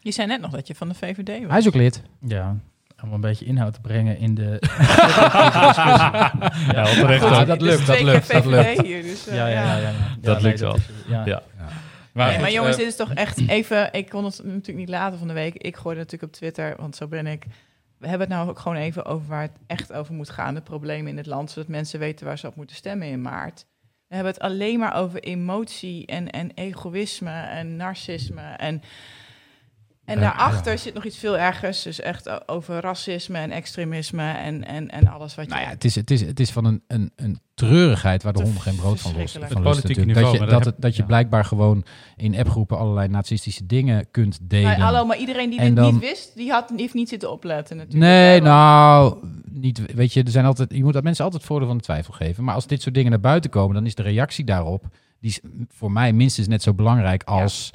[0.00, 1.48] Je zei net nog dat je van de VVD was.
[1.50, 2.02] Hij is ook lid.
[2.20, 2.56] Ja,
[3.02, 4.42] om een beetje inhoud te brengen in de...
[6.72, 7.46] Ja, ook.
[7.46, 8.80] dat lukt, dat lukt, dat lukt.
[8.82, 10.16] Hier, dus, eh, ja, ja, ja, ja, ja.
[10.20, 10.76] Dat lukt wel.
[11.08, 11.42] ja.
[12.12, 13.92] Nee, maar jongens, dit is toch echt even...
[13.92, 15.54] Ik kon het natuurlijk niet later van de week.
[15.54, 17.44] Ik gooide natuurlijk op Twitter, want zo ben ik.
[17.98, 20.54] We hebben het nou ook gewoon even over waar het echt over moet gaan.
[20.54, 23.66] De problemen in het land, zodat mensen weten waar ze op moeten stemmen in maart.
[24.08, 28.42] We hebben het alleen maar over emotie en, en egoïsme en narcisme.
[28.42, 28.82] En,
[30.06, 31.82] en Ja, daarachter zit nog iets veel ergers.
[31.82, 35.50] Dus echt over racisme en extremisme en, en, en alles wat je...
[35.50, 38.42] Nou ja, het is, het is, het is van een, een, een treurigheid waar de
[38.42, 39.62] honden geen brood van los verschrikkelijk.
[39.64, 40.16] van lust natuurlijk.
[40.16, 41.06] niveau, dat je, dat, dat het- dat je ja.
[41.08, 41.84] blijkbaar gewoon
[42.16, 44.64] in appgroepen allerlei nazistische dingen kunt delen.
[44.68, 47.08] Maar, hallo, maar iedereen die En dit dan- niet wist, die, had, die heeft niet
[47.08, 48.04] zitten opletten natuurlijk.
[48.04, 49.16] Nee, nou,
[49.50, 52.12] niet, weet je, er zijn altijd, je moet dat mensen altijd voordeel van de twijfel
[52.12, 52.44] geven.
[52.44, 54.84] Maar als dit soort dingen naar buiten komen, dan is de reactie daarop,
[55.20, 57.72] die is voor mij minstens net zo belangrijk als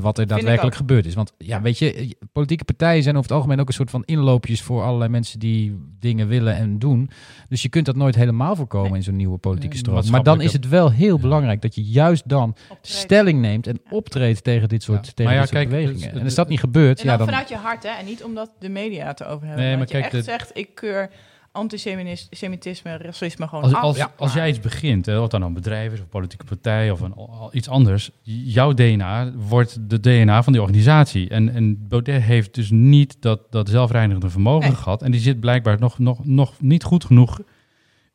[0.00, 1.14] wat er daadwerkelijk gebeurd is.
[1.14, 4.02] Want ja, weet je, eh, politieke partijen zijn over het algemeen ook een soort van
[4.04, 7.10] inloopjes voor allerlei mensen die dingen willen en doen.
[7.48, 8.98] Dus je kunt dat nooit helemaal voorkomen Nee.
[8.98, 10.10] in zo'n nieuwe politieke stroom.
[10.10, 11.20] Maar dan is het wel heel Ja.
[11.20, 12.86] belangrijk dat je juist dan optreedt.
[12.98, 15.12] stelling neemt en optreedt tegen dit soort, Ja.
[15.14, 16.18] tegen Maar ja, dit soort kijk, bewegingen.
[16.18, 17.28] en als dat niet gebeurt, En ja, dan dan...
[17.28, 17.88] vanuit je hart, hè?
[17.90, 19.64] En niet omdat de media het erover hebben.
[19.64, 21.10] Nee, maar je kijk, echt de- zegt, ik keur
[21.56, 23.82] antisemitisme, racisme gewoon Als, af.
[23.82, 26.44] als, Ja, als jij iets begint, hè, of dan een bedrijf is, of een politieke
[26.44, 31.28] partij, of een, al- iets anders, jouw DNA wordt de DNA van die organisatie.
[31.28, 34.78] En, en Baudet heeft dus niet dat, dat zelfreinigende vermogen Nee.
[34.78, 35.02] gehad.
[35.02, 37.40] En die zit blijkbaar nog, nog, nog niet goed genoeg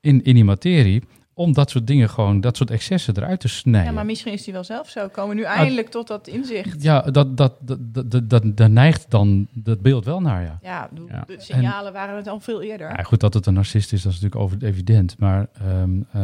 [0.02, 1.04] in, in die materie
[1.34, 3.90] om dat soort dingen gewoon, dat soort excessen eruit te snijden.
[3.90, 5.08] Ja, maar misschien is die wel zelf zo.
[5.08, 6.84] Komen we nu eindelijk tot dat inzicht.
[6.84, 10.60] Ja, dat, dat, dat, dat, dat, dat- daar neigt dan dat beeld wel naar, ja.
[10.62, 11.24] Ja, de, Ja.
[11.28, 12.90] de signalen waren het al veel eerder.
[12.98, 15.16] Ja, goed, dat het een narcist is, dat is natuurlijk over evident.
[15.20, 16.22] Maar ehm, eh,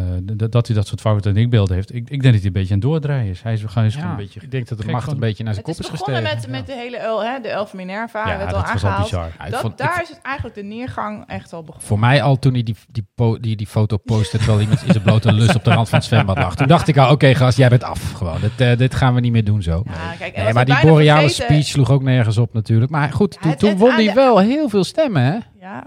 [0.49, 2.73] dat hij dat soort fouten en denkbeelden heeft, ik, ik denk dat hij een beetje
[2.73, 3.41] aan het doordraaien is.
[3.41, 4.39] Hij is, gewoon Ja, een beetje...
[4.41, 6.23] ik denk dat de macht van- een beetje naar zijn het kop is is begonnen
[6.31, 6.51] gestegen.
[6.51, 9.31] met, met de hele El, hè, de Elf Minerva, Ja, dat al was al aangehaald.
[9.51, 11.87] Dat, vond- ik daar is het eigenlijk de neergang echt al begonnen.
[11.87, 13.05] Voor mij al toen hij die, die,
[13.39, 16.37] die, die foto postte terwijl iemand zijn blote lust op de rand van het zwembad
[16.37, 16.55] lag.
[16.55, 18.37] Toen dacht ik al, oké gast, jij bent af gewoon.
[18.41, 19.83] Dit, eh, dit gaan we niet meer doen zo.
[19.85, 22.91] Ja, kijk, en Nee, maar die boreale vergeten- speech sloeg ook nergens op natuurlijk.
[22.91, 25.37] Maar goed, Ja, toen, het- toen won hij wel heel veel stemmen hè.
[25.59, 25.83] Ja,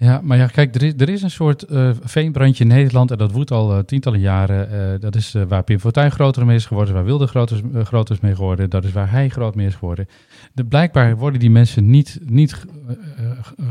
[0.00, 3.18] Ja, maar ja, kijk, er is, er is een soort eh, veenbrandje in Nederland en
[3.18, 4.70] dat woedt al eh, tientallen jaren.
[4.94, 8.20] Eh, dat is waar Pim Fortuyn groter mee is geworden, waar Wilde groter, groter is
[8.20, 8.70] mee geworden.
[8.70, 10.08] Dat is waar hij groot mee is geworden.
[10.52, 12.66] De, blijkbaar worden die mensen niet, niet ge-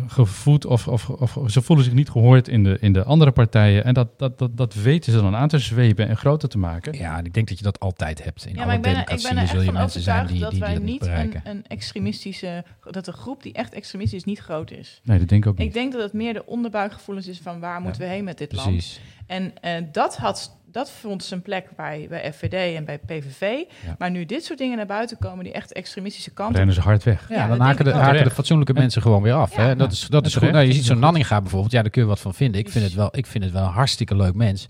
[0.08, 3.84] gevoed of, of, of ze voelen zich niet gehoord in de, in de andere partijen.
[3.84, 6.98] En dat, dat, dat, dat weten ze dan aan te zwepen en groter te maken.
[6.98, 8.46] Ja, en ik denk dat je dat altijd hebt.
[8.46, 10.16] In ja, alle maar ik ben, er- ik ben er echt je van mensen zijn
[10.26, 13.54] overtuigd die, dat die, die wij dat niet een, een extremistische, dat de groep die
[13.54, 15.02] echt extremistisch is niet groot is.
[15.04, 15.68] Nee, dat denk ik ook niet.
[15.68, 18.52] Ik denk dat het meer de onderbuikgevoelens is van waar moeten we heen met dit
[18.54, 18.68] land.
[18.70, 19.00] Precies.
[19.28, 23.42] En eh, dat, had, dat vond zijn plek bij, bij FVD en bij PVV.
[23.42, 23.96] Ja.
[23.98, 26.56] Maar nu dit soort dingen naar buiten komen, die echt extremistische kant op.
[26.56, 27.26] Rennen ze hard weg.
[27.30, 29.56] Ja, Ja, dan haken, de, haken de fatsoenlijke mensen gewoon weer af.
[29.56, 29.62] Ja.
[29.62, 29.70] Hè?
[29.70, 30.52] En dat is, dat is goed.
[30.52, 31.72] Nou, je ziet zo'n Nanninga bijvoorbeeld.
[31.72, 32.62] Ja, daar kun je wat van vinden.
[32.62, 34.66] Ik vind het wel, ik vind het wel een hartstikke leuk mens.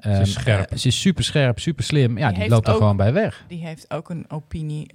[0.00, 0.70] Ehm, is scherp.
[0.70, 2.18] eh, ze is super scherp, super slim.
[2.18, 3.44] Ja, Die loopt er ook- gewoon bij weg.
[3.48, 4.90] Die heeft ook een opinie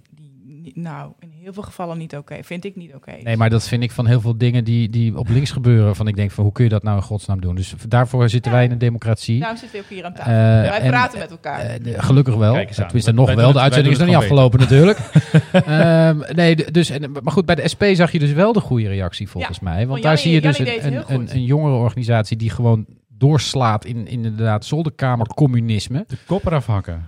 [0.74, 2.38] nou, in heel veel gevallen niet oké.
[2.44, 3.12] Vind ik niet oké.
[3.24, 5.96] Nee, maar dat vind ik van heel veel dingen die, die op links gebeuren.
[5.96, 7.56] Van ik denk van hoe kun je dat nou in godsnaam doen?
[7.56, 8.58] Dus daarvoor zitten Ja.
[8.58, 9.40] wij in een democratie.
[9.40, 10.32] Daarom zitten we ook hier aan tafel.
[10.32, 10.38] Eh,
[10.70, 11.60] Wij en- praten met elkaar.
[11.60, 12.54] Eh, gelukkig wel.
[12.76, 13.52] Tenminste, nog wel.
[13.52, 14.98] De uitzending is nog niet afgelopen natuurlijk.
[15.52, 18.88] Ehm, nee, dus, en, maar goed, bij de SP zag je dus wel de goede
[18.88, 19.76] reactie volgens mij.
[19.78, 22.86] Want Want daar Jannie- zie je dus een, een, een, een jongere organisatie die gewoon
[23.08, 26.04] doorslaat in, in inderdaad zolderkamercommunisme.
[26.08, 27.06] De kop eraf hakken.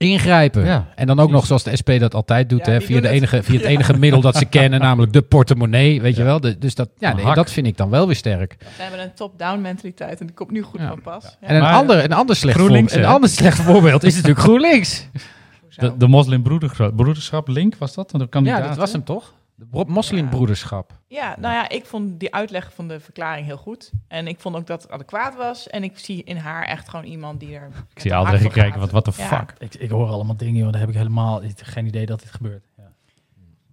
[0.00, 0.64] Ingrijpen.
[0.64, 3.06] Ja, en dan ook nog zoals de SP dat altijd doet, Ja, hè, via, de
[3.06, 3.16] het.
[3.16, 6.00] enige, via het enige middel dat ze kennen, namelijk de portemonnee.
[6.02, 6.40] Weet je wel?
[6.40, 8.56] De- dus dat, ja, nee, dat vind ik dan wel weer sterk.
[8.58, 10.88] We hebben een top-down mentaliteit en die komt nu goed Ja.
[10.88, 11.24] van pas.
[11.40, 11.48] Ja.
[11.48, 14.40] En een, Maar- ander, een, ander slecht GroenLinks, voorbeeld, een ander slecht voorbeeld is natuurlijk
[14.46, 15.06] GroenLinks.
[15.76, 18.10] De, de moslimbroederschap Link, was dat?
[18.10, 19.34] De Ja, dat was hem toch?
[19.60, 20.92] De bro- moslimbroederschap.
[21.06, 23.90] Ja, nou ja, ik vond die uitleg van de verklaring heel goed.
[24.08, 25.68] En ik vond ook dat het adequaat was.
[25.68, 27.68] En ik zie in haar echt gewoon iemand die er...
[27.94, 29.26] Ik zie Aldrich kijken, wat Ja.
[29.26, 29.54] fuck.
[29.58, 32.64] Ik, ik hoor allemaal dingen, joh, daar heb ik helemaal geen idee dat dit gebeurt.
[32.76, 32.90] Ja.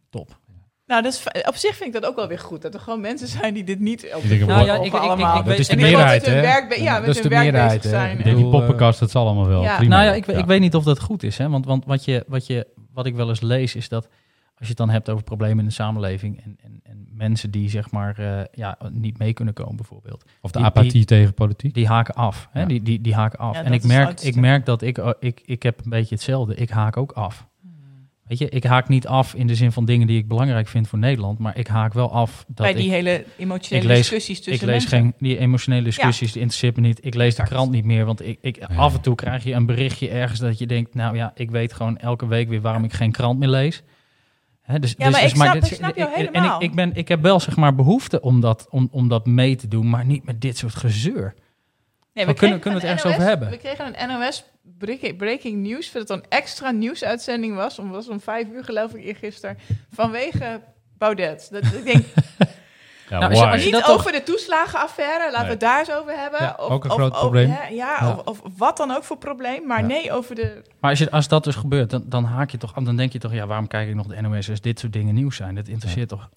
[0.09, 0.37] Top.
[0.85, 2.61] Nou, dat is, op zich vind ik dat ook wel weer goed.
[2.61, 4.03] Dat er gewoon mensen zijn die dit niet...
[4.15, 5.37] Op Nou ja, ik- ik- ik- allemaal.
[5.39, 6.41] ik weet- Dat is de meerderheid, met hun hè?
[6.45, 8.17] werk ja, Dat met is hun de werk meerderheid, zijn.
[8.35, 9.61] Die, poppenkast, dat zal allemaal wel.
[9.63, 9.77] Ja.
[9.77, 9.95] Prima.
[9.95, 11.37] Nou ja, ik, weet- ik weet niet of dat goed is.
[11.37, 11.49] Hè?
[11.49, 14.07] Want, want wat, je, wat, je, wat ik wel eens lees is dat
[14.59, 17.69] als je het dan hebt over problemen in de samenleving en, en, en mensen die
[17.69, 20.25] zeg maar eh, ja, niet mee kunnen komen bijvoorbeeld.
[20.41, 21.73] Of de Die- apathie die- tegen politiek.
[21.73, 22.47] Die haken af.
[22.51, 22.59] Hè?
[22.59, 22.65] Ja.
[22.65, 23.55] Die, die, die haken af.
[23.55, 26.55] Ja, en ik merk, ik merk dat ik, oh, ik, ik heb een beetje hetzelfde.
[26.55, 27.47] Ik haak ook af.
[28.27, 30.87] Weet je, ik haak niet af in de zin van dingen die ik belangrijk vind
[30.87, 33.97] voor Nederland, maar ik haak wel af dat Bij ik, die hele emotionele ik lees-
[34.09, 34.99] discussies ik tussen lees mensen.
[34.99, 37.05] geen die emotionele discussies, die interesseert me niet.
[37.05, 39.65] Ik lees de krant niet meer, want ik, ik, af en toe krijg je een
[39.65, 42.93] berichtje ergens dat je denkt, nou ja, ik weet gewoon elke week weer waarom ik
[42.93, 43.83] geen krant meer lees.
[44.67, 46.61] Dus, Ja, dus, maar dus ik snap- dit- ik snap jou En ik, helemaal.
[46.61, 49.67] ik, ben, ik heb wel zeg maar behoefte om dat, om, om dat mee te
[49.67, 51.33] doen, maar niet met dit soort gezeur.
[52.13, 53.49] Nee, Maar kunnen- kunnen we het ergens over hebben?
[53.49, 54.43] We kregen een NOS
[54.77, 57.79] breaking, breaking news, dat het een extra nieuwsuitzending was.
[57.79, 59.57] Om was om vijf uur geloof ik eergisteren.
[59.91, 60.61] Vanwege
[60.97, 61.47] Baudet.
[61.51, 62.05] Dat, ik denk,
[63.09, 63.53] Ja, Nou, als je- why?
[63.53, 65.49] als je niet dat over de toeslagenaffaire, laten we Nee.
[65.49, 66.39] het daar eens over hebben.
[66.41, 67.49] Ja, ook een groot of, probleem.
[67.49, 68.09] hè, ja, Ja.
[68.25, 69.65] Of, of wat dan ook voor probleem.
[69.67, 69.85] Maar Ja.
[69.85, 70.61] nee, over de...
[70.79, 72.83] Maar als, je, als dat dus gebeurt, dan, dan haak je toch aan.
[72.83, 75.13] Dan denk je toch, ja, waarom kijk ik nog de NOS als dit soort dingen
[75.13, 75.55] nieuws zijn?
[75.55, 76.29] Dat interesseert toch.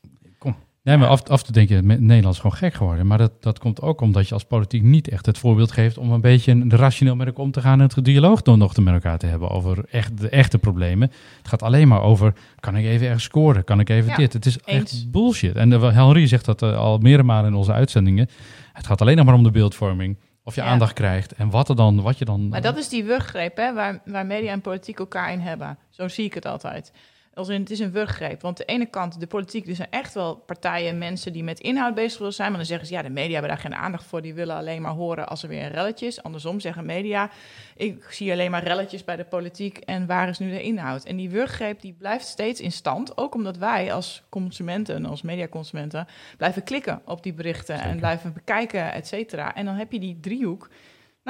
[0.82, 3.06] Nee, maar af, af en toe denk je, me- Nederland is gewoon gek geworden.
[3.06, 6.12] Maar dat, dat komt ook omdat je als politiek niet echt het voorbeeld geeft om
[6.12, 8.94] een beetje rationeel met elkaar om te gaan en het dialoog dan nog te met
[8.94, 11.10] elkaar te hebben over echt, de echte problemen.
[11.38, 13.64] Het gaat alleen maar over, kan ik even ergens scoren?
[13.64, 14.32] Kan ik even Ja, dit?
[14.32, 14.82] Het is eens.
[14.92, 15.56] echt bullshit.
[15.56, 18.28] En Henri zegt dat eh, al meerdere malen in onze uitzendingen.
[18.72, 20.18] Het gaat alleen nog maar om de beeldvorming.
[20.44, 20.66] Of je Ja.
[20.66, 22.48] aandacht krijgt en wat, er dan, wat je dan...
[22.48, 25.78] Maar dat is die wurggreep hè, waar, waar media en politiek elkaar in hebben.
[25.90, 26.92] Zo zie ik het altijd.
[27.40, 28.40] Als in, het is een wurggreep.
[28.40, 31.60] Want de ene kant, de politiek, er zijn echt wel partijen en mensen die met
[31.60, 32.48] inhoud bezig willen zijn.
[32.48, 34.22] Maar dan zeggen ze, ja, de media hebben daar geen aandacht voor.
[34.22, 36.22] Die willen alleen maar horen als er weer een relletje is.
[36.22, 37.30] Andersom zeggen media,
[37.76, 39.78] ik zie alleen maar relletjes bij de politiek.
[39.78, 41.04] En waar is nu de inhoud?
[41.04, 43.16] En die wurggreep die blijft steeds in stand.
[43.16, 47.80] Ook omdat wij als consumenten, als mediaconsumenten, blijven klikken op die berichten.
[47.80, 49.54] En blijven bekijken, et cetera.
[49.54, 50.68] En dan heb je die driehoek.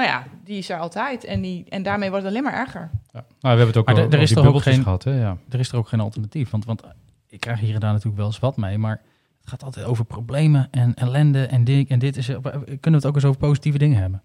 [0.01, 1.24] Nou ja, die is er altijd.
[1.24, 2.80] En, die, en daarmee wordt het alleen maar erger.
[3.12, 3.12] Ja.
[3.12, 4.74] Nou, we hebben het ook Maar al er- er over is die toch ook bubbeltjes
[4.74, 5.05] geen- gehad.
[5.05, 5.20] Hè?
[5.20, 5.36] Ja.
[5.48, 6.51] Er is er ook geen alternatief.
[6.51, 6.82] Want, want
[7.28, 8.78] ik krijg hier en daar natuurlijk wel eens wat mee.
[8.78, 9.01] Maar
[9.40, 11.88] het gaat altijd over problemen en ellende en dit.
[11.88, 14.22] En dit is, kunnen we het ook eens over positieve dingen hebben?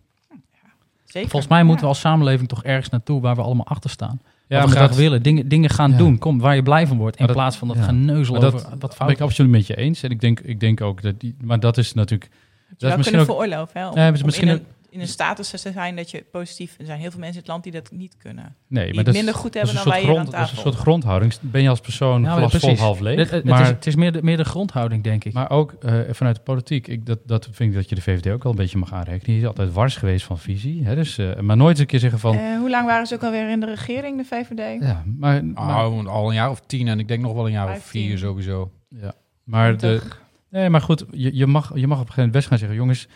[1.05, 1.29] Zeker.
[1.29, 1.81] Volgens mij moeten Ja.
[1.81, 4.21] we als samenleving toch ergens naartoe waar we allemaal achter staan.
[4.47, 5.21] Ja, wat we graag dat- willen.
[5.23, 5.97] Dingen, dingen gaan Ja.
[5.97, 6.17] doen.
[6.17, 7.17] Kom, waar je blij van wordt.
[7.17, 7.83] In dat- plaats van dat ja.
[7.83, 10.03] geneuzel Maar dat- over wat Dat fout ben ik absoluut met je eens.
[10.03, 11.35] En ik denk, ik denk ook dat die...
[11.43, 12.31] Maar dat is natuurlijk...
[12.77, 13.25] Dat is misschien kunnen ook...
[13.45, 13.79] veroorloven.
[13.81, 14.65] Hè, om, Ja, misschien een,
[14.95, 16.75] in een status te zijn dat je positief...
[16.79, 18.55] Er zijn heel veel mensen in het land die dat niet kunnen.
[18.67, 20.49] Nee, die maar dat, minder is- goed hebben dan wij hier aan grond- Dat is
[20.49, 20.71] een tafel.
[20.71, 21.33] soort grondhouding.
[21.41, 22.79] Ben je als persoon Nou, glas vol precies.
[22.79, 23.17] half leeg.
[23.17, 25.33] Het, het, maar, het is, het is meer, de, meer de grondhouding, denk ik.
[25.33, 26.87] maar ook eh, vanuit de politiek.
[26.87, 29.25] Ik, dat, dat vind ik dat je de VVD ook wel een beetje mag aanrekenen.
[29.33, 30.85] Die is altijd wars geweest van visie.
[30.85, 30.95] Hè?
[30.95, 32.37] Dus, eh, maar nooit eens een keer zeggen van...
[32.37, 34.81] Eh, hoe lang waren ze ook alweer in de regering, de VVD?
[34.81, 37.51] ja, maar, maar, Nou, al een jaar of tien en ik denk nog wel een
[37.51, 38.71] jaar of vier sowieso.
[38.89, 40.01] ja, maar, de,
[40.49, 42.77] nee, maar goed, je, je, mag, je mag op een gegeven moment best gaan zeggen...
[42.77, 43.07] jongens,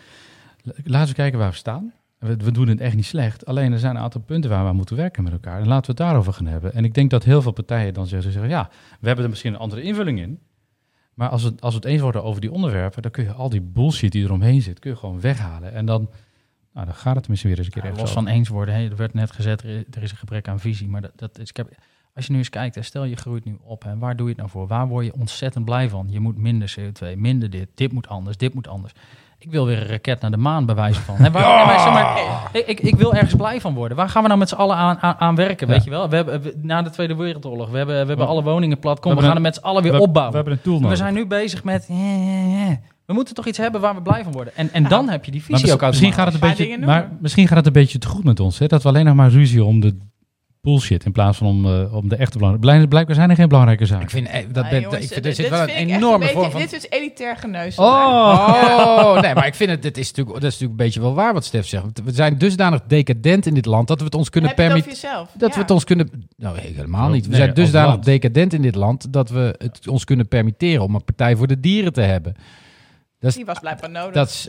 [0.84, 1.94] laten we kijken waar we staan.
[2.18, 3.46] We, we doen het echt niet slecht.
[3.46, 5.60] Alleen er zijn een aantal punten waar we aan moeten werken met elkaar.
[5.60, 6.74] En laten we het daarover gaan hebben.
[6.74, 9.54] En ik denk dat heel veel partijen dan zeggen, zeggen ja, we hebben er misschien
[9.54, 10.40] een andere invulling in.
[11.14, 13.50] Maar als we, als we het eens worden over die onderwerpen, dan kun je al
[13.50, 15.74] die bullshit die eromheen zit, kun je gewoon weghalen.
[15.74, 16.10] En dan,
[16.74, 18.76] nou, dan gaat het tenminste weer eens een keer Ja, even los van eens worden.
[18.76, 18.90] Hè.
[18.90, 20.88] Er werd net gezet, er is, een gebrek aan visie.
[20.88, 21.70] Maar dat, dat is, ik heb,
[22.14, 23.84] als je nu eens kijkt, hè, stel je groeit nu op.
[23.84, 24.68] Hè, waar doe je het nou voor?
[24.68, 26.08] Waar word je ontzettend blij van?
[26.10, 28.94] Je moet minder CO2, minder dit, dit moet anders, dit moet anders.
[29.42, 31.16] Ik wil weer een raket naar de maan, bij wijze van.
[31.16, 32.20] Hè, waar, nee, maar, zeg maar,
[32.54, 33.98] ik, ik, ik wil ergens blij van worden.
[33.98, 36.10] Waar gaan we nou met z'n allen aan, aan, aan werken, weet je wel?
[36.10, 39.00] We hebben, we- na de Tweede Wereldoorlog, we hebben, we hebben We- alle woningen plat.
[39.00, 40.32] Kom, we we, gaan er met z'n allen weer we, opbouwen.
[40.32, 40.98] We hebben een tool we nodig.
[40.98, 41.88] zijn nu bezig met...
[43.06, 44.56] We moeten toch iets hebben waar we blij van worden.
[44.56, 44.90] En, en Ja.
[44.90, 47.48] dan heb je die Maar visie ook mis- misschien gaat het een beetje, maar misschien
[47.48, 48.60] gaat het een beetje te goed met ons.
[48.60, 48.68] Hè?
[48.68, 49.98] Dat we alleen nog maar ruzie om de
[50.70, 52.68] bullshit in plaats van om, eh, om de echte belangrijke.
[52.72, 54.04] Blij- Blijkbaar zijn er geen belangrijke zaken.
[54.04, 55.70] Ik vind eh, dat Ah, ben, jongens, ik vind, er dit- zit dit wel een
[55.90, 56.60] enorme beetje- vorm van.
[56.60, 57.84] Dit is elitair geneuzel.
[57.84, 61.14] Oh, nee, maar ik vind het, dit is natuurlijk, dat is natuurlijk een beetje wel
[61.14, 61.84] waar wat Stef zegt.
[62.04, 65.28] We zijn dusdanig decadent in dit land dat we het ons kunnen permitteren.
[65.34, 65.56] Dat Ja.
[65.56, 66.28] we het ons kunnen.
[66.38, 67.24] Nou, helemaal niet.
[67.24, 68.06] We Nee, zijn dusdanig land.
[68.06, 71.60] decadent in dit land dat we het ons kunnen permitteren om een partij voor de
[71.60, 72.34] dieren te hebben.
[73.20, 73.36] Dat is.
[73.36, 74.14] Die was blijkbaar nodig.
[74.14, 74.48] Dat is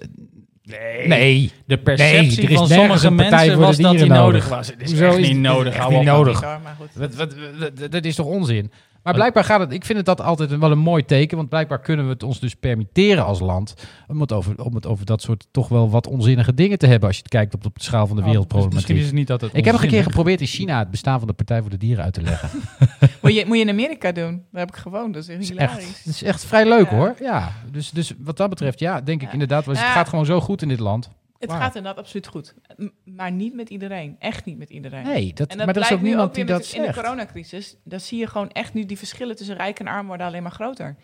[0.71, 1.07] nee.
[1.07, 1.51] nee.
[1.67, 4.49] De perceptie er is van sommige een partij mensen was dat die nodig nodig.
[4.49, 4.67] was.
[4.67, 5.75] Het is Hoezo echt is niet nodig.
[5.75, 6.41] echt niet nodig.
[6.41, 6.89] Maar goed.
[6.95, 8.71] Wat, wat- dat is toch onzin?
[9.03, 9.73] Maar blijkbaar gaat het.
[9.73, 11.37] Ik vind het dat altijd wel een mooi teken.
[11.37, 13.75] Want blijkbaar kunnen we het ons dus permitteren als land.
[14.09, 17.07] Om het over, om het over dat soort toch wel wat onzinnige dingen te hebben.
[17.09, 18.97] Als je het kijkt op, op de schaal van de Oh, Misschien wereldproblematiek.
[18.97, 21.19] is het niet dat het Ik heb nog een keer geprobeerd in China het bestaan
[21.19, 22.51] van de Partij voor de Dieren uit te leggen.
[23.23, 24.43] Moet je, moet je in Amerika doen?
[24.53, 25.15] Daar heb ik gewoond.
[25.15, 25.99] Dat is echt Het is echt, hilarisch.
[26.05, 26.97] het is echt vrij leuk Ja.
[26.97, 27.15] hoor.
[27.21, 29.33] Ja, dus, dus wat dat betreft, ja, denk ik Ja.
[29.33, 29.65] inderdaad.
[29.65, 29.93] want Het Ja.
[29.93, 31.11] gaat gewoon zo goed in dit land.
[31.41, 31.61] Het Waar?
[31.61, 32.55] gaat inderdaad absoluut goed.
[32.77, 34.17] M- Maar niet met iedereen.
[34.19, 35.03] Echt niet met iedereen.
[35.05, 36.75] Nee, dat, En dat maar er is ook nu niemand ook die weer dat met-
[36.75, 37.77] in de coronacrisis.
[37.85, 40.53] Dan zie je gewoon echt nu die verschillen tussen rijk en arm worden alleen maar
[40.53, 40.97] groter.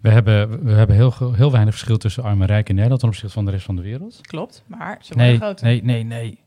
[0.00, 3.10] We hebben, we hebben heel, heel weinig verschil tussen arm en rijk in Nederland ten
[3.10, 4.18] opzichte van de rest van de wereld.
[4.26, 5.66] Klopt, maar ze worden Nee, groter.
[5.66, 6.38] nee, nee, nee.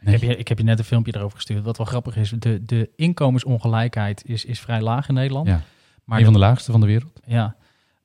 [0.00, 0.14] Nee.
[0.14, 1.64] Ik, heb je, ik heb je net een filmpje erover gestuurd.
[1.64, 5.46] Wat wel grappig is, de, de inkomensongelijkheid is, is vrij laag in Nederland.
[5.46, 5.60] Ja.
[6.04, 7.20] Maar een van de laagste van de wereld.
[7.24, 7.56] Ja,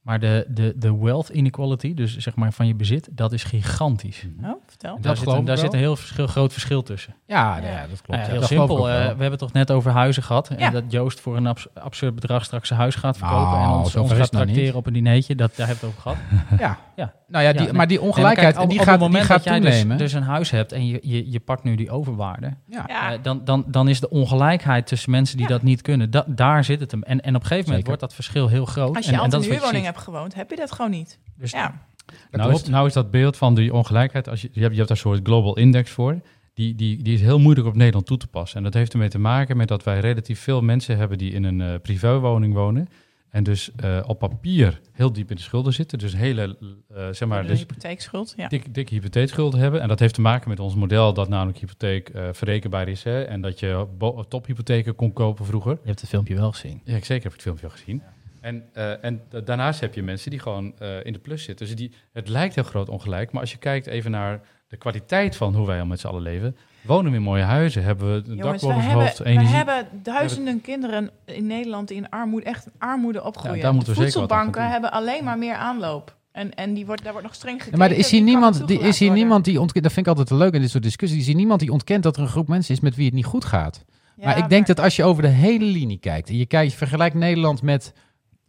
[0.07, 4.25] maar de, de, de wealth inequality, dus zeg maar van je bezit, dat is gigantisch.
[4.43, 4.89] Oh, vertel.
[4.95, 7.15] En Dat daar zit, een, daar zit een heel verschil, groot verschil tussen.
[7.25, 7.61] Ja, Ja.
[7.61, 8.07] nee, ja, dat klopt.
[8.07, 8.77] Nou ja, heel dat simpel.
[8.79, 10.47] ook eh, we hebben het toch net over huizen gehad.
[10.49, 10.55] Ja.
[10.57, 13.51] En dat Joost voor een abs- absurd bedrag straks zijn huis gaat verkopen.
[13.51, 15.35] Nou, en ons, ons gaat nou tracteren op een dinertje.
[15.35, 16.59] Dat, daar hebben we het over gehad.
[16.59, 16.77] ja.
[16.95, 17.13] Ja.
[17.27, 17.73] Nou ja, die, Ja, nee.
[17.75, 19.69] maar die Nee, maar ongelijkheid, die op gaat, het die moment gaat dat jij dus,
[19.69, 19.97] toenemen.
[19.97, 22.53] dus een huis hebt en je, je, je pakt nu die overwaarde.
[22.67, 22.87] ja.
[22.87, 25.51] Eh, dan, dan, dan is de ongelijkheid tussen mensen die Ja.
[25.53, 26.11] dat niet kunnen.
[26.11, 27.03] Da- daar zit het hem.
[27.03, 27.85] En, en op een gegeven moment Zeker.
[27.87, 28.95] wordt dat verschil heel groot.
[28.95, 29.57] als je en, en altijd dat een
[29.97, 31.19] hebt gewoond, heb je dat gewoon niet.
[31.35, 31.85] Dus Ja,
[32.31, 34.89] Nou is, nou is dat beeld van die ongelijkheid, als je, je, hebt, je hebt
[34.89, 36.19] daar een soort global index voor,
[36.53, 38.57] die, die, die is heel moeilijk op Nederland toe te passen.
[38.57, 41.43] En dat heeft ermee te maken met dat wij relatief veel mensen hebben die in
[41.43, 42.89] een eh, privéwoning wonen.
[43.29, 45.99] En dus eh, op papier heel diep in de schulden zitten.
[45.99, 46.57] Dus hele,
[46.89, 48.33] eh, zeg maar, de dus hypotheekschuld.
[48.37, 48.47] Ja.
[48.47, 49.81] dik, dikke hypotheekschulden hebben.
[49.81, 53.03] En dat heeft te maken met ons model dat namelijk hypotheek eh, verrekenbaar is.
[53.03, 53.21] Hè?
[53.21, 53.87] En dat je
[54.27, 55.71] tophypotheken kon kopen vroeger.
[55.71, 56.81] Je hebt het filmpje wel gezien.
[56.83, 58.03] Ja, ik zeker heb ik het filmpje al gezien.
[58.47, 61.65] En, eh, en da- daarnaast heb je mensen die gewoon eh, in de plus zitten.
[61.65, 65.35] Dus die, het lijkt heel groot ongelijk, maar als je kijkt even naar de kwaliteit
[65.35, 66.57] van hoe wij al met z'n allen leven.
[66.81, 69.87] Wonen we in mooie huizen, hebben we een dak Jongens, we boven hoofd, we hebben
[70.03, 73.55] duizenden kinderen in Nederland die in armoede, echt in armoede opgroeien.
[73.55, 76.15] Ja, daar moeten de we zeker wat aan gaan voedselbanken hebben alleen maar meer aanloop.
[76.31, 77.79] En, en die wordt, daar wordt nog streng gekeken.
[77.79, 79.13] Ja, maar er is hier niemand, die, is hier worden.
[79.25, 79.83] niemand die ontkent.
[79.83, 81.19] Dat vind ik altijd leuk in dit soort discussies.
[81.19, 83.25] Is hier niemand die ontkent dat er een groep mensen is met wie het niet
[83.25, 83.85] goed gaat.
[84.17, 86.71] Ja, maar ik denk dat als je over de hele linie kijkt en je, kijkt,
[86.71, 87.93] je vergelijkt Nederland met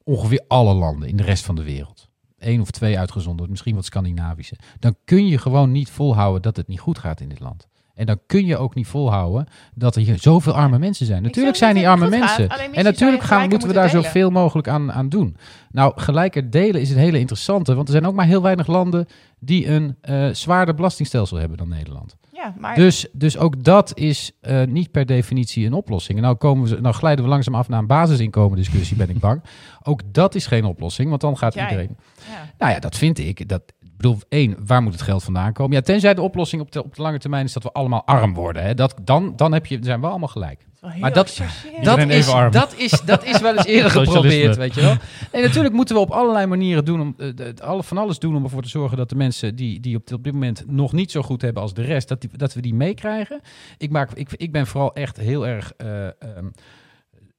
[0.09, 2.09] ongeveer alle landen in de rest van de wereld.
[2.39, 4.57] Eén of twee uitgezonderd, misschien wat Scandinavische.
[4.79, 7.69] Dan kun je gewoon niet volhouden dat het niet goed gaat in dit land.
[7.99, 11.23] En dan kun je ook niet volhouden dat er hier zoveel arme mensen zijn.
[11.23, 12.49] Natuurlijk zijn die arme gaat, mensen.
[12.75, 14.03] En natuurlijk gaan, moeten we daar delen.
[14.03, 15.37] zoveel mogelijk aan, aan doen.
[15.71, 17.75] Nou, gelijker delen is het hele interessante.
[17.75, 19.07] Want er zijn ook maar heel weinig landen
[19.39, 22.17] die een eh, zwaarder belastingstelsel hebben dan Nederland.
[22.33, 26.19] Ja, maar Dus, dus ook dat is eh, niet per definitie een oplossing.
[26.19, 29.19] En nou, komen we, nou glijden we langzaam af naar een basisinkomen discussie, ben ik
[29.19, 29.43] bang.
[29.83, 31.63] Ook dat is geen oplossing, want dan gaat Jij.
[31.63, 31.97] iedereen...
[32.31, 32.51] ja.
[32.59, 33.49] Nou ja, dat vind ik.
[33.49, 35.77] Dat, ik bedoel, één, waar moet het geld vandaan komen?
[35.77, 38.35] Ja, tenzij de oplossing op de, op de lange termijn is dat we allemaal arm
[38.35, 38.63] worden.
[38.63, 38.75] Hè?
[38.75, 40.67] Dat, dan, dan heb je, zijn we allemaal gelijk.
[41.01, 41.41] Maar dat-.
[41.85, 44.97] Dat is, dat, is, dat is wel eens eerder geprobeerd, weet je wel.
[45.31, 48.63] En natuurlijk moeten we op allerlei manieren doen om, eh, van alles doen om ervoor
[48.63, 51.43] te zorgen dat de mensen die, die op, op dit moment nog niet zo goed
[51.43, 53.41] hebben als de rest, dat, die, dat we die meekrijgen.
[53.79, 55.73] Ik, maak, ik, ik ben vooral echt heel erg.
[55.77, 56.49] eh, ehm,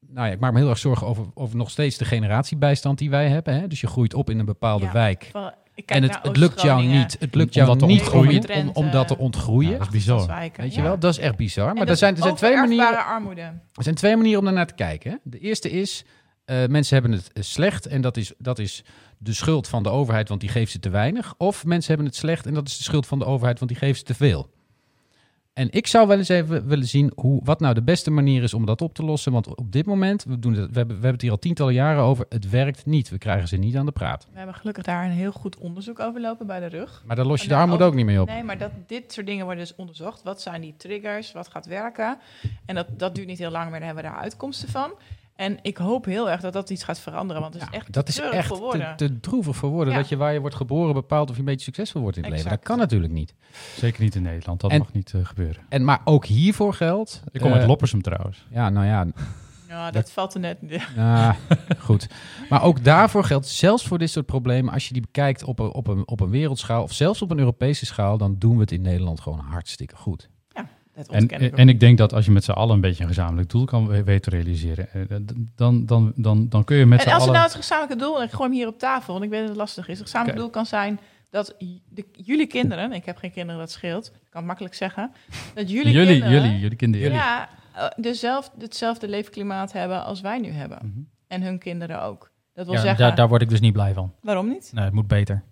[0.07, 3.09] nou ja, ik maak me heel erg zorgen over, over nog steeds de generatiebijstand die
[3.09, 3.53] wij hebben.
[3.59, 3.67] Hè?
[3.67, 4.91] Dus je groeit op in een bepaalde Ja.
[4.91, 5.31] wijk.
[5.85, 7.17] En het, het lukt jou niet.
[7.19, 8.67] Het lukt Om jou dat te niet om, ontgroeien.
[8.67, 9.71] om, om dat te ontgroeien.
[9.71, 10.49] Ja, dat is bizar.
[10.55, 10.87] Weet je ja.
[10.87, 11.73] wel, dat is echt bizar.
[11.73, 13.05] Maar er zijn, er zijn twee manieren.
[13.05, 13.41] armoede.
[13.41, 15.11] Er zijn twee manieren om naar te kijken.
[15.11, 15.17] Hè.
[15.23, 16.05] De eerste is,
[16.45, 18.83] eh, mensen hebben het eh, slecht en dat is, dat is
[19.17, 21.33] de schuld van de overheid, want die geeft ze te weinig.
[21.37, 23.79] Of mensen hebben het slecht en dat is de schuld van de overheid, want die
[23.79, 24.49] geeft ze te veel.
[25.59, 28.53] En ik zou wel eens even willen zien hoe, wat nou de beste manier is
[28.53, 29.31] om dat op te lossen.
[29.31, 31.73] Want op dit moment, we, doen het, we, hebben, we hebben het hier al tientallen
[31.73, 33.09] jaren over, het werkt niet.
[33.09, 34.27] We krijgen ze niet aan de praat.
[34.31, 37.03] We hebben gelukkig daar een heel goed onderzoek over lopen bij de rug.
[37.05, 38.27] Maar daar los je de daar armoede ook- niet mee op.
[38.27, 40.23] Nee, maar dat, dit soort dingen worden dus onderzocht.
[40.23, 41.31] Wat zijn die triggers?
[41.31, 42.17] Wat gaat werken?
[42.65, 44.91] En dat, dat duurt niet heel lang, maar daar hebben we daar uitkomsten van.
[45.39, 47.41] En ik hoop heel erg dat dat iets gaat veranderen.
[47.41, 48.95] Want het is Ja, echt dat is echt voor te, woorden.
[48.95, 49.93] te droevig voor woorden.
[49.93, 49.99] Ja.
[49.99, 52.31] Dat je waar je wordt geboren bepaalt of je een beetje succesvol wordt in het
[52.31, 52.49] leven.
[52.49, 53.33] Dat kan natuurlijk niet.
[53.75, 55.63] Zeker niet in Nederland, dat En- mag niet eh, gebeuren.
[55.69, 57.23] En, maar ook hiervoor geldt.
[57.31, 58.45] Ik kom eh, uit Loppersum trouwens.
[58.51, 59.05] Ja, nou ja,
[59.67, 60.57] Ja, dat valt er net.
[60.95, 61.35] Ja,
[61.77, 62.07] goed.
[62.49, 65.73] Maar ook daarvoor geldt, zelfs voor dit soort problemen, als je die bekijkt op een,
[65.73, 68.71] op, een, op een wereldschaal of zelfs op een Europese schaal, dan doen we het
[68.71, 70.29] in Nederland gewoon hartstikke goed.
[71.07, 73.65] En, en ik denk dat als je met z'n allen een beetje een gezamenlijk doel
[73.65, 75.17] kan we- weten te realiseren, eh,
[75.55, 77.39] dan, dan, dan, dan kun je met z'n En als er allen...
[77.41, 79.49] nou het gezamenlijke doel, en ik gooi hem hier op tafel, want ik weet dat
[79.49, 79.97] het lastig is.
[79.97, 81.55] Het gezamenlijke doel kan zijn dat
[81.89, 85.11] de, jullie kinderen, ik heb geen kinderen, dat scheelt, ik kan makkelijk zeggen,
[85.53, 87.11] dat jullie, jullie, kinderen, jullie, jullie kinderen.
[87.11, 90.77] ja, eh, dezelfde, hetzelfde leefklimaat hebben als wij nu hebben.
[90.81, 90.99] Mhm.
[91.27, 92.31] En hun kinderen ook.
[92.53, 94.13] Dat wil Ja, zeggen, daar, daar word ik dus niet blij van.
[94.21, 94.71] waarom niet?
[94.73, 95.43] Nee, het moet beter.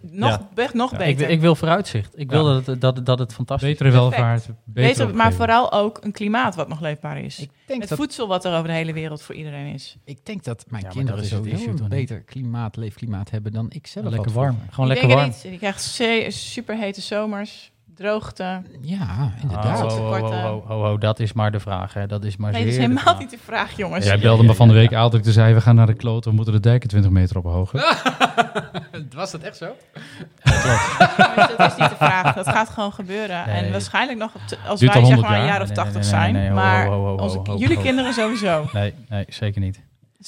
[0.00, 0.68] Nog, Ja.
[0.72, 1.28] nog Ik, beter.
[1.28, 2.18] ik wil vooruitzicht.
[2.18, 3.94] Ik wil dat, het, dat, dat het fantastisch Betere is.
[3.94, 7.38] welvaart, betere beter, maar vooral ook een klimaat wat nog leefbaar is.
[7.38, 9.96] Ik denk, Het dat, voedsel wat er over de hele wereld voor iedereen is.
[10.04, 14.06] ik denk dat mijn kinderen sowieso een beter klimaat, leefklimaat hebben dan ik zelf.
[14.06, 14.58] Lekker warm.
[14.70, 15.32] Gewoon Ik lekker warm.
[15.58, 18.62] krijgt zee- superhete zomers, droogte.
[18.80, 19.82] Ja, inderdaad.
[19.82, 20.40] Oh, ho, ho, ho, tekorten.
[20.42, 21.94] ho, ho, ho, dat is maar de vraag.
[21.94, 22.06] Hè.
[22.06, 24.04] Dat is maar Nee, dat is zeer de helemaal niet de vraag, jongens.
[24.06, 25.94] Jij belde me van de week aan dat ik te zei, we gaan naar de
[25.94, 27.80] kloot, we moeten de dijken 20 meter ophogen.
[29.14, 29.66] Was dat echt zo?
[30.42, 32.34] Jongens, dat is niet de vraag.
[32.34, 33.46] Dat gaat gewoon gebeuren.
[33.46, 33.54] Nee.
[33.64, 34.32] En waarschijnlijk nog,
[34.68, 35.62] als Duurt wij al zeg 100 maar een jaar?
[35.62, 36.54] of tachtig zijn.
[36.54, 38.64] maar onze- jullie kinderen sowieso.
[38.72, 39.80] Nee, nee, zeker niet.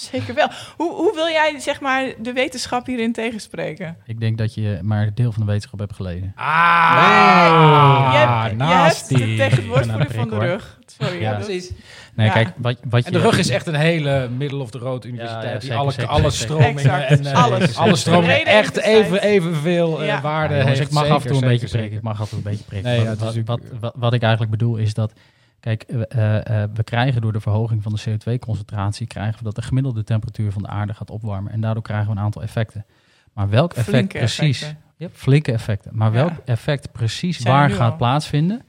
[0.13, 0.49] Zeker wel.
[0.77, 3.97] Hoe, hoe wil jij zeg maar, de wetenschap hierin tegenspreken?
[4.07, 6.33] Ik denk dat je maar een deel van de wetenschap hebt geleden.
[6.37, 9.15] Ah, je, hebt, je hebt nasty.
[9.15, 10.79] het tegen het woordvoerder de van de rug.
[11.01, 11.35] Sorry, Ja.
[11.35, 11.71] Precies.
[12.15, 12.33] Nee, Ja.
[12.33, 13.07] kijk, wat, wat je...
[13.07, 15.43] En de rug is echt een hele middle of the road universiteit.
[15.45, 17.09] Ja, ja, die zeker, alle, zeker, alle stromingen Exact.
[17.11, 17.77] en eh, Alles.
[17.77, 20.21] alle stromingen echt even, evenveel Ja.
[20.21, 20.91] waarde Ja, jongens, heeft.
[20.91, 21.97] ik mag af en toe een Zeker, beetje zeker, prikken.
[21.99, 22.91] Ik mag af en toe een beetje prikken.
[22.91, 25.13] Nee, wat, wat, wat ik eigenlijk bedoel is dat...
[25.61, 29.07] Kijk, eh, eh, we krijgen door de verhoging van de CO2-concentratie...
[29.07, 31.53] krijgen we dat de gemiddelde temperatuur van de aarde gaat opwarmen.
[31.53, 32.85] En daardoor krijgen we een aantal effecten.
[33.33, 34.63] Maar welk effect Flinke precies...
[34.63, 35.11] effecten.
[35.13, 35.91] Flinke effecten.
[35.95, 36.15] Maar Ja.
[36.15, 37.97] welk effect precies Zijn waar gaat al.
[37.97, 38.63] plaatsvinden...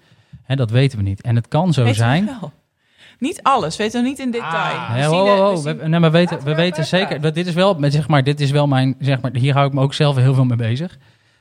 [0.43, 1.21] Hè, dat weten we niet.
[1.21, 2.25] En het kan zo zijn...
[2.25, 2.51] wel.
[3.19, 4.51] Niet alles, weten we niet in detail.
[4.77, 4.87] Ah.
[4.87, 7.21] We Nee, zien we zien- maar weten, we we weten zeker.
[7.21, 9.67] Dat dit is wel, met, zeg maar, dit is wel mijn, zeg maar, hier hou
[9.67, 10.97] ik me ook zelf heel veel mee bezig.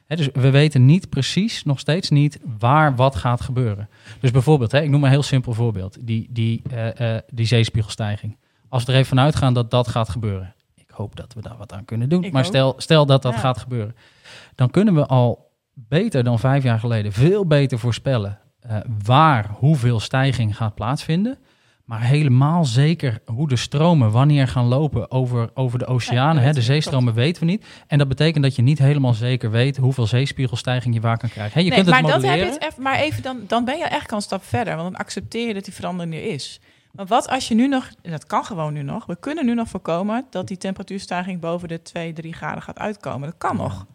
[0.06, 3.88] Dus we weten niet precies, nog steeds niet, waar wat gaat gebeuren.
[4.20, 8.36] Dus bijvoorbeeld, ik noem maar een heel simpel voorbeeld, die, die, eh, eh, die zeespiegelstijging.
[8.68, 10.54] Als we er even vanuit gaan dat dat gaat gebeuren.
[10.74, 12.24] Ik hoop dat we daar wat aan kunnen doen.
[12.24, 12.48] Ik maar ook.
[12.48, 13.38] stel, stel dat dat Ja.
[13.38, 13.96] gaat gebeuren.
[14.54, 20.00] Dan kunnen we al beter dan vijf jaar geleden veel beter voorspellen eh, waar hoeveel
[20.00, 21.38] stijging gaat plaatsvinden.
[21.86, 26.34] Maar helemaal zeker hoe de stromen wanneer gaan lopen over, over de oceanen.
[26.34, 27.64] dat hè, de zeestromen weten we niet.
[27.86, 31.52] En dat betekent dat je niet helemaal zeker weet hoeveel zeespiegelstijging je waar kan krijgen.
[31.54, 32.52] Hè, je Nee, kunt het maar dat heb modelleren.
[32.52, 34.76] je het even, maar even dan, dan ben je eigenlijk al een stap verder.
[34.76, 36.60] Want dan accepteer je dat die verandering er is.
[36.92, 39.54] Maar wat als je nu nog, en dat kan gewoon nu nog, we kunnen nu
[39.54, 43.28] nog voorkomen dat die temperatuurstijging boven de 2, 3 graden gaat uitkomen.
[43.28, 43.86] Dat kan nog.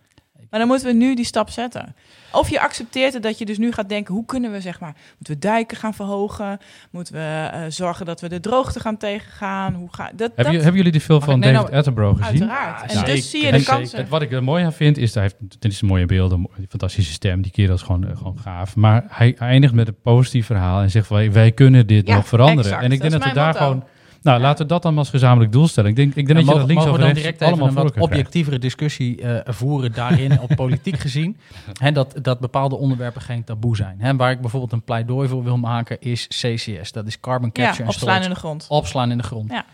[0.51, 1.95] Maar dan moeten we nu die stap zetten.
[2.31, 4.95] Of je accepteert het dat je dus nu gaat denken, hoe kunnen we zeg maar,
[5.17, 6.57] moeten we dijken gaan verhogen?
[6.91, 9.73] Moeten we eh, zorgen dat we de droogte gaan tegengaan?
[9.73, 12.41] Hoe ga, dat, Hebben, jullie de film Mag van nee, David nou, Attenborough gezien?
[12.51, 12.91] uiteraard.
[12.93, 13.99] en dus zie je de kansen.
[13.99, 16.47] Het- wat ik er mooi aan vind, is dat hij heeft, dit is mooie beelden,
[16.57, 18.75] die fantastische stem, die kerel is gewoon, eh, gewoon gaaf.
[18.75, 22.15] Maar hij eindigt met een positief verhaal en zegt van, wij, wij kunnen dit Ja,
[22.15, 22.63] nog veranderen.
[22.63, 22.83] exact.
[22.83, 23.59] En ik denk dat we daar motto.
[23.59, 23.83] gewoon,
[24.21, 25.89] nou laten we dat dan als gezamenlijk doel stellen.
[25.89, 27.67] Ik denk, ik denk dat je mogen, dat links of dan rechts direct even allemaal
[27.67, 28.11] een wat krijgt.
[28.11, 31.37] objectievere discussie eh, voeren daarin, op politiek gezien.
[31.73, 33.95] Hè, dat, dat bepaalde onderwerpen geen taboe zijn.
[33.99, 36.91] Hè, waar ik bijvoorbeeld een pleidooi voor wil maken is CCS.
[36.91, 38.23] Dat is Carbon Capture ja, opslaan Storage.
[38.23, 38.65] in de grond.
[38.69, 39.51] opslaan in de grond.
[39.51, 39.65] Ja.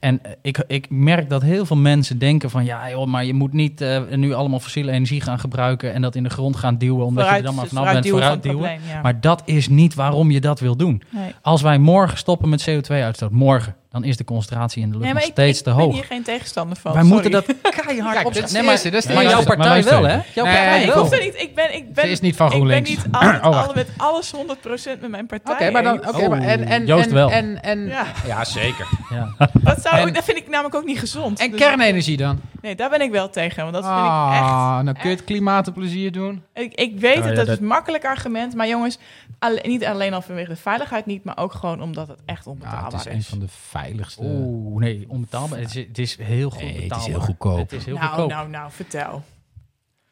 [0.00, 2.64] En eh, ik, ik merk dat heel veel mensen denken van...
[2.64, 5.92] ja, joh, maar je moet niet eh, nu allemaal fossiele energie gaan gebruiken...
[5.92, 8.22] en dat in de grond gaan duwen, omdat je er dan maar vanaf bent duwen
[8.22, 8.58] van vooruit duwen.
[8.58, 9.00] probleem, ja.
[9.02, 11.02] Maar dat is niet waarom je dat wil doen.
[11.10, 11.34] Nee.
[11.42, 13.74] Als wij morgen stoppen met CO2-uitstoot, morgen...
[14.00, 15.94] dan is de concentratie in de lucht Nee, nog ik, steeds ik te ben hoog.
[15.94, 16.92] hier geen tegenstander van.
[16.92, 17.14] Wij sorry.
[17.14, 17.44] moeten dat
[17.84, 18.44] keihard Kijk, opzetten.
[18.44, 20.12] is Nee, maar, dat is de maar jouw partij wel, hè?
[20.34, 21.12] Jouw Nee, partij Nee, ik wel.
[21.12, 21.34] er niet.
[21.40, 22.90] Ik ben, ik ben, Ze is niet van ik ben GroenLinks.
[22.90, 23.68] niet al, Oh, wacht.
[23.68, 25.54] al met alles 100% met mijn partij.
[25.54, 26.08] Oké, maar dan...
[26.08, 27.30] oké, maar en, en, Joost en, wel.
[27.30, 28.06] En, en, Ja.
[28.26, 28.86] ja, zeker.
[29.10, 29.34] Ja.
[29.52, 31.40] Dat, zou, En- dat vind ik namelijk ook niet gezond.
[31.40, 32.40] En Dus- kernenergie dan?
[32.62, 33.62] Nee, daar ben ik wel tegen.
[33.62, 34.40] Want dat vind ik echt...
[34.40, 36.42] Ah, nou kun je het klimaat een plezier doen.
[36.54, 38.54] Ik, ik weet Oh het, ja, dat, dat- is een makkelijk argument.
[38.54, 38.98] Maar jongens,
[39.38, 41.24] alle- niet alleen al vanwege de veiligheid niet...
[41.24, 43.46] maar ook gewoon omdat het echt onbetaalbaar het is een van de
[43.86, 44.22] veiligste...
[44.22, 45.58] Oeh, nee, onbetaalbaar.
[45.58, 47.58] Het is, het is heel goed Nee, het is heel goedkoop.
[47.58, 48.30] Het is heel nou, goedkoop.
[48.30, 49.22] nou, nou, vertel.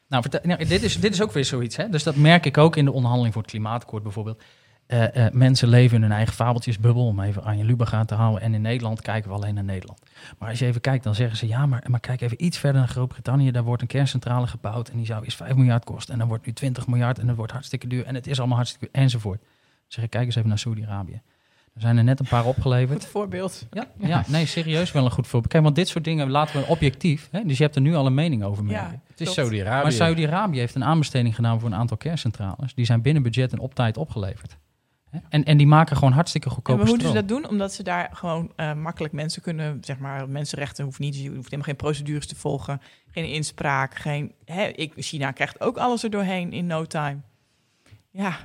[0.07, 1.75] Nou, vertel- nou, dit, is, dit is ook weer zoiets.
[1.75, 1.89] Hè?
[1.89, 4.43] Dus dat merk ik ook in de onderhandeling voor het klimaatakkoord bijvoorbeeld.
[4.85, 8.41] Eh, eh, mensen leven in hun eigen fabeltjesbubbel, om even Arjen Lubach aan te houden.
[8.41, 9.99] En in Nederland kijken we alleen naar Nederland.
[10.39, 11.47] Maar als je even kijkt, dan zeggen ze...
[11.47, 13.51] ja, maar, maar kijk even iets verder naar Groot-Brittannië.
[13.51, 16.13] Daar wordt een kerncentrale gebouwd en die zou eens 5 miljard kosten.
[16.13, 18.05] En dan wordt nu 20 miljard en dat wordt hartstikke duur.
[18.05, 19.39] En het is allemaal hartstikke duur, enzovoort.
[19.39, 19.49] Dan
[19.87, 21.21] zeg ik, kijk eens even naar Saudi-Arabië.
[21.75, 23.01] Er zijn er net een paar opgeleverd.
[23.01, 23.67] Goed voorbeeld.
[23.71, 25.51] Ja, ja, nee, serieus wel een goed voorbeeld.
[25.51, 27.27] Kijk, want dit soort dingen laten we objectief.
[27.31, 27.43] Hè?
[27.45, 28.63] Dus je hebt er nu al een mening over.
[28.63, 29.01] merk Ja.
[29.07, 29.33] Het is.
[29.33, 29.83] Saudi-Arabië.
[29.83, 32.73] Maar Saudi-Arabië heeft een aanbesteding gedaan voor een aantal kerncentrales.
[32.73, 34.57] Die zijn binnen budget en op tijd opgeleverd.
[35.09, 35.19] Hè?
[35.29, 37.23] En, en die maken gewoon hartstikke En goedkope hoe moeten stroom.
[37.23, 37.51] ze dat doen?
[37.51, 41.43] Omdat ze daar gewoon eh, makkelijk mensen kunnen, zeg maar, mensenrechten hoeft niet, je hoeft
[41.43, 44.31] helemaal geen procedures te volgen, geen inspraak, geen.
[44.45, 47.17] Hè, ik, China krijgt ook alles er doorheen in no time.
[48.11, 48.37] Ja,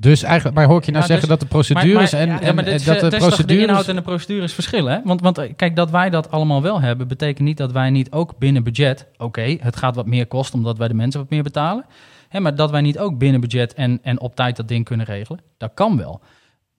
[0.00, 2.40] Dus eigenlijk, maar hoor ik je nou zeggen dus- dat de procedures maar- en, ja,
[2.40, 3.62] en, Ja, maar dit en is, dat toch de procedures...
[3.62, 4.92] inhoud en de procedures verschillen.
[4.92, 5.00] Hè?
[5.04, 8.12] Want, want eh, kijk, dat wij dat allemaal wel hebben, betekent niet dat wij niet
[8.12, 9.06] ook binnen budget...
[9.16, 11.84] Oké, het gaat wat meer kosten omdat wij de mensen wat meer betalen.
[12.28, 15.06] Hè, maar dat wij niet ook binnen budget en, en op tijd dat ding kunnen
[15.06, 15.40] regelen.
[15.56, 16.20] Dat kan wel.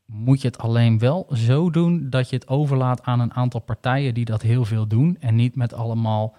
[0.06, 4.14] Moet je het alleen wel zo doen dat je het overlaat aan een aantal partijen
[4.14, 5.18] die dat heel veel doen.
[5.20, 6.36] En niet met allemaal,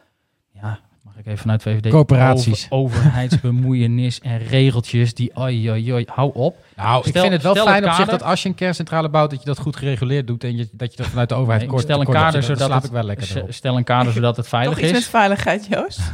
[0.52, 0.78] ja,
[1.10, 1.88] mag ik even vanuit VVD...
[1.90, 2.66] Coöperaties.
[2.70, 6.56] Over, overheidsbemoeienis en regeltjes die, oi, oi, oi, hou op.
[6.76, 9.30] Nou, ik vind het wel fijn het op zich dat als je een kerncentrale bouwt,
[9.30, 11.70] dat je dat goed gereguleerd doet en je, dat je dat vanuit de overheid Nee,
[11.70, 13.44] kort stel een kader Dat zodat slaap het- ik wel lekker.
[13.48, 15.06] Stel een kader zodat het veilig toch iets met is.
[15.08, 16.00] veiligheid, Joost?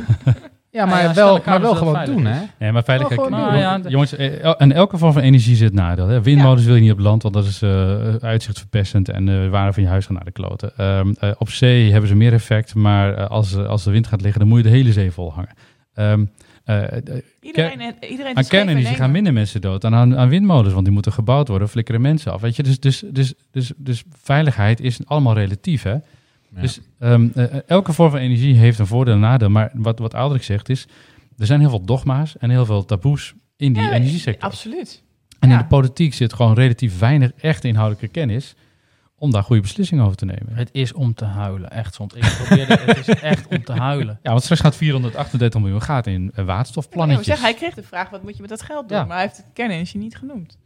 [0.77, 2.41] Ja, Nou maar ja, wel, maar wel gewoon doen, hè?
[2.59, 3.29] Nee, maar veiligheid, Oh.
[3.31, 6.07] Nou ja, jongens, eh, el- en elke vorm van energie zit nadeel.
[6.09, 6.23] Hè.
[6.23, 9.83] Windmolens wil je niet op land, want dat is eh uitzichtverpestend en de waarde van
[9.83, 10.73] je huis gaat naar de kloten.
[10.77, 14.41] Ehm, eh, op zee hebben ze meer effect, maar als, als de wind gaat liggen,
[14.41, 15.55] dan moet je de hele zee vol hangen.
[15.95, 16.25] Ehm,
[16.65, 17.03] eh, eh,
[17.41, 20.95] Iedereen, en- iedereen aan kernenergie gaan minder mensen dood dan aan, aan windmolens, want die
[20.95, 22.41] moeten gebouwd worden, flikkeren mensen af.
[22.41, 22.63] Weet je?
[22.63, 25.83] Dus, dus, dus, dus, dus veiligheid is allemaal relatief.
[25.83, 25.95] Hè?
[26.57, 26.63] Ja.
[26.63, 29.49] Dus ehm, eh, elke vorm van energie heeft een voordeel en nadeel.
[29.51, 30.87] Maar wat, wat Aldrich zegt is,
[31.39, 34.49] er zijn heel veel dogma's en heel veel taboes in die Ja, energiesector.
[34.49, 35.03] Absoluut.
[35.39, 35.63] En in ja.
[35.63, 38.55] de politiek zit gewoon relatief weinig echt inhoudelijke kennis
[39.19, 40.47] om daar goede beslissingen over te nemen.
[40.49, 42.15] Het is om te huilen, echt soms.
[42.15, 44.19] Ik probeerde, het is echt om te huilen.
[44.23, 47.27] Ja, want straks gaat 438 miljoen gaat in eh, Ja, waterstofplannetjes.
[47.27, 48.99] zeg, hij kreeg de vraag, wat moet je met dat geld doen?
[48.99, 49.05] Ja.
[49.05, 50.59] Maar hij heeft het kernenergie niet genoemd.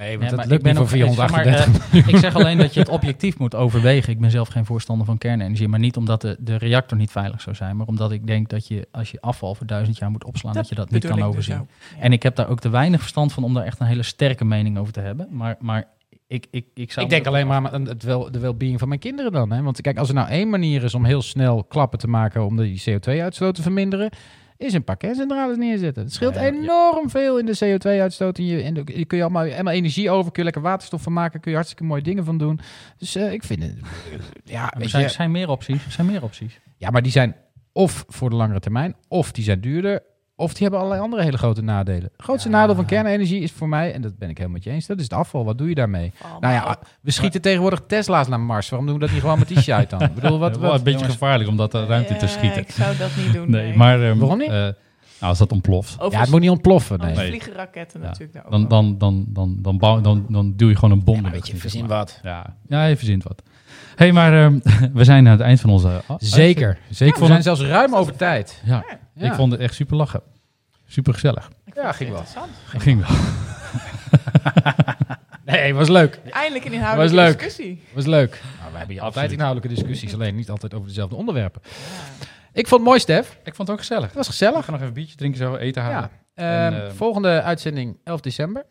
[0.00, 1.92] Nee, Ja, want maar dat ik lukt ben niet voor ook- ik zeg maar, 438.
[2.08, 4.12] eh, ik zeg alleen dat je het objectief moet overwegen.
[4.12, 5.68] Ik ben zelf geen voorstander van kernenergie.
[5.68, 7.76] Maar niet omdat de, de reactor niet veilig zou zijn.
[7.76, 10.68] Maar omdat ik denk dat je, als je afval voor duizend jaar moet opslaan, dat,
[10.68, 11.54] je dat niet kan dus overzien.
[11.54, 11.66] Ja.
[12.00, 14.44] En ik heb daar ook te weinig verstand van om daar echt een hele sterke
[14.44, 15.26] mening over te hebben.
[15.30, 15.84] Maar, maar
[16.26, 17.04] ik, ik, ik zou...
[17.06, 19.52] Ik denk alleen maar aan het wel, de well-being van mijn kinderen dan.
[19.52, 19.62] Hè?
[19.62, 22.56] Want kijk, als er nou één manier is om heel snel klappen te maken om
[22.56, 24.10] die CO2-uitstoot te verminderen,
[24.60, 26.02] is een paar kerncentrales neerzetten.
[26.02, 26.48] Het scheelt Ja, ja.
[26.48, 28.38] enorm veel in de CO2-uitstoot.
[28.38, 31.12] En je, en je kun je allemaal, helemaal energie over, kun je lekker waterstof van
[31.12, 32.60] maken, kun je hartstikke mooie dingen van doen.
[32.98, 33.74] Dus eh, ik vind het,
[34.44, 35.84] ja, Er zijn, je, zijn meer opties.
[35.84, 36.60] Er zijn meer opties.
[36.76, 37.36] ja, maar die zijn
[37.72, 40.02] of voor de langere termijn, of die zijn duurder,
[40.40, 42.02] of die hebben allerlei andere hele grote nadelen.
[42.02, 44.70] Het grootste nadeel van kernenergie is voor mij, en dat ben ik helemaal met je
[44.70, 45.44] eens, dat is het afval.
[45.44, 46.12] Wat doe je daarmee?
[46.40, 48.68] Nou ja, we schieten tegenwoordig Tesla's naar Mars.
[48.68, 50.02] Waarom doen we dat niet gewoon met die shite dan?
[50.02, 51.12] Ik bedoel, wat, Wel een beetje jongens.
[51.12, 52.60] gevaarlijk om dat de ruimte te schieten.
[52.60, 53.50] Ik zou dat niet doen.
[53.50, 54.02] Nee, maar...
[54.02, 54.48] ehm, Waarom niet?
[54.48, 54.72] eh, nou,
[55.32, 56.98] als dat ontploft, ja, het moet niet ontploffen.
[56.98, 57.10] Nee.
[57.10, 57.28] over Nee.
[57.28, 58.06] vliegen raketten Ja.
[58.06, 58.50] natuurlijk.
[58.50, 61.16] dan, dan, dan, dan, dan, bouw, dan, dan duw je gewoon een bom.
[61.16, 62.20] Ja, weet lucht je, verzin wat.
[62.22, 63.42] Ja, ja, je verzint wat.
[63.96, 64.58] hey, maar ehm,
[64.98, 65.88] we zijn aan het eind van onze...
[65.88, 66.78] uh, Zeker.
[66.90, 67.14] Zeker.
[67.16, 68.62] vond We zijn zelfs ruim over tijd.
[68.64, 68.84] Ja,
[69.20, 69.30] Ja.
[69.30, 70.22] ik vond het echt super lachen.
[70.86, 71.50] Super gezellig.
[71.74, 72.18] Ja, het ging wel.
[72.18, 72.52] interessant.
[72.72, 73.16] Dat ging wel.
[75.44, 76.20] Nee, was leuk.
[76.30, 77.32] Eindelijk een Was inhoudelijke leuk.
[77.38, 77.82] discussie.
[77.92, 78.30] Was leuk.
[78.58, 81.62] Nou, we hebben hier altijd inhoudelijke discussies, alleen niet altijd over dezelfde onderwerpen.
[82.52, 83.38] Ik vond het mooi, Stef.
[83.44, 84.04] Ik vond het ook gezellig.
[84.06, 84.54] Het was We gezellig.
[84.64, 86.10] gaan nog even een biertje drinken, zo eten halen.
[86.34, 86.66] Ja.
[86.66, 88.64] En, Ehm, eh, volgende uitzending 11 december.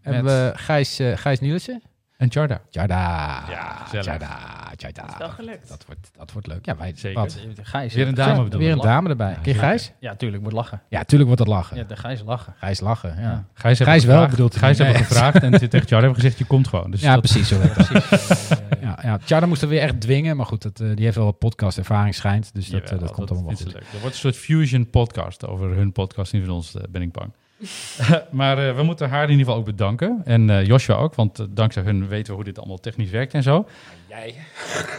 [0.00, 1.82] Hebben we Gijs, eh, Gijs Nielissen.
[2.18, 2.60] En Charda.
[2.70, 3.44] Tjada.
[3.48, 3.86] Ja.
[3.90, 4.28] Tjada.
[4.76, 5.02] Tjada.
[5.02, 5.68] Dat is wel gelukt.
[5.68, 6.66] Dat wordt, dat wordt leuk.
[6.66, 7.20] Ja, wij, Zeker.
[7.20, 7.38] Wat?
[7.62, 7.94] Gijs.
[7.94, 9.30] Weer een dame Weer een dame erbij.
[9.30, 9.54] Ja, Ken.
[9.54, 9.92] Gijs?
[10.00, 10.82] Ja, tuurlijk, moet lachen.
[10.88, 11.76] Ja, tuurlijk wordt dat lachen.
[11.76, 12.54] Ja, de Gijs lachen.
[12.56, 13.20] Gijs lachen, ja.
[13.20, 13.44] Ja.
[13.54, 16.44] Gijs, hebben Gijs wel, bedoelt hij Gijs hebben gevraagd en tegen Charda hebben gezegd, je
[16.44, 16.90] komt gewoon.
[16.90, 17.56] Dus Ja, dat, precies zo.
[18.80, 19.18] Ja, ja.
[19.18, 22.14] Tjada moest er weer echt dwingen, maar goed, dat, eh, die heeft wel wat podcast-ervaring
[22.14, 23.72] schijnt, dus dat, eh, dat komt allemaal wel is goed.
[23.72, 23.82] leuk.
[23.82, 27.12] Er wordt een soort fusion podcast over hun podcast, niet van ons, eh, ben ik
[27.12, 27.32] bang.
[28.30, 30.20] maar eh, we moeten haar in ieder geval ook bedanken.
[30.24, 33.34] En eh, Joshua ook, want eh, dankzij hun weten we hoe dit allemaal technisch werkt
[33.34, 33.68] en zo.
[34.08, 34.34] Jij?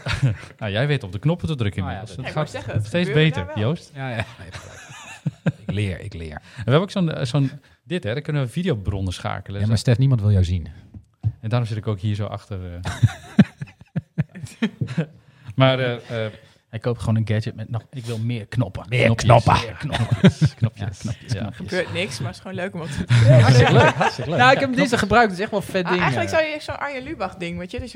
[0.60, 2.34] Nou, jij weet op de knoppen te drukken Nou ja, inmiddels.
[2.34, 3.48] dat- Ja, ik gaat het steeds beter.
[3.56, 3.92] Joost.
[3.96, 4.26] Ja, ja.
[5.66, 6.32] Ik leer, ik leer.
[6.32, 7.52] En we hebben ook zo'n, zo'n
[7.84, 9.62] dit, hè, daar kunnen we videobronnen schakelen.
[9.62, 10.68] Ja, maar Stef, niemand wil jou zien.
[11.42, 12.60] En daarom zit ik ook hier zo achter.
[12.74, 12.92] eh.
[15.56, 16.32] maar eh, eh,
[16.70, 17.82] Hij koopt gewoon een gadget met nog...
[17.92, 18.86] Ik wil meer knoppen.
[18.90, 19.54] Meer Knopjes, knoppen.
[19.66, 20.54] Meer knopjes.
[20.56, 21.40] knopjes, knopjes, ja.
[21.40, 21.56] Er knopjes.
[21.70, 23.40] gebeurt niks, maar het is gewoon leuk om wat te doen.
[23.42, 23.94] Hartstikke leuk.
[24.04, 24.40] Hartstikke leuk.
[24.40, 25.26] Nou, ik heb hem dinsdag gebruikt.
[25.30, 26.02] Het is echt wel vet Ah, ding.
[26.02, 26.38] eigenlijk eh.
[26.38, 27.94] zou je zo'n Arjen Lubach ding, weet je, dus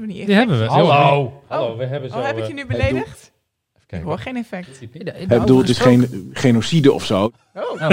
[0.00, 0.64] niet die hebben we.
[0.66, 1.42] Hallo.
[1.48, 2.18] Hallo, we hebben zo...
[2.18, 3.32] Oh, heb ik eh, je nu beledigd?
[3.76, 4.08] Ik kijken.
[4.08, 4.82] hoor geen effect.
[5.18, 7.30] Ik bedoel, het is geen genocide of zo.
[7.54, 7.78] Oh.
[7.78, 7.90] Dat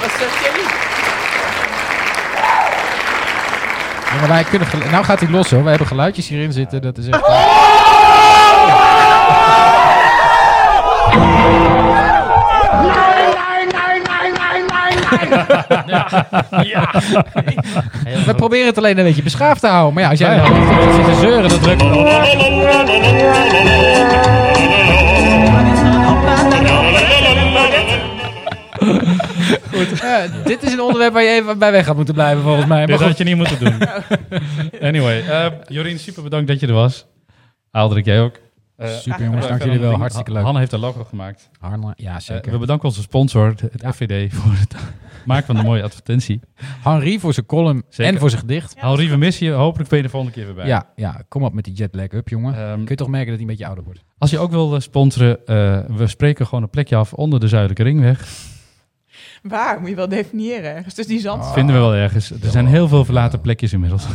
[0.00, 0.68] was zo jullie.
[4.10, 5.62] Ja, maar wij kunnen nou gaat hij los hoor.
[5.62, 6.82] We hebben geluidjes hierin zitten.
[6.82, 7.26] Dat is echt...
[18.26, 19.94] We proberen het alleen een beetje beschaafd te houden.
[19.94, 20.54] Maar ja, als jij nou
[20.94, 21.80] zit te zeuren, dan druk
[29.72, 29.98] Goed.
[29.98, 32.78] Ja, dit is een onderwerp waar je even bij weg gaat moeten blijven volgens mij.
[32.78, 33.06] Maar Dit goed.
[33.06, 33.74] had je niet moeten doen.
[34.88, 37.06] anyway, eh, Jorien, super bedankt dat je er was.
[37.70, 38.34] Aaldrik, jij ook.
[38.76, 39.92] Eh, Super jongens, dank jullie wel.
[39.96, 40.42] Hartstikke leuk.
[40.42, 41.50] Hanne heeft een logo gemaakt.
[41.60, 42.52] Harna, ja Eh, zeker.
[42.52, 44.74] we bedanken onze sponsor, het FVD, voor het
[45.26, 46.40] maken van de mooie advertentie.
[46.82, 48.12] Henri voor zijn column Zeker.
[48.12, 48.74] en voor zijn gedicht.
[48.78, 49.52] Henri, we missen je.
[49.52, 50.66] Hopelijk ben je de volgende keer weer bij.
[50.66, 52.54] Ja, ja, kom op met die jetlag up, jongen.
[52.54, 54.04] Ehm, Kun je toch merken dat hij een beetje ouder wordt?
[54.18, 57.48] als je ook wil eh, sponsoren, eh, we spreken gewoon een plekje af onder de
[57.48, 58.28] Zuidelijke Ringweg.
[59.48, 59.80] Waar?
[59.80, 60.74] Moet je wel definiëren.
[60.74, 60.94] ergens.
[60.94, 61.46] Dus die zand.
[61.52, 62.30] Vinden we wel ergens.
[62.30, 64.06] Er zijn heel veel verlaten plekjes inmiddels.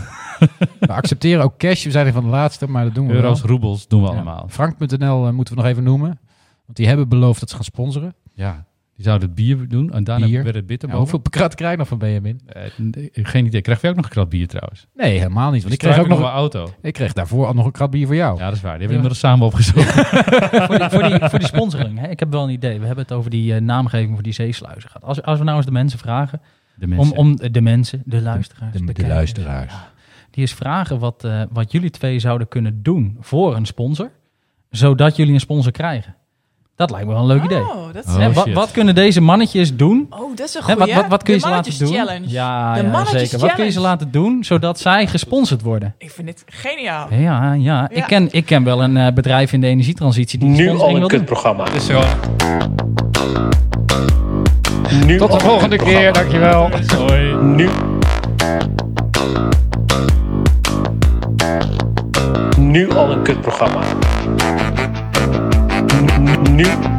[0.80, 1.84] We accepteren ook cash.
[1.84, 3.50] We zijn een van de laatste, maar dat doen we Euro's, wel.
[3.50, 4.14] roebels doen we Ja.
[4.14, 4.46] allemaal.
[4.50, 6.20] Frank.nl eh, moeten we nog even noemen.
[6.66, 8.16] Want die hebben beloofd dat ze gaan sponsoren.
[8.34, 8.66] Ja,
[9.00, 10.44] die zouden het bier doen en daarna Bier.
[10.44, 12.40] werd het bitter Ja, hoeveel krat krijg je nog van Benjamin?
[12.46, 13.62] Eh, nee, geen idee.
[13.62, 14.88] Krijg jij ook nog een krat bier trouwens?
[14.96, 15.62] Nee, helemaal niet.
[15.62, 16.74] Want ik kreeg ook nog, mijn auto.
[16.82, 18.38] ik kreeg daarvoor al nog een krat bier voor jou.
[18.40, 18.78] Ja, dat is waar.
[18.80, 19.92] Die hebben we inmiddels samen opgezocht.
[20.68, 22.08] voor, die, voor, die, voor die sponsoring, hè?
[22.08, 22.80] ik heb wel een idee.
[22.80, 25.08] We hebben het over die eh, naamgeving voor die zeesluizen gehad.
[25.08, 26.42] Als, als we nou eens de mensen vragen,
[26.76, 27.18] De om, mensen.
[27.18, 29.74] om de mensen, de luisteraars, de- de kijkers, luisteraars.
[29.74, 29.92] ja,
[30.32, 34.12] die eens vragen wat, eh, wat jullie twee zouden kunnen doen voor een sponsor,
[34.70, 36.16] zodat jullie een sponsor krijgen.
[36.80, 37.60] Dat lijkt me wel een leuk idee.
[37.62, 38.14] Oh, dat is...
[38.16, 40.08] Oh, wat, wat kunnen deze mannetjes doen?
[40.10, 40.94] Oh, dat is een Hè, goeie.
[40.94, 41.88] wat, wat, wat kun je De ze laten doen?
[41.94, 42.30] challenge.
[42.30, 43.40] Ja, De ja mannetjes zeker.
[43.40, 45.96] Wat kun je ze laten doen zodat zij gesponsord worden?
[45.98, 47.08] Ik vind het geniaal.
[47.10, 47.54] Ja, ja.
[47.54, 47.90] Ja.
[47.90, 51.08] Ik, ken, ik ken wel een eh, bedrijf in de energietransitie die Nu al een
[51.08, 51.66] kutprogramma.
[51.76, 52.02] Is zo.
[55.06, 56.70] Nu Tot de volgende keer, dankjewel.
[56.98, 57.36] Hoi.
[57.36, 57.70] Nu.
[62.58, 63.82] Nu al een kutprogramma.
[66.38, 66.99] Nu